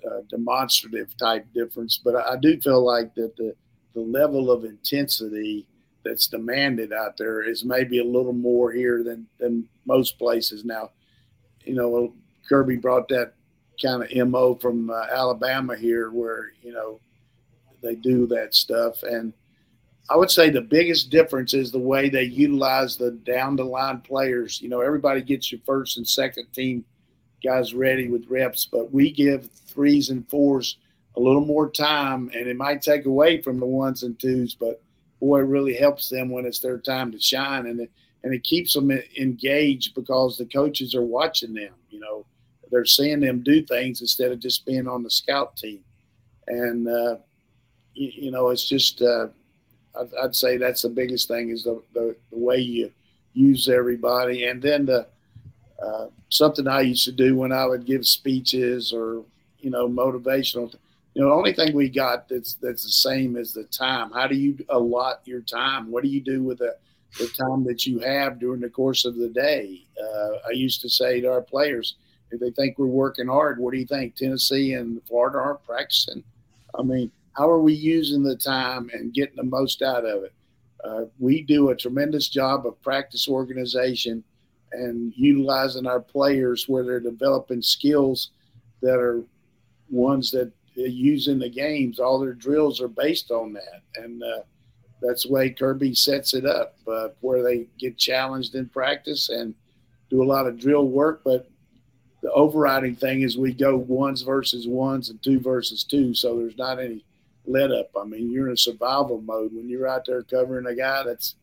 uh, 0.10 0.22
demonstrative 0.30 1.16
type 1.18 1.46
difference, 1.54 2.00
but 2.04 2.16
I, 2.16 2.36
do 2.38 2.60
feel 2.60 2.86
like 2.86 3.14
that 3.16 3.36
the 3.36 3.56
the 3.94 4.02
level 4.02 4.50
of 4.50 4.64
intensity 4.64 5.68
that's 6.04 6.28
demanded 6.28 6.94
out 6.94 7.18
there 7.18 7.44
is 7.44 7.66
maybe 7.66 8.00
a 8.00 8.04
little 8.04 8.34
more 8.34 8.72
here 8.72 9.04
than 9.04 9.28
than 9.40 9.68
most 9.86 10.18
places. 10.18 10.64
Now, 10.66 10.92
you 11.64 11.76
know, 11.76 12.14
Kirby 12.48 12.78
brought 12.78 13.08
that 13.10 13.34
kind 13.82 14.04
of 14.04 14.28
mo 14.28 14.56
from 14.56 14.90
uh, 14.90 15.06
Alabama 15.12 15.76
here, 15.76 16.12
where 16.12 16.52
you 16.62 16.72
know 16.74 17.00
they 17.82 17.96
do 17.96 18.28
that 18.28 18.54
stuff, 18.54 19.04
and 19.04 19.34
I 20.10 20.16
would 20.18 20.32
say 20.32 20.50
the 20.50 20.62
biggest 20.62 21.10
difference 21.10 21.54
is 21.54 21.72
the 21.72 21.80
way 21.80 22.10
they 22.10 22.24
utilize 22.24 22.98
the 22.98 23.12
down 23.12 23.56
the 23.56 23.64
line 23.64 24.02
players. 24.02 24.62
You 24.62 24.70
know, 24.70 24.82
everybody 24.82 25.22
gets 25.22 25.52
your 25.52 25.62
first 25.66 25.98
and 25.98 26.08
second 26.08 26.48
team 26.54 26.84
guys 27.44 27.74
ready 27.74 28.08
with 28.08 28.28
reps, 28.30 28.66
but 28.66 28.92
we 28.92 29.12
give 29.12 29.50
threes 29.52 30.10
and 30.10 30.28
fours 30.30 30.78
a 31.16 31.20
little 31.20 31.46
more 31.46 31.70
time, 31.70 32.32
and 32.34 32.48
it 32.48 32.56
might 32.56 32.82
take 32.82 33.06
away 33.06 33.42
from 33.42 33.60
the 33.60 33.66
ones 33.66 34.04
and 34.04 34.20
twos, 34.20 34.56
but 34.56 34.82
boy, 35.20 35.40
it 35.40 35.44
really 35.44 35.76
helps 35.76 36.10
them 36.10 36.30
when 36.30 36.46
it's 36.46 36.60
their 36.60 36.78
time 36.78 37.12
to 37.12 37.20
shine, 37.20 37.66
and 37.68 37.80
it, 37.82 37.92
and 38.24 38.34
it 38.34 38.44
keeps 38.44 38.74
them 38.74 38.92
engaged 39.18 39.94
because 39.96 40.38
the 40.38 40.46
coaches 40.46 40.96
are 40.96 41.04
watching 41.04 41.54
them. 41.54 41.74
You 41.90 42.00
know, 42.00 42.26
they're 42.72 42.86
seeing 42.86 43.20
them 43.20 43.42
do 43.44 43.64
things 43.64 44.02
instead 44.02 44.32
of 44.32 44.40
just 44.40 44.66
being 44.66 44.88
on 44.88 45.04
the 45.04 45.10
scout 45.10 45.58
team, 45.58 45.84
and 46.48 46.88
uh, 46.88 47.18
you, 47.94 48.12
you, 48.14 48.32
know, 48.32 48.50
it's 48.50 48.68
just 48.68 49.02
uh, 49.02 49.28
I'd, 50.00 50.14
I'd, 50.24 50.36
say 50.36 50.58
that's 50.58 50.84
the 50.84 50.90
biggest 50.90 51.28
thing 51.28 51.50
is 51.50 51.64
the, 51.64 51.82
the, 51.94 52.16
the 52.32 52.38
way 52.38 52.58
you 52.58 52.92
use 53.34 53.68
everybody, 53.68 54.46
and 54.46 54.62
then 54.62 54.86
the 54.86 55.08
uh, 55.82 56.08
something 56.30 56.68
I 56.68 56.82
used 56.82 57.06
to 57.06 57.12
do 57.12 57.36
when 57.36 57.52
I 57.52 57.66
would 57.66 57.86
give 57.86 58.06
speeches 58.06 58.94
or 58.94 59.24
you 59.60 59.70
know 59.70 59.88
motivational. 59.88 60.74
You 61.14 61.22
know, 61.22 61.30
the 61.30 61.36
only 61.36 61.54
thing 61.54 61.76
we 61.76 61.90
got 61.90 62.30
that's 62.30 62.56
that's 62.56 62.84
the 62.84 62.90
same 62.90 63.36
is 63.36 63.54
the 63.54 63.64
time. 63.66 64.12
How 64.12 64.28
do 64.28 64.36
you 64.36 64.58
allot 64.70 65.22
your 65.26 65.42
time? 65.42 65.92
What 65.92 66.04
do 66.04 66.10
you 66.10 66.22
do 66.22 66.44
with 66.44 66.60
the 66.60 66.76
the 67.20 67.28
time 67.28 67.64
that 67.66 67.86
you 67.86 68.00
have 68.00 68.40
during 68.40 68.62
the 68.62 68.70
course 68.70 69.06
of 69.06 69.16
the 69.16 69.30
day? 69.30 69.86
Uh, 70.02 70.38
I 70.48 70.52
used 70.52 70.82
to 70.82 70.90
say 70.90 71.20
to 71.22 71.32
our 71.32 71.42
players, 71.42 71.96
if 72.32 72.40
they 72.40 72.52
think 72.52 72.78
we're 72.78 72.86
working 72.88 73.28
hard, 73.28 73.60
what 73.60 73.74
do 73.74 73.80
you 73.80 73.86
think? 73.86 74.16
Tennessee 74.16 74.74
and 74.74 75.02
Florida 75.08 75.40
aren't 75.40 75.64
practicing. 75.64 76.24
I 76.78 76.84
mean, 76.84 77.12
how 77.34 77.50
are 77.50 77.60
we 77.60 77.74
using 77.74 78.24
the 78.24 78.36
time 78.36 78.90
and 78.94 79.14
getting 79.14 79.36
the 79.36 79.44
most 79.44 79.82
out 79.82 80.06
of 80.06 80.24
it? 80.24 80.34
Uh, 80.84 81.06
we 81.20 81.42
do 81.42 81.70
a 81.70 81.76
tremendous 81.76 82.28
job 82.28 82.66
of 82.66 82.82
practice 82.82 83.28
organization 83.28 84.24
and 84.74 85.14
utilizing 85.16 85.88
our 85.88 86.00
players 86.00 86.68
where 86.68 86.84
they're 86.84 87.00
developing 87.00 87.62
skills 87.62 88.32
that 88.82 89.00
are 89.00 89.24
ones 89.90 90.32
that 90.32 90.52
they 90.76 90.88
use 90.88 91.28
in 91.28 91.40
the 91.40 91.50
games. 91.50 92.00
All 92.00 92.20
their 92.20 92.34
drills 92.34 92.82
are 92.82 92.88
based 92.88 93.32
on 93.32 93.54
that, 93.54 93.82
and 93.96 94.24
uh, 94.24 94.42
that's 95.02 95.24
the 95.24 95.32
way 95.32 95.50
Kirby 95.50 95.94
sets 95.96 96.34
it 96.34 96.46
up, 96.46 96.76
uh, 96.88 97.10
where 97.20 97.44
they 97.44 97.68
get 97.80 97.98
challenged 97.98 98.56
in 98.56 98.70
practice 98.70 99.30
and 99.30 99.54
do 100.10 100.24
a 100.24 100.26
lot 100.26 100.48
of 100.48 100.60
drill 100.60 100.88
work. 100.88 101.22
But 101.24 101.50
the 102.22 102.32
overriding 102.32 102.96
thing 102.96 103.22
is 103.22 103.38
we 103.38 103.54
go 103.54 103.78
ones 103.78 104.22
versus 104.22 104.68
ones 104.68 105.10
and 105.10 105.22
two 105.22 105.40
versus 105.40 105.84
two, 105.84 106.14
so 106.14 106.38
there's 106.38 106.58
not 106.58 106.80
any 106.80 107.04
let 107.46 107.72
up. 107.72 107.90
I 108.00 108.06
mean, 108.06 108.32
you're 108.32 108.48
in 108.48 108.54
a 108.54 108.58
survival 108.58 109.22
mode 109.22 109.54
when 109.54 109.68
you're 109.68 109.88
out 109.88 110.06
there 110.06 110.24
covering 110.24 110.68
a 110.68 110.76
guy 110.76 111.04
that's 111.04 111.36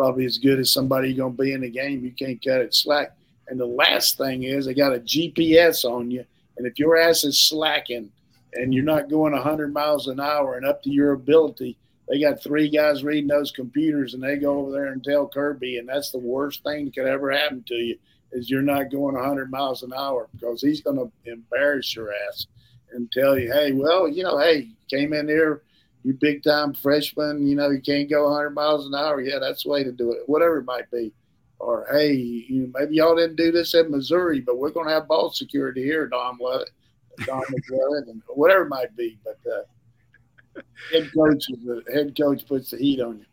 probably 0.00 0.24
as 0.24 0.38
good 0.38 0.58
as 0.58 0.72
somebody 0.72 1.12
going 1.12 1.36
to 1.36 1.42
be 1.42 1.52
in 1.52 1.60
the 1.60 1.68
game. 1.68 2.02
You 2.02 2.12
can't 2.12 2.42
cut 2.42 2.62
it 2.62 2.74
slack. 2.74 3.14
And 3.48 3.60
the 3.60 3.66
last 3.66 4.16
thing 4.16 4.44
is 4.44 4.64
they 4.64 4.72
got 4.72 4.94
a 4.94 5.00
GPS 5.00 5.84
on 5.84 6.10
you, 6.10 6.24
and 6.56 6.66
if 6.66 6.78
your 6.78 6.96
ass 6.96 7.22
is 7.22 7.38
slacking 7.38 8.10
and 8.54 8.72
you're 8.72 8.82
not 8.82 9.10
going 9.10 9.34
100 9.34 9.74
miles 9.74 10.06
an 10.06 10.18
hour 10.18 10.56
and 10.56 10.64
up 10.64 10.82
to 10.84 10.90
your 10.90 11.12
ability, 11.12 11.76
they 12.08 12.18
got 12.18 12.42
three 12.42 12.70
guys 12.70 13.04
reading 13.04 13.28
those 13.28 13.50
computers, 13.50 14.14
and 14.14 14.22
they 14.22 14.36
go 14.36 14.60
over 14.60 14.72
there 14.72 14.86
and 14.86 15.04
tell 15.04 15.28
Kirby, 15.28 15.76
and 15.76 15.86
that's 15.86 16.10
the 16.10 16.18
worst 16.18 16.62
thing 16.62 16.86
that 16.86 16.94
could 16.94 17.06
ever 17.06 17.30
happen 17.30 17.62
to 17.68 17.74
you 17.74 17.98
is 18.32 18.48
you're 18.48 18.62
not 18.62 18.90
going 18.90 19.16
100 19.16 19.50
miles 19.50 19.82
an 19.82 19.92
hour 19.92 20.28
because 20.32 20.62
he's 20.62 20.80
going 20.80 20.96
to 20.96 21.30
embarrass 21.30 21.94
your 21.94 22.10
ass 22.26 22.46
and 22.94 23.12
tell 23.12 23.38
you, 23.38 23.52
hey, 23.52 23.72
well, 23.72 24.08
you 24.08 24.22
know, 24.22 24.38
hey, 24.38 24.70
came 24.88 25.12
in 25.12 25.28
here 25.28 25.60
you 26.02 26.14
big 26.14 26.42
time 26.42 26.72
freshman, 26.72 27.46
you 27.46 27.54
know, 27.54 27.70
you 27.70 27.80
can't 27.80 28.08
go 28.08 28.24
100 28.24 28.50
miles 28.50 28.86
an 28.86 28.94
hour. 28.94 29.20
Yeah, 29.20 29.38
that's 29.38 29.64
the 29.64 29.70
way 29.70 29.84
to 29.84 29.92
do 29.92 30.12
it, 30.12 30.22
whatever 30.26 30.58
it 30.58 30.64
might 30.64 30.90
be. 30.90 31.12
Or, 31.58 31.86
hey, 31.90 32.14
you, 32.14 32.72
maybe 32.74 32.96
y'all 32.96 33.14
didn't 33.14 33.36
do 33.36 33.52
this 33.52 33.74
in 33.74 33.90
Missouri, 33.90 34.40
but 34.40 34.56
we're 34.56 34.70
going 34.70 34.86
to 34.86 34.94
have 34.94 35.08
ball 35.08 35.30
security 35.30 35.82
here, 35.82 36.06
Dom 36.08 36.38
Lovett, 36.40 36.70
and 37.28 38.22
whatever 38.28 38.62
it 38.62 38.70
might 38.70 38.96
be. 38.96 39.18
But 39.22 39.38
uh, 39.50 40.62
head 40.90 41.10
coach, 41.14 41.44
the 41.48 41.82
head 41.92 42.16
coach 42.16 42.46
puts 42.46 42.70
the 42.70 42.78
heat 42.78 43.00
on 43.00 43.18
you. 43.18 43.26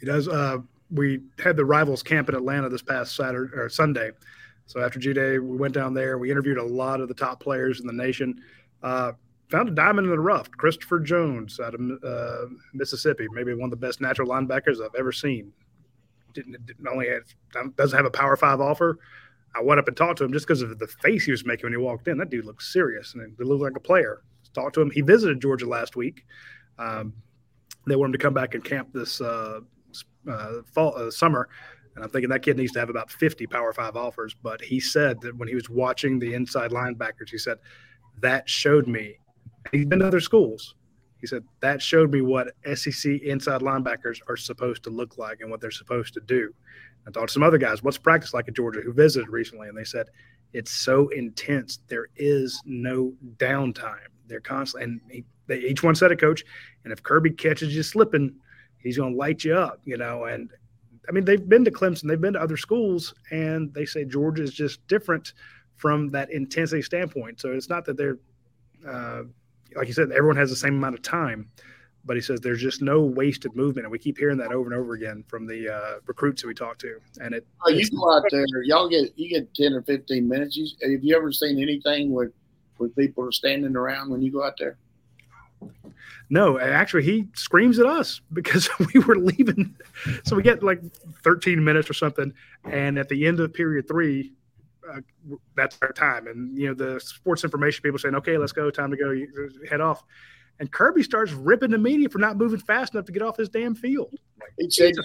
He 0.00 0.06
does. 0.06 0.26
Uh, 0.26 0.58
we 0.90 1.20
had 1.38 1.56
the 1.56 1.64
rivals 1.64 2.02
camp 2.02 2.28
in 2.28 2.34
Atlanta 2.34 2.68
this 2.68 2.82
past 2.82 3.14
Saturday 3.14 3.52
or 3.54 3.68
Sunday. 3.68 4.10
So 4.66 4.80
after 4.80 4.98
G 4.98 5.12
Day, 5.12 5.38
we 5.38 5.56
went 5.56 5.74
down 5.74 5.94
there. 5.94 6.18
We 6.18 6.30
interviewed 6.30 6.58
a 6.58 6.62
lot 6.62 7.00
of 7.00 7.08
the 7.08 7.14
top 7.14 7.40
players 7.40 7.80
in 7.80 7.86
the 7.86 7.92
nation. 7.92 8.40
Uh, 8.82 9.12
found 9.50 9.68
a 9.68 9.72
diamond 9.72 10.06
in 10.06 10.10
the 10.10 10.20
rough. 10.20 10.50
Christopher 10.50 11.00
Jones 11.00 11.60
out 11.60 11.74
of 11.74 11.80
uh, 12.04 12.46
Mississippi, 12.72 13.26
maybe 13.32 13.54
one 13.54 13.64
of 13.64 13.70
the 13.70 13.76
best 13.76 14.00
natural 14.00 14.28
linebackers 14.28 14.82
I've 14.82 14.94
ever 14.98 15.12
seen. 15.12 15.52
Didn't, 16.32 16.66
didn't 16.66 16.88
only 16.88 17.08
have, 17.08 17.76
doesn't 17.76 17.96
have 17.96 18.06
a 18.06 18.10
Power 18.10 18.36
Five 18.36 18.60
offer. 18.60 18.98
I 19.54 19.62
went 19.62 19.78
up 19.78 19.86
and 19.86 19.96
talked 19.96 20.18
to 20.18 20.24
him 20.24 20.32
just 20.32 20.46
because 20.46 20.62
of 20.62 20.78
the 20.78 20.86
face 20.86 21.24
he 21.24 21.30
was 21.30 21.46
making 21.46 21.66
when 21.66 21.72
he 21.72 21.78
walked 21.78 22.08
in. 22.08 22.18
That 22.18 22.30
dude 22.30 22.44
looked 22.44 22.62
serious 22.62 23.14
and 23.14 23.34
he 23.38 23.44
looked 23.44 23.62
like 23.62 23.76
a 23.76 23.80
player. 23.80 24.22
Talked 24.52 24.74
to 24.74 24.80
him. 24.80 24.90
He 24.90 25.00
visited 25.00 25.40
Georgia 25.40 25.66
last 25.66 25.96
week. 25.96 26.24
Um, 26.78 27.12
they 27.86 27.96
want 27.96 28.08
him 28.08 28.12
to 28.12 28.18
come 28.18 28.34
back 28.34 28.54
and 28.54 28.64
camp 28.64 28.88
this 28.92 29.20
uh, 29.20 29.60
uh, 30.28 30.52
fall 30.72 30.96
uh, 30.96 31.10
summer. 31.10 31.48
And 31.94 32.04
I'm 32.04 32.10
thinking 32.10 32.30
that 32.30 32.42
kid 32.42 32.56
needs 32.56 32.72
to 32.72 32.80
have 32.80 32.90
about 32.90 33.10
50 33.10 33.46
Power 33.46 33.72
Five 33.72 33.96
offers. 33.96 34.34
But 34.34 34.60
he 34.60 34.80
said 34.80 35.20
that 35.20 35.36
when 35.36 35.48
he 35.48 35.54
was 35.54 35.70
watching 35.70 36.18
the 36.18 36.34
inside 36.34 36.70
linebackers, 36.70 37.30
he 37.30 37.38
said 37.38 37.58
that 38.20 38.48
showed 38.48 38.86
me 38.86 39.18
He's 39.72 39.86
been 39.86 40.00
to 40.00 40.06
other 40.06 40.20
schools. 40.20 40.74
He 41.20 41.26
said 41.26 41.44
that 41.60 41.80
showed 41.80 42.12
me 42.12 42.20
what 42.20 42.52
SEC 42.74 43.12
inside 43.22 43.62
linebackers 43.62 44.18
are 44.28 44.36
supposed 44.36 44.82
to 44.84 44.90
look 44.90 45.16
like 45.16 45.40
and 45.40 45.50
what 45.50 45.60
they're 45.60 45.70
supposed 45.70 46.12
to 46.14 46.20
do. 46.20 46.52
I 47.06 47.10
talked 47.10 47.28
to 47.28 47.32
some 47.32 47.42
other 47.42 47.58
guys. 47.58 47.82
What's 47.82 47.98
practice 47.98 48.34
like 48.34 48.48
at 48.48 48.54
Georgia 48.54 48.80
who 48.80 48.92
visited 48.92 49.28
recently, 49.28 49.68
and 49.68 49.76
they 49.76 49.84
said 49.84 50.06
it's 50.52 50.70
so 50.70 51.08
intense. 51.08 51.80
There 51.88 52.08
is 52.16 52.62
no 52.64 53.12
downtime. 53.36 54.08
They're 54.26 54.40
constantly, 54.40 54.84
and 54.84 55.00
he, 55.10 55.24
they, 55.46 55.58
each 55.58 55.82
one 55.82 55.94
said 55.94 56.12
a 56.12 56.16
coach. 56.16 56.44
And 56.84 56.92
if 56.92 57.02
Kirby 57.02 57.30
catches 57.30 57.74
you 57.74 57.82
slipping, 57.82 58.34
he's 58.78 58.96
going 58.96 59.12
to 59.12 59.18
light 59.18 59.44
you 59.44 59.54
up, 59.54 59.80
you 59.84 59.96
know. 59.96 60.24
And 60.24 60.50
I 61.08 61.12
mean, 61.12 61.24
they've 61.24 61.46
been 61.46 61.64
to 61.64 61.70
Clemson, 61.70 62.08
they've 62.08 62.20
been 62.20 62.34
to 62.34 62.40
other 62.40 62.56
schools, 62.56 63.14
and 63.30 63.72
they 63.74 63.84
say 63.84 64.04
Georgia 64.04 64.42
is 64.42 64.54
just 64.54 64.86
different 64.86 65.34
from 65.76 66.10
that 66.10 66.30
intensity 66.30 66.82
standpoint. 66.82 67.40
So 67.40 67.52
it's 67.52 67.68
not 67.68 67.84
that 67.86 67.96
they're, 67.96 68.18
uh, 68.88 69.22
like 69.76 69.86
you 69.86 69.92
said, 69.92 70.12
everyone 70.12 70.36
has 70.36 70.50
the 70.50 70.56
same 70.56 70.76
amount 70.76 70.94
of 70.94 71.02
time, 71.02 71.48
but 72.04 72.16
he 72.16 72.22
says 72.22 72.40
there's 72.40 72.60
just 72.60 72.82
no 72.82 73.00
wasted 73.00 73.54
movement, 73.56 73.86
and 73.86 73.92
we 73.92 73.98
keep 73.98 74.18
hearing 74.18 74.38
that 74.38 74.52
over 74.52 74.70
and 74.70 74.78
over 74.78 74.94
again 74.94 75.24
from 75.28 75.46
the 75.46 75.74
uh, 75.74 76.00
recruits 76.06 76.42
that 76.42 76.48
we 76.48 76.54
talk 76.54 76.78
to. 76.78 76.98
And 77.20 77.34
it, 77.34 77.46
oh, 77.66 77.70
you 77.70 77.88
go 77.90 78.12
out 78.12 78.24
there, 78.30 78.44
y'all 78.64 78.88
get 78.88 79.12
you 79.16 79.28
get 79.28 79.52
ten 79.54 79.72
or 79.72 79.82
fifteen 79.82 80.28
minutes. 80.28 80.56
You, 80.56 80.66
have 80.82 81.02
you 81.02 81.16
ever 81.16 81.32
seen 81.32 81.60
anything 81.60 82.12
where 82.12 82.32
where 82.76 82.88
people 82.90 83.24
are 83.24 83.32
standing 83.32 83.76
around 83.76 84.10
when 84.10 84.22
you 84.22 84.32
go 84.32 84.44
out 84.44 84.54
there? 84.58 84.76
No, 86.30 86.58
actually, 86.58 87.04
he 87.04 87.28
screams 87.34 87.78
at 87.78 87.86
us 87.86 88.20
because 88.32 88.68
we 88.94 89.00
were 89.00 89.16
leaving. 89.16 89.74
So 90.24 90.36
we 90.36 90.42
get 90.42 90.62
like 90.62 90.80
13 91.22 91.62
minutes 91.62 91.88
or 91.88 91.94
something, 91.94 92.32
and 92.64 92.98
at 92.98 93.08
the 93.08 93.26
end 93.26 93.40
of 93.40 93.52
period 93.52 93.88
three, 93.88 94.32
uh, 94.92 95.00
that's 95.56 95.78
our 95.82 95.92
time. 95.92 96.26
And 96.26 96.56
you 96.56 96.68
know, 96.68 96.74
the 96.74 97.00
sports 97.00 97.44
information 97.44 97.82
people 97.82 97.98
saying, 97.98 98.14
"Okay, 98.16 98.38
let's 98.38 98.52
go, 98.52 98.70
time 98.70 98.90
to 98.90 98.96
go, 98.96 99.14
head 99.68 99.80
off." 99.80 100.04
And 100.60 100.70
Kirby 100.70 101.02
starts 101.02 101.32
ripping 101.32 101.70
the 101.70 101.78
media 101.78 102.08
for 102.08 102.18
not 102.18 102.36
moving 102.36 102.60
fast 102.60 102.94
enough 102.94 103.06
to 103.06 103.12
get 103.12 103.22
off 103.22 103.36
his 103.36 103.48
damn 103.48 103.74
field. 103.74 104.14
He 104.58 104.68
changed 104.68 105.00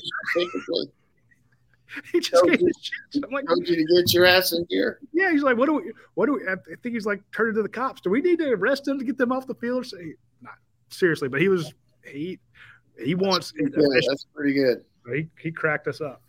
He 2.11 2.19
just 2.19 2.45
gave 2.45 2.59
I'm 3.23 3.31
like, 3.31 3.47
told 3.47 3.67
you 3.67 3.75
to 3.75 3.95
get 3.95 4.13
your 4.13 4.25
ass 4.25 4.51
in 4.51 4.65
here. 4.69 4.99
Yeah, 5.11 5.31
he's 5.31 5.41
like, 5.41 5.57
what 5.57 5.65
do 5.65 5.73
we? 5.73 5.91
What 6.13 6.27
do 6.27 6.33
we? 6.33 6.47
I 6.47 6.55
think 6.83 6.93
he's 6.93 7.05
like 7.05 7.21
turning 7.31 7.55
to 7.55 7.63
the 7.63 7.69
cops. 7.69 8.01
Do 8.01 8.09
we 8.09 8.21
need 8.21 8.39
to 8.39 8.51
arrest 8.51 8.85
them 8.85 8.99
to 8.99 9.05
get 9.05 9.17
them 9.17 9.31
off 9.31 9.47
the 9.47 9.55
field? 9.55 9.81
Or 9.81 9.83
say, 9.83 10.13
not 10.41 10.53
seriously, 10.89 11.29
but 11.29 11.41
he 11.41 11.49
was 11.49 11.73
he 12.05 12.39
he 13.03 13.15
wants. 13.15 13.53
That's 13.57 13.71
pretty 13.71 13.71
good. 13.71 14.03
That's 14.07 14.25
pretty 14.35 14.53
good. 14.53 14.85
He 15.11 15.27
he 15.41 15.51
cracked 15.51 15.87
us 15.87 16.01
up. 16.01 16.21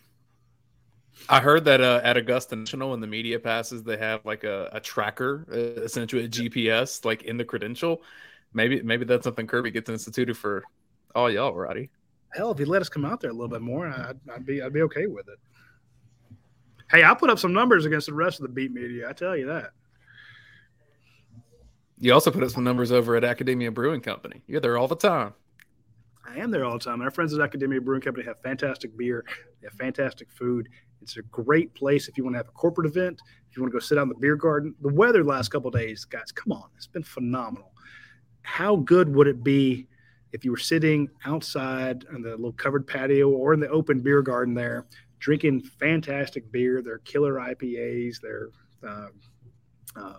I 1.28 1.40
heard 1.40 1.64
that 1.66 1.80
uh, 1.80 2.00
at 2.02 2.16
Augusta 2.16 2.56
National, 2.56 2.94
in 2.94 3.00
the 3.00 3.06
media 3.06 3.38
passes, 3.38 3.82
they 3.82 3.96
have 3.96 4.24
like 4.24 4.44
a, 4.44 4.68
a 4.72 4.80
tracker, 4.80 5.46
uh, 5.52 5.82
essentially 5.82 6.24
a 6.24 6.28
GPS, 6.28 7.04
like 7.04 7.22
in 7.22 7.36
the 7.36 7.44
credential. 7.44 8.02
Maybe 8.52 8.82
maybe 8.82 9.04
that's 9.04 9.24
something 9.24 9.46
Kirby 9.46 9.70
gets 9.70 9.88
instituted 9.88 10.36
for 10.36 10.64
all 11.14 11.30
y'all, 11.30 11.54
Radi. 11.54 11.88
Hell, 12.32 12.50
if 12.50 12.58
he 12.58 12.64
let 12.64 12.82
us 12.82 12.88
come 12.88 13.04
out 13.04 13.20
there 13.20 13.30
a 13.30 13.32
little 13.32 13.48
bit 13.48 13.60
more, 13.60 13.86
I'd, 13.86 14.18
I'd 14.32 14.46
be 14.46 14.62
I'd 14.62 14.72
be 14.72 14.82
okay 14.82 15.06
with 15.06 15.28
it. 15.28 15.38
Hey, 16.90 17.04
I 17.04 17.14
put 17.14 17.30
up 17.30 17.38
some 17.38 17.52
numbers 17.52 17.84
against 17.86 18.08
the 18.08 18.14
rest 18.14 18.40
of 18.40 18.42
the 18.42 18.52
beat 18.52 18.72
media. 18.72 19.08
I 19.08 19.12
tell 19.12 19.36
you 19.36 19.46
that. 19.46 19.70
You 21.98 22.12
also 22.14 22.30
put 22.30 22.42
up 22.42 22.50
some 22.50 22.64
numbers 22.64 22.90
over 22.90 23.14
at 23.14 23.22
Akademia 23.22 23.72
Brewing 23.72 24.00
Company. 24.00 24.42
You're 24.46 24.60
there 24.60 24.78
all 24.78 24.88
the 24.88 24.96
time. 24.96 25.34
I 26.26 26.38
am 26.38 26.50
there 26.50 26.64
all 26.64 26.72
the 26.72 26.84
time. 26.84 27.02
Our 27.02 27.10
friends 27.10 27.34
at 27.34 27.40
Akademia 27.40 27.84
Brewing 27.84 28.00
Company 28.00 28.24
have 28.26 28.40
fantastic 28.40 28.96
beer. 28.96 29.24
They 29.60 29.68
have 29.68 29.74
fantastic 29.74 30.30
food. 30.30 30.68
It's 31.02 31.16
a 31.16 31.22
great 31.22 31.74
place 31.74 32.08
if 32.08 32.16
you 32.16 32.24
want 32.24 32.34
to 32.34 32.38
have 32.38 32.48
a 32.48 32.52
corporate 32.52 32.86
event. 32.86 33.20
If 33.50 33.56
you 33.56 33.62
want 33.62 33.72
to 33.72 33.76
go 33.76 33.80
sit 33.80 33.98
out 33.98 34.02
in 34.02 34.08
the 34.10 34.14
beer 34.14 34.36
garden. 34.36 34.74
The 34.80 34.92
weather 34.92 35.22
the 35.22 35.28
last 35.28 35.48
couple 35.48 35.70
days, 35.70 36.04
guys, 36.04 36.30
come 36.32 36.52
on, 36.52 36.68
it's 36.76 36.86
been 36.86 37.02
phenomenal. 37.02 37.72
How 38.42 38.76
good 38.76 39.14
would 39.14 39.26
it 39.26 39.42
be 39.42 39.86
if 40.32 40.44
you 40.44 40.50
were 40.50 40.56
sitting 40.56 41.08
outside 41.24 42.04
on 42.14 42.22
the 42.22 42.30
little 42.30 42.52
covered 42.52 42.86
patio 42.86 43.28
or 43.30 43.52
in 43.52 43.60
the 43.60 43.68
open 43.68 44.00
beer 44.00 44.22
garden 44.22 44.54
there, 44.54 44.86
drinking 45.18 45.62
fantastic 45.62 46.50
beer? 46.52 46.82
Their 46.82 46.98
killer 46.98 47.34
IPAs, 47.34 48.20
their 48.20 48.50
uh, 48.86 49.08
uh, 49.96 50.14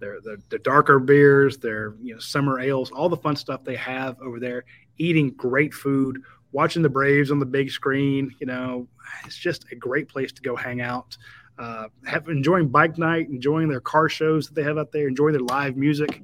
their, 0.00 0.18
their 0.48 0.58
darker 0.60 0.98
beers, 0.98 1.58
their 1.58 1.94
you 2.00 2.14
know 2.14 2.20
summer 2.20 2.60
ales, 2.60 2.90
all 2.90 3.08
the 3.08 3.16
fun 3.16 3.36
stuff 3.36 3.64
they 3.64 3.76
have 3.76 4.20
over 4.20 4.40
there. 4.40 4.64
Eating 4.98 5.30
great 5.30 5.72
food, 5.72 6.22
watching 6.52 6.82
the 6.82 6.88
Braves 6.88 7.30
on 7.30 7.38
the 7.38 7.46
big 7.46 7.70
screen. 7.70 8.34
You 8.40 8.46
know, 8.46 8.88
it's 9.24 9.36
just 9.36 9.70
a 9.72 9.76
great 9.76 10.08
place 10.08 10.32
to 10.32 10.42
go 10.42 10.56
hang 10.56 10.80
out. 10.80 11.16
Uh, 11.58 11.88
have 12.06 12.28
enjoying 12.28 12.68
bike 12.68 12.96
night, 12.96 13.28
enjoying 13.28 13.68
their 13.68 13.80
car 13.80 14.08
shows 14.08 14.46
that 14.46 14.54
they 14.54 14.62
have 14.62 14.78
out 14.78 14.92
there, 14.92 15.08
enjoying 15.08 15.34
their 15.34 15.42
live 15.42 15.76
music. 15.76 16.22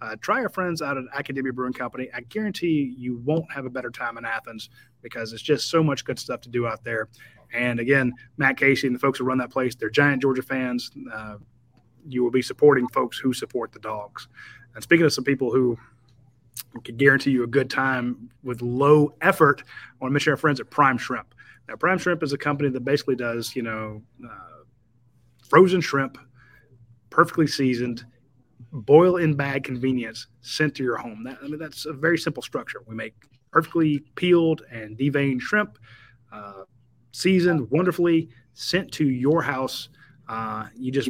Uh, 0.00 0.14
try 0.20 0.42
our 0.42 0.48
friends 0.48 0.82
out 0.82 0.96
at 0.96 1.04
Akademia 1.16 1.52
Brewing 1.52 1.72
Company. 1.72 2.08
I 2.14 2.20
guarantee 2.20 2.94
you 2.96 3.20
won't 3.24 3.50
have 3.50 3.64
a 3.64 3.70
better 3.70 3.90
time 3.90 4.18
in 4.18 4.24
Athens 4.24 4.68
because 5.02 5.32
it's 5.32 5.42
just 5.42 5.70
so 5.70 5.82
much 5.82 6.04
good 6.04 6.18
stuff 6.18 6.42
to 6.42 6.48
do 6.48 6.66
out 6.66 6.84
there. 6.84 7.08
And 7.52 7.80
again, 7.80 8.12
Matt 8.36 8.58
Casey 8.58 8.86
and 8.86 8.94
the 8.94 9.00
folks 9.00 9.18
who 9.18 9.24
run 9.24 9.38
that 9.38 9.50
place, 9.50 9.74
they're 9.74 9.90
giant 9.90 10.22
Georgia 10.22 10.42
fans. 10.42 10.90
Uh, 11.12 11.36
you 12.06 12.22
will 12.22 12.30
be 12.30 12.42
supporting 12.42 12.86
folks 12.88 13.18
who 13.18 13.32
support 13.32 13.72
the 13.72 13.78
dogs. 13.78 14.28
And 14.74 14.82
speaking 14.82 15.06
of 15.06 15.12
some 15.12 15.24
people 15.24 15.50
who 15.50 15.78
can 16.84 16.96
guarantee 16.96 17.30
you 17.30 17.44
a 17.44 17.48
good 17.48 17.70
time 17.70 18.30
with 18.42 18.62
low 18.62 19.14
effort, 19.20 19.62
I 19.66 19.94
want 20.00 20.10
to 20.10 20.12
mention 20.12 20.30
our 20.32 20.36
friends 20.36 20.60
at 20.60 20.70
Prime 20.70 20.98
Shrimp. 20.98 21.34
Now, 21.68 21.76
Prime 21.76 21.98
Shrimp 21.98 22.22
is 22.22 22.32
a 22.32 22.38
company 22.38 22.68
that 22.70 22.84
basically 22.84 23.16
does, 23.16 23.56
you 23.56 23.62
know, 23.62 24.02
uh, 24.24 24.62
frozen 25.48 25.80
shrimp, 25.80 26.18
perfectly 27.10 27.46
seasoned, 27.46 28.04
boil 28.72 29.16
in 29.16 29.34
bag 29.34 29.64
convenience 29.64 30.26
sent 30.42 30.74
to 30.76 30.82
your 30.82 30.96
home. 30.96 31.24
That, 31.24 31.38
I 31.42 31.48
mean, 31.48 31.58
that's 31.58 31.86
a 31.86 31.92
very 31.92 32.18
simple 32.18 32.42
structure. 32.42 32.82
We 32.86 32.94
make 32.94 33.14
perfectly 33.50 34.00
peeled 34.16 34.62
and 34.70 34.98
deveined 34.98 35.40
shrimp, 35.40 35.78
uh, 36.32 36.64
seasoned 37.12 37.70
wonderfully, 37.70 38.28
sent 38.54 38.92
to 38.92 39.08
your 39.08 39.42
house. 39.42 39.88
Uh, 40.28 40.66
you 40.76 40.92
just 40.92 41.08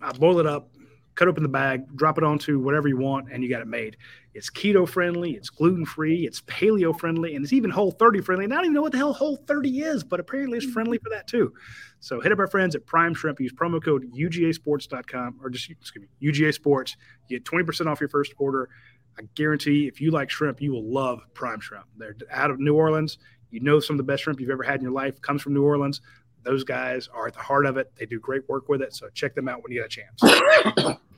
uh, 0.00 0.12
boil 0.14 0.38
it 0.38 0.46
up, 0.46 0.70
cut 1.14 1.28
open 1.28 1.42
the 1.42 1.48
bag, 1.48 1.84
drop 1.96 2.18
it 2.18 2.24
onto 2.24 2.58
whatever 2.58 2.88
you 2.88 2.96
want, 2.96 3.30
and 3.30 3.42
you 3.42 3.48
got 3.48 3.60
it 3.60 3.68
made. 3.68 3.96
It's 4.34 4.48
keto 4.48 4.88
friendly, 4.88 5.32
it's 5.32 5.50
gluten 5.50 5.84
free, 5.84 6.26
it's 6.26 6.40
paleo 6.42 6.98
friendly, 6.98 7.34
and 7.34 7.44
it's 7.44 7.52
even 7.52 7.70
whole 7.70 7.90
30 7.90 8.22
friendly. 8.22 8.44
And 8.44 8.52
I 8.52 8.56
don't 8.56 8.66
even 8.66 8.74
know 8.74 8.82
what 8.82 8.92
the 8.92 8.98
hell 8.98 9.12
whole 9.12 9.36
30 9.36 9.80
is, 9.80 10.04
but 10.04 10.20
apparently 10.20 10.58
it's 10.58 10.70
friendly 10.70 10.98
mm-hmm. 10.98 11.04
for 11.04 11.10
that 11.10 11.26
too. 11.26 11.52
So 12.00 12.20
hit 12.20 12.32
up 12.32 12.38
our 12.38 12.46
friends 12.46 12.74
at 12.74 12.86
Prime 12.86 13.14
Shrimp. 13.14 13.40
Use 13.40 13.52
promo 13.52 13.82
code 13.82 14.10
UGAsports.com 14.12 15.40
or 15.42 15.50
just 15.50 15.70
excuse 15.70 16.04
me, 16.04 16.30
UGA 16.30 16.54
Sports. 16.54 16.96
You 17.28 17.38
get 17.38 17.44
20% 17.44 17.86
off 17.86 18.00
your 18.00 18.08
first 18.08 18.32
order. 18.38 18.70
I 19.18 19.22
guarantee 19.34 19.86
if 19.86 20.00
you 20.00 20.10
like 20.10 20.30
shrimp, 20.30 20.62
you 20.62 20.72
will 20.72 20.90
love 20.90 21.22
Prime 21.34 21.60
Shrimp. 21.60 21.84
They're 21.96 22.16
out 22.30 22.50
of 22.50 22.58
New 22.58 22.74
Orleans. 22.74 23.18
You 23.50 23.60
know 23.60 23.80
some 23.80 23.94
of 23.94 23.98
the 23.98 24.04
best 24.04 24.22
shrimp 24.22 24.40
you've 24.40 24.50
ever 24.50 24.62
had 24.62 24.76
in 24.76 24.82
your 24.82 24.92
life 24.92 25.20
comes 25.20 25.42
from 25.42 25.52
New 25.52 25.62
Orleans. 25.62 26.00
Those 26.42 26.64
guys 26.64 27.08
are 27.12 27.26
at 27.26 27.34
the 27.34 27.40
heart 27.40 27.66
of 27.66 27.76
it. 27.76 27.92
They 27.96 28.06
do 28.06 28.18
great 28.18 28.48
work 28.48 28.68
with 28.68 28.80
it. 28.80 28.94
So 28.94 29.08
check 29.10 29.34
them 29.34 29.48
out 29.48 29.62
when 29.62 29.72
you 29.72 29.80
get 29.80 29.86
a 29.86 29.88
chance. 29.88 30.98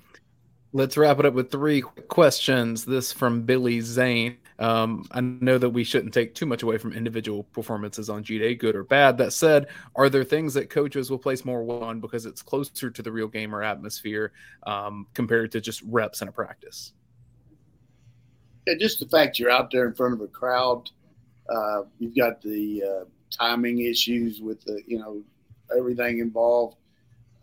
Let's 0.76 0.96
wrap 0.96 1.20
it 1.20 1.24
up 1.24 1.34
with 1.34 1.52
three 1.52 1.82
questions. 1.82 2.84
This 2.84 3.12
from 3.12 3.42
Billy 3.42 3.80
Zane. 3.80 4.38
Um, 4.58 5.06
I 5.12 5.20
know 5.20 5.56
that 5.56 5.70
we 5.70 5.84
shouldn't 5.84 6.12
take 6.12 6.34
too 6.34 6.46
much 6.46 6.64
away 6.64 6.78
from 6.78 6.92
individual 6.92 7.44
performances 7.44 8.10
on 8.10 8.24
G 8.24 8.40
Day, 8.40 8.56
good 8.56 8.74
or 8.74 8.82
bad. 8.82 9.16
That 9.16 9.32
said, 9.32 9.68
are 9.94 10.10
there 10.10 10.24
things 10.24 10.52
that 10.54 10.70
coaches 10.70 11.12
will 11.12 11.18
place 11.18 11.44
more 11.44 11.62
on 11.84 12.00
because 12.00 12.26
it's 12.26 12.42
closer 12.42 12.90
to 12.90 13.02
the 13.02 13.12
real 13.12 13.28
game 13.28 13.54
or 13.54 13.62
atmosphere 13.62 14.32
um, 14.66 15.06
compared 15.14 15.52
to 15.52 15.60
just 15.60 15.80
reps 15.82 16.22
in 16.22 16.28
a 16.28 16.32
practice? 16.32 16.92
Yeah, 18.66 18.74
just 18.76 18.98
the 18.98 19.06
fact 19.06 19.38
you're 19.38 19.52
out 19.52 19.70
there 19.70 19.86
in 19.86 19.94
front 19.94 20.14
of 20.14 20.22
a 20.22 20.26
crowd. 20.26 20.90
Uh, 21.48 21.82
you've 22.00 22.16
got 22.16 22.42
the 22.42 22.82
uh, 22.82 23.04
timing 23.30 23.78
issues 23.78 24.40
with 24.40 24.60
the 24.64 24.82
you 24.88 24.98
know 24.98 25.22
everything 25.76 26.18
involved. 26.18 26.78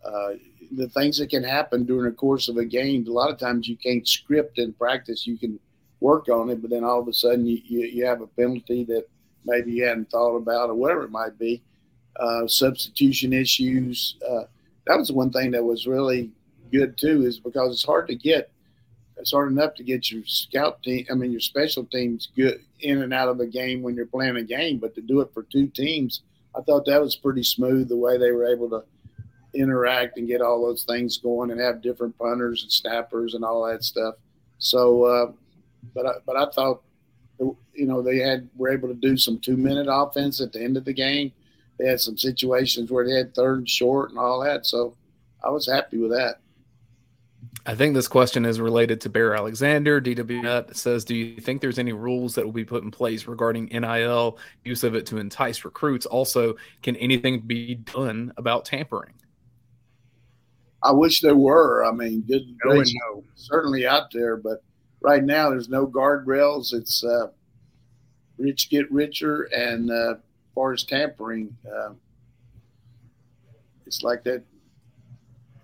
Uh, 0.05 0.33
the 0.71 0.87
things 0.89 1.17
that 1.17 1.29
can 1.29 1.43
happen 1.43 1.83
during 1.83 2.09
the 2.09 2.15
course 2.15 2.47
of 2.47 2.57
a 2.57 2.65
game. 2.65 3.05
A 3.07 3.11
lot 3.11 3.29
of 3.29 3.37
times 3.37 3.67
you 3.67 3.75
can't 3.75 4.07
script 4.07 4.57
in 4.57 4.73
practice. 4.73 5.27
You 5.27 5.37
can 5.37 5.59
work 5.99 6.29
on 6.29 6.49
it, 6.49 6.61
but 6.61 6.69
then 6.69 6.83
all 6.83 6.99
of 6.99 7.07
a 7.07 7.13
sudden 7.13 7.45
you, 7.45 7.59
you, 7.65 7.79
you 7.81 8.05
have 8.05 8.21
a 8.21 8.27
penalty 8.27 8.83
that 8.85 9.05
maybe 9.45 9.71
you 9.73 9.85
hadn't 9.85 10.09
thought 10.09 10.35
about 10.35 10.69
or 10.69 10.75
whatever 10.75 11.03
it 11.03 11.11
might 11.11 11.37
be. 11.37 11.61
Uh, 12.19 12.47
substitution 12.47 13.33
issues. 13.33 14.15
Uh, 14.27 14.43
that 14.87 14.97
was 14.97 15.11
one 15.11 15.31
thing 15.31 15.51
that 15.51 15.63
was 15.63 15.87
really 15.87 16.31
good 16.71 16.97
too, 16.97 17.25
is 17.25 17.39
because 17.39 17.71
it's 17.73 17.85
hard 17.85 18.07
to 18.07 18.15
get. 18.15 18.51
It's 19.17 19.31
hard 19.31 19.51
enough 19.51 19.75
to 19.75 19.83
get 19.83 20.09
your 20.09 20.23
scout 20.25 20.81
team. 20.81 21.05
I 21.11 21.13
mean, 21.13 21.31
your 21.31 21.41
special 21.41 21.85
teams 21.85 22.29
good 22.35 22.61
in 22.79 23.03
and 23.03 23.13
out 23.13 23.27
of 23.27 23.39
a 23.39 23.45
game 23.45 23.83
when 23.83 23.95
you're 23.95 24.07
playing 24.07 24.37
a 24.37 24.43
game, 24.43 24.79
but 24.79 24.95
to 24.95 25.01
do 25.01 25.21
it 25.21 25.31
for 25.33 25.43
two 25.43 25.67
teams, 25.67 26.21
I 26.57 26.61
thought 26.61 26.85
that 26.85 27.01
was 27.01 27.15
pretty 27.15 27.43
smooth 27.43 27.87
the 27.87 27.95
way 27.95 28.17
they 28.17 28.31
were 28.31 28.47
able 28.47 28.69
to 28.71 28.83
interact 29.53 30.17
and 30.17 30.27
get 30.27 30.41
all 30.41 30.65
those 30.65 30.83
things 30.83 31.17
going 31.17 31.51
and 31.51 31.59
have 31.59 31.81
different 31.81 32.17
punters 32.17 32.63
and 32.63 32.71
snappers 32.71 33.33
and 33.33 33.43
all 33.43 33.65
that 33.65 33.83
stuff. 33.83 34.15
So, 34.59 35.03
uh, 35.03 35.31
but 35.93 36.05
I, 36.05 36.11
but 36.25 36.35
I 36.35 36.45
thought, 36.51 36.81
you 37.39 37.87
know, 37.87 38.01
they 38.01 38.17
had 38.17 38.47
were 38.55 38.69
able 38.69 38.87
to 38.87 38.93
do 38.93 39.17
some 39.17 39.39
two 39.39 39.57
minute 39.57 39.87
offense 39.89 40.39
at 40.41 40.53
the 40.53 40.61
end 40.61 40.77
of 40.77 40.85
the 40.85 40.93
game. 40.93 41.31
They 41.77 41.87
had 41.87 41.99
some 41.99 42.17
situations 42.17 42.91
where 42.91 43.05
they 43.05 43.15
had 43.15 43.33
third 43.33 43.67
short 43.67 44.11
and 44.11 44.19
all 44.19 44.43
that. 44.43 44.65
So 44.65 44.95
I 45.43 45.49
was 45.49 45.67
happy 45.67 45.97
with 45.97 46.11
that. 46.11 46.41
I 47.65 47.75
think 47.75 47.93
this 47.93 48.07
question 48.07 48.45
is 48.45 48.59
related 48.59 49.01
to 49.01 49.09
Bear 49.09 49.35
Alexander. 49.35 50.01
DW 50.01 50.75
says, 50.75 51.05
Do 51.05 51.15
you 51.15 51.39
think 51.39 51.61
there's 51.61 51.77
any 51.77 51.93
rules 51.93 52.33
that 52.35 52.45
will 52.45 52.51
be 52.51 52.65
put 52.65 52.83
in 52.83 52.89
place 52.89 53.27
regarding 53.27 53.65
NIL, 53.65 54.39
use 54.63 54.83
of 54.83 54.95
it 54.95 55.05
to 55.07 55.17
entice 55.17 55.63
recruits? 55.63 56.05
Also, 56.07 56.55
can 56.81 56.95
anything 56.95 57.41
be 57.41 57.75
done 57.75 58.33
about 58.37 58.65
tampering? 58.65 59.13
I 60.83 60.91
wish 60.91 61.21
there 61.21 61.35
were. 61.35 61.85
I 61.85 61.91
mean, 61.91 62.21
good, 62.21 62.43
no 62.65 62.73
no. 62.73 63.23
certainly 63.35 63.85
out 63.85 64.11
there, 64.11 64.37
but 64.37 64.63
right 65.01 65.23
now 65.23 65.49
there's 65.49 65.69
no 65.69 65.85
guardrails. 65.85 66.73
It's 66.73 67.03
uh, 67.03 67.27
rich 68.37 68.69
get 68.69 68.91
richer, 68.91 69.43
and 69.55 69.91
uh, 69.91 70.15
far 70.55 70.73
as 70.73 70.83
tampering, 70.83 71.55
uh, 71.71 71.91
it's 73.85 74.01
like 74.03 74.23
that. 74.23 74.43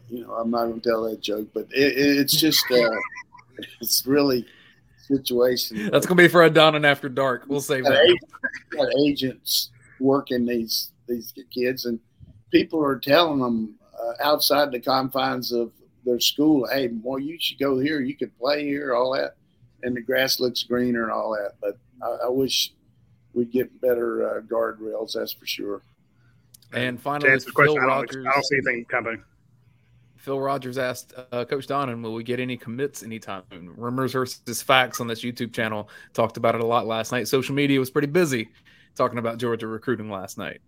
You 0.10 0.24
know, 0.24 0.34
I'm 0.34 0.52
not 0.52 0.68
going 0.68 0.82
to 0.82 0.90
tell 0.90 1.04
that 1.04 1.20
joke, 1.20 1.50
but 1.54 1.68
it, 1.72 1.98
it's 1.98 2.36
just 2.36 2.64
uh, 2.72 2.90
it's 3.82 4.06
really 4.06 4.46
situation. 5.08 5.90
That's 5.92 6.06
going 6.06 6.18
to 6.18 6.24
be 6.24 6.28
for 6.28 6.44
a 6.44 6.50
down 6.50 6.76
and 6.76 6.86
after 6.86 7.10
dark. 7.10 7.44
We'll 7.48 7.62
save 7.62 7.86
that. 7.86 8.04
Agents, 8.04 8.96
agents 9.06 9.70
working 10.00 10.46
these 10.46 10.92
these 11.08 11.34
kids, 11.52 11.86
and 11.86 12.00
people 12.52 12.84
are 12.84 13.00
telling 13.00 13.40
them 13.40 13.76
uh, 14.08 14.14
outside 14.24 14.72
the 14.72 14.80
confines 14.80 15.52
of 15.52 15.72
their 16.06 16.20
school, 16.20 16.68
"Hey, 16.68 16.88
boy, 16.88 17.18
you 17.18 17.38
should 17.40 17.60
go 17.60 17.80
here. 17.80 18.02
You 18.02 18.16
could 18.16 18.38
play 18.38 18.64
here, 18.64 18.96
all 18.96 19.14
that." 19.14 19.36
And 19.84 19.96
the 19.96 20.02
grass 20.02 20.40
looks 20.40 20.64
greener 20.64 21.04
and 21.04 21.12
all 21.12 21.32
that. 21.32 21.54
But 21.62 21.78
I, 22.02 22.26
I 22.26 22.30
wish 22.30 22.74
we'd 23.34 23.52
get 23.52 23.82
better 23.82 24.28
uh, 24.28 24.42
guardrails. 24.42 25.14
That's 25.14 25.34
for 25.34 25.46
sure. 25.46 25.82
And 26.74 27.00
finally, 27.02 27.32
answer 27.32 27.48
the 27.48 27.52
question, 27.52 27.76
Phil 27.76 27.84
I 27.84 27.88
don't, 27.88 28.02
Rogers. 28.02 28.26
I 28.26 28.34
don't 28.34 28.46
see 28.46 28.56
anything 28.56 28.86
coming. 28.86 29.24
Phil 30.18 30.40
Rogers 30.40 30.78
asked 30.78 31.14
uh, 31.32 31.46
Coach 31.46 31.68
Donnan, 31.68 32.02
"Will 32.02 32.14
we 32.14 32.24
get 32.24 32.40
any 32.40 32.58
commits 32.58 33.04
anytime?" 33.04 33.44
soon?" 33.52 33.74
Rumors 33.76 34.14
versus 34.14 34.62
facts 34.62 35.00
on 35.00 35.08
this 35.08 35.24
YouTube 35.24 35.54
channel 35.54 35.90
talked 36.14 36.38
about 36.38 36.56
it 36.56 36.62
a 36.62 36.66
lot 36.66 36.86
last 36.86 37.12
night. 37.12 37.28
Social 37.28 37.56
media 37.56 37.80
was 37.80 37.90
pretty 37.90 38.08
busy 38.08 38.50
talking 38.96 39.20
about 39.20 39.38
Georgia 39.38 39.68
recruiting 39.68 40.10
last 40.10 40.38
night. 40.38 40.60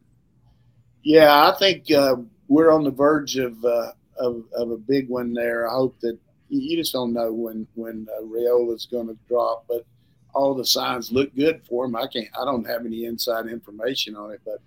Yeah, 1.04 1.50
I 1.50 1.58
think 1.58 1.92
uh, 1.92 2.18
we're 2.50 2.72
on 2.72 2.84
the 2.84 2.92
verge 2.92 3.38
of, 3.38 3.64
uh, 3.64 3.92
of 4.18 4.44
of 4.54 4.72
a 4.72 4.78
big 4.78 5.08
one 5.08 5.34
there. 5.34 5.70
I 5.70 5.74
hope 5.74 5.98
that 6.02 6.18
you 6.50 6.76
just 6.76 6.92
don't 6.92 7.14
know 7.14 7.32
when 7.32 7.66
when 7.76 8.08
uh, 8.18 8.24
Raiola's 8.24 8.86
going 8.86 9.08
to 9.08 9.18
drop, 9.30 9.64
but 9.70 9.86
all 10.34 10.54
the 10.54 10.66
signs 10.66 11.12
look 11.12 11.34
good 11.36 11.62
for 11.68 11.86
him. 11.86 11.96
I 11.96 12.08
can't. 12.08 12.28
I 12.40 12.44
don't 12.44 12.68
have 12.68 12.86
any 12.86 13.06
inside 13.06 13.48
information 13.48 14.16
on 14.16 14.32
it, 14.32 14.42
but 14.46 14.60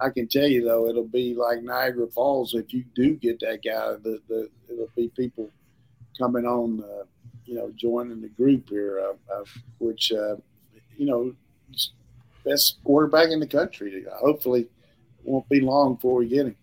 I 0.00 0.10
can 0.10 0.28
tell 0.28 0.46
you 0.46 0.64
though, 0.64 0.86
it'll 0.86 1.04
be 1.04 1.34
like 1.34 1.62
Niagara 1.62 2.06
Falls 2.08 2.54
if 2.54 2.72
you 2.72 2.84
do 2.94 3.16
get 3.16 3.40
that 3.40 3.62
guy. 3.64 3.96
The 4.02 4.20
the 4.28 4.48
it'll 4.70 4.90
be 4.94 5.08
people 5.08 5.50
coming 6.18 6.44
on, 6.44 6.82
uh, 6.84 7.04
you 7.46 7.54
know, 7.54 7.72
joining 7.76 8.20
the 8.20 8.28
group 8.28 8.68
here, 8.68 9.00
uh, 9.00 9.34
uh, 9.34 9.44
which 9.78 10.12
uh, 10.12 10.36
you 10.96 11.06
know, 11.06 11.34
best 12.44 12.78
quarterback 12.84 13.30
in 13.30 13.40
the 13.40 13.46
country. 13.46 14.04
Hopefully, 14.20 14.68
won't 15.24 15.48
be 15.48 15.60
long 15.60 15.94
before 15.94 16.16
we 16.16 16.28
get 16.28 16.46
him. 16.46 16.56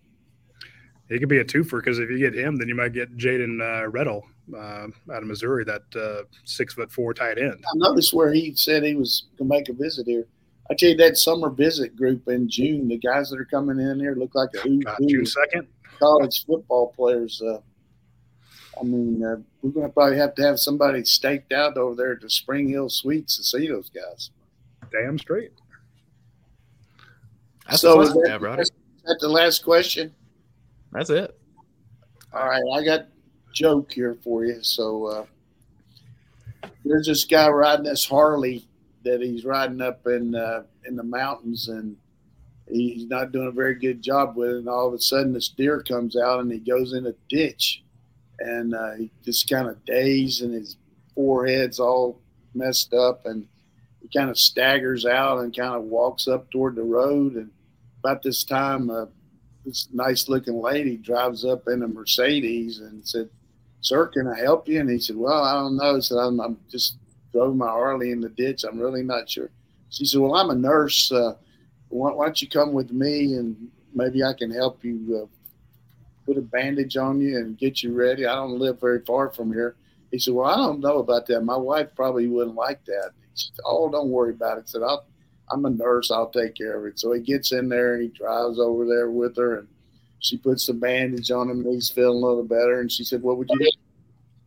He 1.09 1.19
could 1.19 1.29
be 1.29 1.37
a 1.39 1.45
twofer 1.45 1.79
because 1.79 1.99
if 1.99 2.09
you 2.09 2.17
get 2.19 2.33
him, 2.33 2.57
then 2.57 2.67
you 2.67 2.75
might 2.75 2.93
get 2.93 3.15
Jaden 3.17 3.61
uh, 3.61 3.89
Reddell 3.89 4.23
uh, 4.55 4.87
out 5.13 5.21
of 5.21 5.25
Missouri, 5.25 5.63
that 5.63 5.83
uh, 5.95 6.23
six 6.43 6.73
foot 6.73 6.91
four 6.91 7.13
tight 7.13 7.37
end. 7.37 7.63
I 7.65 7.71
noticed 7.75 8.13
where 8.13 8.33
he 8.33 8.53
said 8.55 8.83
he 8.83 8.95
was 8.95 9.25
going 9.37 9.49
to 9.49 9.55
make 9.55 9.69
a 9.69 9.73
visit 9.73 10.05
here. 10.05 10.25
I 10.69 10.73
tell 10.73 10.89
you, 10.89 10.97
that 10.97 11.17
summer 11.17 11.49
visit 11.49 11.95
group 11.95 12.27
in 12.27 12.49
June, 12.49 12.89
the 12.89 12.97
guys 12.97 13.29
that 13.29 13.39
are 13.39 13.45
coming 13.45 13.79
in 13.79 13.99
here 14.01 14.15
look 14.15 14.35
like 14.35 14.49
a 14.55 14.59
who's 14.59 14.83
God, 14.83 14.95
who 14.99 15.07
June 15.07 15.25
second. 15.25 15.67
college 15.97 16.45
football 16.45 16.91
players. 16.93 17.41
Uh, 17.41 17.59
I 18.79 18.83
mean, 18.83 19.23
uh, 19.23 19.37
we're 19.61 19.71
going 19.71 19.87
to 19.87 19.93
probably 19.93 20.17
have 20.17 20.35
to 20.35 20.43
have 20.43 20.59
somebody 20.59 21.05
staked 21.05 21.53
out 21.53 21.77
over 21.77 21.95
there 21.95 22.11
at 22.13 22.21
the 22.21 22.29
Spring 22.29 22.67
Hill 22.67 22.89
Suites 22.89 23.37
to 23.37 23.43
see 23.43 23.69
those 23.69 23.89
guys. 23.89 24.29
Damn 24.91 25.17
straight. 25.17 25.51
That's 27.69 27.81
So 27.81 27.95
the 27.95 27.99
is 28.01 28.09
question, 28.09 28.21
that- 28.23 28.29
yeah, 28.29 28.37
brother. 28.37 28.61
Is 28.63 28.71
that 29.05 29.17
the 29.21 29.29
last 29.29 29.63
question? 29.63 30.13
That's 30.91 31.09
it. 31.09 31.37
All 32.33 32.47
right, 32.47 32.63
I 32.73 32.83
got 32.83 33.07
joke 33.53 33.91
here 33.91 34.17
for 34.23 34.45
you. 34.45 34.61
So 34.61 35.05
uh, 35.05 35.25
there's 36.85 37.07
this 37.07 37.25
guy 37.25 37.49
riding 37.49 37.85
this 37.85 38.05
Harley 38.05 38.67
that 39.03 39.21
he's 39.21 39.45
riding 39.45 39.81
up 39.81 40.05
in 40.05 40.35
uh, 40.35 40.63
in 40.85 40.95
the 40.95 41.03
mountains, 41.03 41.67
and 41.67 41.95
he's 42.67 43.07
not 43.07 43.31
doing 43.31 43.47
a 43.47 43.51
very 43.51 43.75
good 43.75 44.01
job 44.01 44.35
with 44.35 44.49
it. 44.49 44.57
And 44.57 44.69
all 44.69 44.87
of 44.87 44.93
a 44.93 44.99
sudden, 44.99 45.33
this 45.33 45.49
deer 45.49 45.81
comes 45.81 46.15
out 46.15 46.39
and 46.39 46.51
he 46.51 46.59
goes 46.59 46.93
in 46.93 47.07
a 47.07 47.13
ditch, 47.29 47.83
and 48.39 48.73
uh, 48.73 48.93
he 48.93 49.11
just 49.23 49.49
kind 49.49 49.67
of 49.67 49.83
dazed, 49.85 50.41
and 50.41 50.53
his 50.53 50.77
forehead's 51.15 51.79
all 51.79 52.21
messed 52.53 52.93
up, 52.93 53.25
and 53.25 53.47
he 54.01 54.09
kind 54.15 54.29
of 54.29 54.37
staggers 54.37 55.05
out 55.05 55.39
and 55.39 55.55
kind 55.55 55.75
of 55.75 55.83
walks 55.83 56.27
up 56.27 56.49
toward 56.51 56.75
the 56.75 56.83
road. 56.83 57.35
And 57.35 57.49
about 58.03 58.21
this 58.21 58.43
time, 58.43 58.89
uh, 58.89 59.05
this 59.67 59.89
nice 59.91 60.29
looking 60.29 60.61
lady 60.61 60.95
drives 60.95 61.43
up 61.43 61.67
in 61.67 61.83
a 61.83 61.87
Mercedes 61.87 62.79
and 62.79 63.05
said, 63.05 63.29
Sir, 63.81 64.07
can 64.07 64.25
I 64.25 64.39
help 64.39 64.67
you? 64.67 64.79
And 64.79 64.89
he 64.89 64.97
said, 64.97 65.17
Well, 65.17 65.43
I 65.43 65.53
don't 65.55 65.75
know. 65.75 65.95
He 65.95 66.01
said, 66.01 66.17
I'm, 66.17 66.39
I'm 66.39 66.57
just 66.71 66.97
drove 67.33 67.55
my 67.55 67.67
Harley 67.67 68.11
in 68.11 68.21
the 68.21 68.29
ditch. 68.29 68.63
I'm 68.63 68.79
really 68.79 69.03
not 69.03 69.29
sure. 69.29 69.49
She 69.89 70.05
said, 70.05 70.21
Well, 70.21 70.35
I'm 70.35 70.49
a 70.49 70.55
nurse. 70.55 71.11
Uh, 71.11 71.35
why, 71.89 72.13
why 72.13 72.25
don't 72.25 72.41
you 72.41 72.47
come 72.47 72.71
with 72.71 72.91
me 72.91 73.33
and 73.33 73.69
maybe 73.93 74.23
I 74.23 74.33
can 74.33 74.51
help 74.51 74.83
you 74.85 75.23
uh, 75.23 75.27
put 76.25 76.37
a 76.37 76.41
bandage 76.41 76.95
on 76.95 77.19
you 77.19 77.37
and 77.37 77.57
get 77.57 77.83
you 77.83 77.93
ready? 77.93 78.25
I 78.25 78.35
don't 78.35 78.57
live 78.57 78.79
very 78.79 79.01
far 79.01 79.29
from 79.31 79.51
here. 79.51 79.75
He 80.11 80.17
said, 80.17 80.33
Well, 80.33 80.49
I 80.49 80.55
don't 80.55 80.79
know 80.79 80.99
about 80.99 81.27
that. 81.27 81.41
My 81.41 81.57
wife 81.57 81.89
probably 81.93 82.27
wouldn't 82.27 82.55
like 82.55 82.85
that. 82.85 83.11
She 83.35 83.47
said, 83.47 83.63
Oh, 83.65 83.89
don't 83.89 84.09
worry 84.09 84.31
about 84.31 84.59
it. 84.59 84.69
Said, 84.69 84.81
I'll, 84.81 85.05
I'm 85.51 85.65
a 85.65 85.69
nurse. 85.69 86.11
I'll 86.11 86.29
take 86.29 86.55
care 86.55 86.77
of 86.77 86.85
it. 86.85 86.99
So 86.99 87.13
he 87.13 87.21
gets 87.21 87.51
in 87.51 87.69
there 87.69 87.93
and 87.93 88.03
he 88.03 88.09
drives 88.09 88.59
over 88.59 88.85
there 88.85 89.09
with 89.09 89.37
her 89.37 89.59
and 89.59 89.67
she 90.19 90.37
puts 90.37 90.65
the 90.65 90.73
bandage 90.73 91.31
on 91.31 91.49
him 91.49 91.63
he's 91.65 91.89
feeling 91.89 92.23
a 92.23 92.25
little 92.27 92.43
better. 92.43 92.81
And 92.81 92.91
she 92.91 93.03
said, 93.03 93.21
What 93.21 93.37
would 93.37 93.49
you 93.49 93.59
do? 93.59 93.69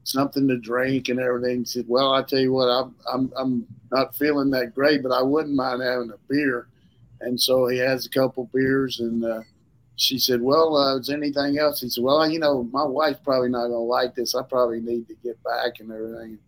Something 0.04 0.48
to 0.48 0.58
drink 0.58 1.08
and 1.08 1.20
everything. 1.20 1.60
He 1.60 1.64
said, 1.64 1.84
Well, 1.88 2.12
I 2.12 2.22
tell 2.22 2.40
you 2.40 2.52
what, 2.52 2.66
I'm, 2.66 2.94
I'm, 3.12 3.32
I'm 3.36 3.66
not 3.90 4.16
feeling 4.16 4.50
that 4.50 4.74
great, 4.74 5.02
but 5.02 5.12
I 5.12 5.22
wouldn't 5.22 5.54
mind 5.54 5.82
having 5.82 6.10
a 6.10 6.18
beer. 6.28 6.68
And 7.20 7.40
so 7.40 7.68
he 7.68 7.78
has 7.78 8.06
a 8.06 8.10
couple 8.10 8.50
beers 8.52 9.00
and 9.00 9.24
uh, 9.24 9.42
she 9.96 10.18
said, 10.18 10.40
Well, 10.40 10.76
uh, 10.76 10.98
is 10.98 11.10
anything 11.10 11.58
else? 11.58 11.80
He 11.80 11.88
said, 11.88 12.02
Well, 12.02 12.28
you 12.28 12.38
know, 12.38 12.64
my 12.72 12.84
wife's 12.84 13.20
probably 13.22 13.50
not 13.50 13.68
to 13.68 13.76
like 13.76 14.14
this. 14.14 14.34
I 14.34 14.42
probably 14.42 14.80
need 14.80 15.06
to 15.08 15.14
get 15.22 15.42
back 15.44 15.80
and 15.80 15.92
everything. 15.92 16.38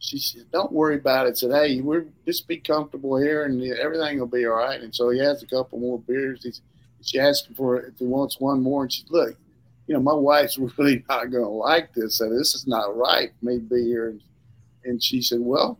She 0.00 0.18
said, 0.18 0.50
Don't 0.50 0.72
worry 0.72 0.96
about 0.96 1.26
it. 1.26 1.38
Said, 1.38 1.52
Hey, 1.52 1.80
we're 1.80 2.06
just 2.26 2.48
be 2.48 2.56
comfortable 2.56 3.18
here 3.18 3.44
and 3.44 3.62
everything 3.78 4.18
will 4.18 4.26
be 4.26 4.46
all 4.46 4.56
right. 4.56 4.80
And 4.80 4.94
so 4.94 5.10
he 5.10 5.20
has 5.20 5.42
a 5.42 5.46
couple 5.46 5.78
more 5.78 6.00
beers. 6.00 6.42
He, 6.42 6.52
she 7.02 7.20
asked 7.20 7.46
him 7.46 7.54
for 7.54 7.80
if 7.80 7.98
he 7.98 8.06
wants 8.06 8.40
one 8.40 8.62
more. 8.62 8.82
And 8.82 8.92
she 8.92 9.04
Look, 9.10 9.36
you 9.86 9.94
know, 9.94 10.00
my 10.00 10.14
wife's 10.14 10.58
really 10.58 11.04
not 11.08 11.30
going 11.30 11.44
to 11.44 11.48
like 11.48 11.92
this. 11.94 12.16
So 12.16 12.30
this 12.30 12.54
is 12.54 12.66
not 12.66 12.96
right 12.96 13.30
me 13.42 13.58
be 13.58 13.84
here. 13.84 14.08
And, 14.08 14.22
and 14.84 15.02
she 15.02 15.20
said, 15.20 15.40
Well, 15.40 15.78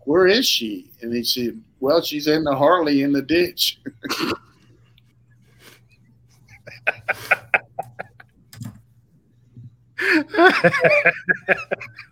where 0.00 0.26
is 0.26 0.46
she? 0.46 0.90
And 1.00 1.14
he 1.14 1.22
said, 1.22 1.62
Well, 1.78 2.02
she's 2.02 2.26
in 2.26 2.42
the 2.42 2.56
Harley 2.56 3.02
in 3.02 3.12
the 3.12 3.22
ditch. 3.22 3.80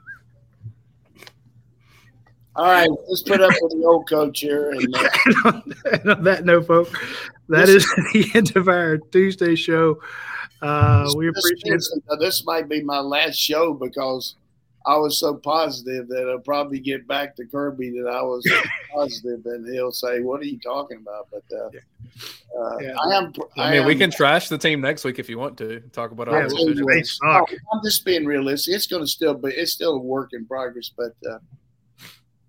All 2.59 2.65
right, 2.65 2.91
let's 3.09 3.23
put 3.23 3.41
up 3.41 3.53
with 3.63 3.71
the 3.71 3.87
old 3.87 4.09
coach 4.09 4.41
here. 4.41 4.73
And, 4.73 4.93
uh, 4.97 5.61
and 5.93 6.11
on 6.11 6.25
that 6.25 6.45
note, 6.45 6.67
folks, 6.67 6.91
that 7.49 7.69
is 7.69 7.85
the 8.13 8.29
end 8.35 8.57
of 8.57 8.67
our 8.67 8.99
Tuesday 8.99 9.55
show. 9.55 10.03
Uh, 10.61 11.09
we 11.17 11.27
this, 11.31 11.39
appreciate 11.39 11.75
this, 11.75 11.99
this 12.19 12.45
might 12.45 12.69
be 12.69 12.83
my 12.83 12.99
last 12.99 13.37
show 13.37 13.75
because 13.75 14.35
I 14.87 14.97
was 14.97 15.21
so 15.21 15.35
positive 15.35 16.09
that 16.09 16.29
I'll 16.29 16.41
probably 16.41 16.81
get 16.81 17.07
back 17.07 17.37
to 17.37 17.47
Kirby 17.47 17.91
that 17.91 18.09
I 18.09 18.23
was 18.23 18.45
positive, 18.93 19.47
and 19.47 19.73
he'll 19.73 19.93
say, 19.93 20.21
"What 20.23 20.41
are 20.41 20.47
you 20.47 20.59
talking 20.59 20.97
about?" 20.97 21.29
But 21.31 21.45
uh, 21.57 21.67
uh, 22.61 22.79
Yeah. 22.81 22.97
I 23.01 23.19
am. 23.19 23.33
I 23.57 23.71
mean, 23.71 23.81
am, 23.83 23.87
we 23.87 23.95
can 23.95 24.11
trash 24.11 24.49
the 24.49 24.59
team 24.59 24.81
next 24.81 25.05
week 25.05 25.21
if 25.21 25.29
you 25.29 25.39
want 25.39 25.59
to 25.59 25.79
talk 25.93 26.11
about 26.11 26.27
Yeah, 26.27 26.33
our 26.33 26.43
I'll 26.43 26.49
well, 26.49 26.57
tell 26.57 26.69
you 26.71 26.75
decisions. 26.75 27.21
what, 27.23 27.47
they 27.47 27.55
suck. 27.55 27.63
I'm 27.73 27.81
just 27.85 28.05
being 28.05 28.25
realistic. 28.27 28.75
It's 28.75 28.89
going 28.89 29.05
to 29.05 29.09
still 29.09 29.35
be. 29.35 29.51
It's 29.51 29.71
still 29.71 29.93
a 29.93 30.01
work 30.01 30.31
in 30.33 30.45
progress, 30.45 30.91
but. 30.97 31.15
Uh, 31.25 31.39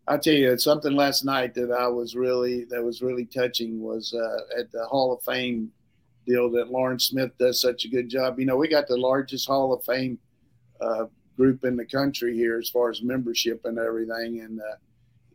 I 0.09 0.17
tell 0.17 0.33
you, 0.33 0.57
something 0.57 0.93
last 0.93 1.23
night 1.23 1.53
that 1.53 1.71
I 1.71 1.87
was 1.87 2.15
really 2.15 2.65
that 2.65 2.83
was 2.83 3.03
really 3.03 3.25
touching 3.25 3.79
was 3.79 4.11
uh, 4.11 4.59
at 4.59 4.71
the 4.71 4.83
Hall 4.85 5.13
of 5.13 5.21
Fame 5.21 5.71
deal 6.25 6.49
that 6.49 6.71
Lawrence 6.71 7.05
Smith 7.05 7.31
does 7.37 7.61
such 7.61 7.85
a 7.85 7.89
good 7.89 8.09
job. 8.09 8.39
You 8.39 8.47
know, 8.47 8.57
we 8.57 8.67
got 8.67 8.87
the 8.87 8.97
largest 8.97 9.47
Hall 9.47 9.71
of 9.71 9.83
Fame 9.83 10.17
uh, 10.81 11.05
group 11.37 11.63
in 11.63 11.77
the 11.77 11.85
country 11.85 12.35
here 12.35 12.57
as 12.57 12.69
far 12.69 12.89
as 12.89 13.03
membership 13.03 13.61
and 13.65 13.77
everything, 13.77 14.41
and 14.41 14.59
uh, 14.59 14.77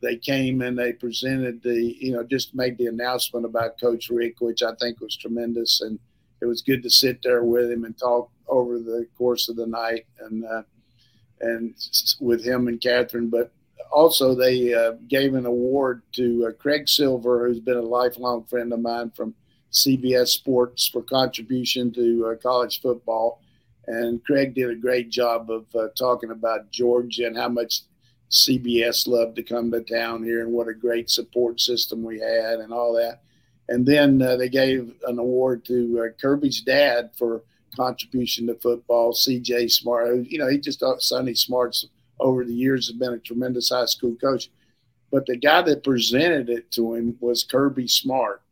they 0.02 0.16
came 0.16 0.60
and 0.60 0.76
they 0.76 0.92
presented 0.92 1.62
the 1.62 1.96
you 2.00 2.12
know 2.12 2.24
just 2.24 2.52
made 2.52 2.76
the 2.76 2.86
announcement 2.86 3.46
about 3.46 3.80
Coach 3.80 4.10
Richt, 4.10 4.40
which 4.40 4.64
I 4.64 4.74
think 4.80 5.00
was 5.00 5.16
tremendous, 5.16 5.82
and 5.82 6.00
it 6.42 6.46
was 6.46 6.62
good 6.62 6.82
to 6.82 6.90
sit 6.90 7.22
there 7.22 7.44
with 7.44 7.70
him 7.70 7.84
and 7.84 7.96
talk 7.96 8.28
over 8.48 8.80
the 8.80 9.06
course 9.16 9.48
of 9.48 9.54
the 9.54 9.68
night 9.68 10.06
and 10.18 10.44
uh, 10.44 10.62
and 11.40 11.76
with 12.18 12.44
him 12.44 12.66
and 12.66 12.80
Katharyn, 12.80 13.30
but 13.30 13.52
also 13.90 14.34
they 14.34 14.74
uh, 14.74 14.92
gave 15.08 15.34
an 15.34 15.46
award 15.46 16.02
to 16.12 16.46
uh, 16.48 16.52
Craig 16.52 16.88
Silver, 16.88 17.46
who's 17.46 17.60
been 17.60 17.76
a 17.76 17.82
lifelong 17.82 18.44
friend 18.44 18.72
of 18.72 18.80
mine 18.80 19.10
from 19.10 19.34
CBS 19.72 20.28
Sports 20.28 20.88
for 20.88 21.02
contribution 21.02 21.92
to 21.92 22.26
uh, 22.26 22.36
college 22.36 22.80
football. 22.80 23.40
And 23.86 24.24
Craig 24.24 24.54
did 24.54 24.70
a 24.70 24.74
great 24.76 25.10
job 25.10 25.50
of 25.50 25.66
uh, 25.74 25.88
talking 25.98 26.30
about 26.30 26.70
Georgia 26.70 27.26
and 27.26 27.36
how 27.36 27.48
much 27.48 27.82
CBS 28.30 29.06
loved 29.06 29.36
to 29.36 29.42
come 29.42 29.70
to 29.70 29.80
town 29.80 30.24
here 30.24 30.40
and 30.40 30.52
what 30.52 30.68
a 30.68 30.74
great 30.74 31.10
support 31.10 31.60
system 31.60 32.02
we 32.02 32.18
had 32.18 32.60
and 32.60 32.72
all 32.72 32.94
that. 32.94 33.20
And 33.68 33.86
then 33.86 34.20
uh, 34.20 34.36
they 34.36 34.48
gave 34.48 34.94
an 35.06 35.18
award 35.18 35.64
to 35.66 36.06
uh, 36.06 36.20
Kirby's 36.20 36.60
dad 36.60 37.10
for 37.16 37.42
contribution 37.76 38.46
to 38.46 38.54
football, 38.54 39.12
C.J. 39.12 39.68
Smart. 39.68 40.26
You 40.26 40.38
know, 40.38 40.48
he 40.48 40.58
just 40.58 40.82
Sonny 40.98 41.34
Smart's 41.34 41.86
over 42.24 42.44
the 42.44 42.54
years 42.54 42.88
has 42.88 42.96
been 42.96 43.12
a 43.12 43.18
tremendous 43.18 43.68
high 43.68 43.84
school 43.84 44.16
coach. 44.16 44.50
But 45.12 45.26
the 45.26 45.36
guy 45.36 45.62
that 45.62 45.84
presented 45.84 46.48
it 46.48 46.70
to 46.72 46.94
him 46.94 47.16
was 47.20 47.44
Kirby 47.44 47.86
Smart. 47.86 48.42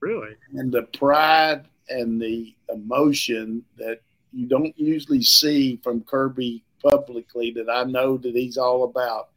Really? 0.00 0.34
And 0.54 0.72
the 0.72 0.84
pride 0.84 1.66
and 1.88 2.20
the 2.20 2.54
emotion 2.72 3.62
that 3.76 4.00
you 4.32 4.46
don't 4.46 4.76
usually 4.78 5.22
see 5.22 5.78
from 5.84 6.00
Kirby 6.00 6.64
publicly 6.82 7.52
that 7.52 7.68
I 7.70 7.84
know 7.84 8.16
that 8.16 8.34
he's 8.34 8.56
all 8.56 8.84
about. 8.84 9.28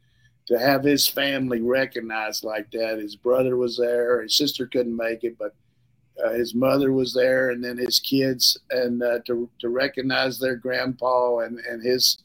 To 0.48 0.58
have 0.58 0.84
his 0.84 1.08
family 1.08 1.62
recognized 1.62 2.44
like 2.44 2.70
that, 2.72 2.98
his 2.98 3.16
brother 3.16 3.56
was 3.56 3.78
there, 3.78 4.22
his 4.22 4.36
sister 4.36 4.66
couldn't 4.66 4.96
make 4.96 5.24
it, 5.24 5.38
but 5.38 5.54
uh, 6.22 6.32
his 6.32 6.54
mother 6.54 6.92
was 6.92 7.14
there, 7.14 7.50
and 7.50 7.64
then 7.64 7.78
his 7.78 7.98
kids, 7.98 8.58
and 8.70 9.02
uh, 9.02 9.20
to 9.26 9.48
to 9.60 9.68
recognize 9.70 10.38
their 10.38 10.54
grandpa 10.54 11.38
and 11.38 11.58
and 11.60 11.82
his 11.82 12.18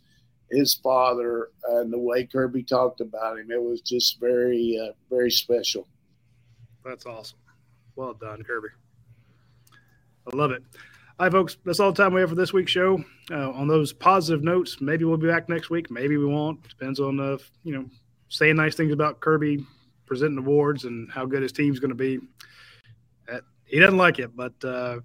his 0.52 0.76
father 0.76 1.50
and 1.70 1.92
the 1.92 2.00
way 2.00 2.26
Kirby 2.26 2.64
talked 2.64 3.02
about 3.02 3.40
him, 3.40 3.52
it 3.52 3.62
was 3.62 3.82
just 3.82 4.20
very 4.20 4.80
uh, 4.82 4.94
very 5.10 5.32
special. 5.32 5.88
That's 6.84 7.06
awesome. 7.06 7.40
Well 7.96 8.14
done, 8.14 8.44
Kirby. 8.44 8.70
I 10.32 10.36
love 10.36 10.52
it. 10.52 10.64
All 11.20 11.26
right, 11.26 11.32
folks, 11.32 11.58
that's 11.66 11.82
all 11.82 11.92
the 11.92 12.02
time 12.02 12.14
we 12.14 12.22
have 12.22 12.30
for 12.30 12.36
this 12.36 12.54
week's 12.54 12.72
show. 12.72 13.04
Uh, 13.30 13.52
on 13.52 13.68
those 13.68 13.92
positive 13.92 14.42
notes, 14.42 14.80
maybe 14.80 15.04
we'll 15.04 15.18
be 15.18 15.28
back 15.28 15.50
next 15.50 15.70
week. 15.70 15.92
Maybe 15.92 16.16
we 16.16 16.26
won't. 16.26 16.66
Depends 16.68 17.00
on, 17.02 17.20
uh, 17.20 17.38
you 17.64 17.74
know, 17.74 17.86
saying 18.30 18.56
nice 18.56 18.76
things 18.76 18.94
about 18.94 19.20
Kirby, 19.20 19.66
presenting 20.06 20.38
awards, 20.38 20.86
and 20.86 21.12
how 21.12 21.26
good 21.26 21.42
his 21.42 21.52
team's 21.52 21.80
going 21.80 21.90
to 21.90 21.96
be. 21.96 22.20
Uh, 23.30 23.40
he 23.66 23.80
doesn't 23.80 23.98
like 23.98 24.20
it, 24.20 24.34
but 24.34 24.54
uh, 24.64 25.00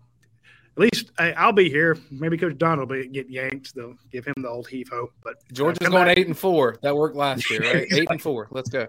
at 0.76 0.80
least 0.80 1.12
I, 1.18 1.46
will 1.46 1.52
be 1.52 1.70
here. 1.70 1.96
Maybe 2.10 2.36
Coach 2.36 2.58
Don 2.58 2.80
will 2.80 2.86
be, 2.86 3.06
get 3.06 3.30
yanked. 3.30 3.74
They'll 3.76 3.94
give 4.10 4.24
him 4.24 4.34
the 4.38 4.48
old 4.48 4.66
heave 4.66 4.88
ho. 4.90 5.10
But 5.22 5.36
Georgia's 5.52 5.88
going 5.88 6.06
back. 6.06 6.18
eight 6.18 6.26
and 6.26 6.36
four. 6.36 6.78
That 6.82 6.96
worked 6.96 7.14
last 7.14 7.48
year, 7.48 7.60
right? 7.74 7.86
eight 7.92 8.10
and 8.10 8.20
four. 8.20 8.48
Let's 8.50 8.68
go. 8.68 8.88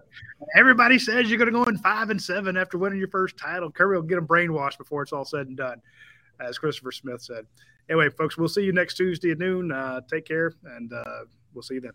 Everybody 0.57 0.97
says 0.97 1.29
you're 1.29 1.37
going 1.37 1.51
to 1.53 1.57
go 1.57 1.63
in 1.65 1.77
five 1.77 2.09
and 2.09 2.19
seven 2.19 2.57
after 2.57 2.79
winning 2.79 2.97
your 2.97 3.09
first 3.09 3.37
title. 3.37 3.71
Kirby 3.71 3.97
will 3.97 4.01
get 4.01 4.15
them 4.15 4.25
brainwashed 4.27 4.79
before 4.79 5.03
it's 5.03 5.13
all 5.13 5.25
said 5.25 5.47
and 5.47 5.57
done 5.57 5.79
as 6.39 6.57
Christopher 6.57 6.91
Smith 6.91 7.21
said. 7.21 7.45
Anyway, 7.87 8.09
folks, 8.09 8.35
we'll 8.35 8.49
see 8.49 8.63
you 8.63 8.73
next 8.73 8.95
Tuesday 8.95 9.31
at 9.31 9.37
noon. 9.37 9.71
Uh, 9.71 10.01
take 10.09 10.25
care, 10.25 10.53
and 10.75 10.91
uh, 10.91 11.25
we'll 11.53 11.61
see 11.61 11.75
you 11.75 11.81
then. 11.81 11.91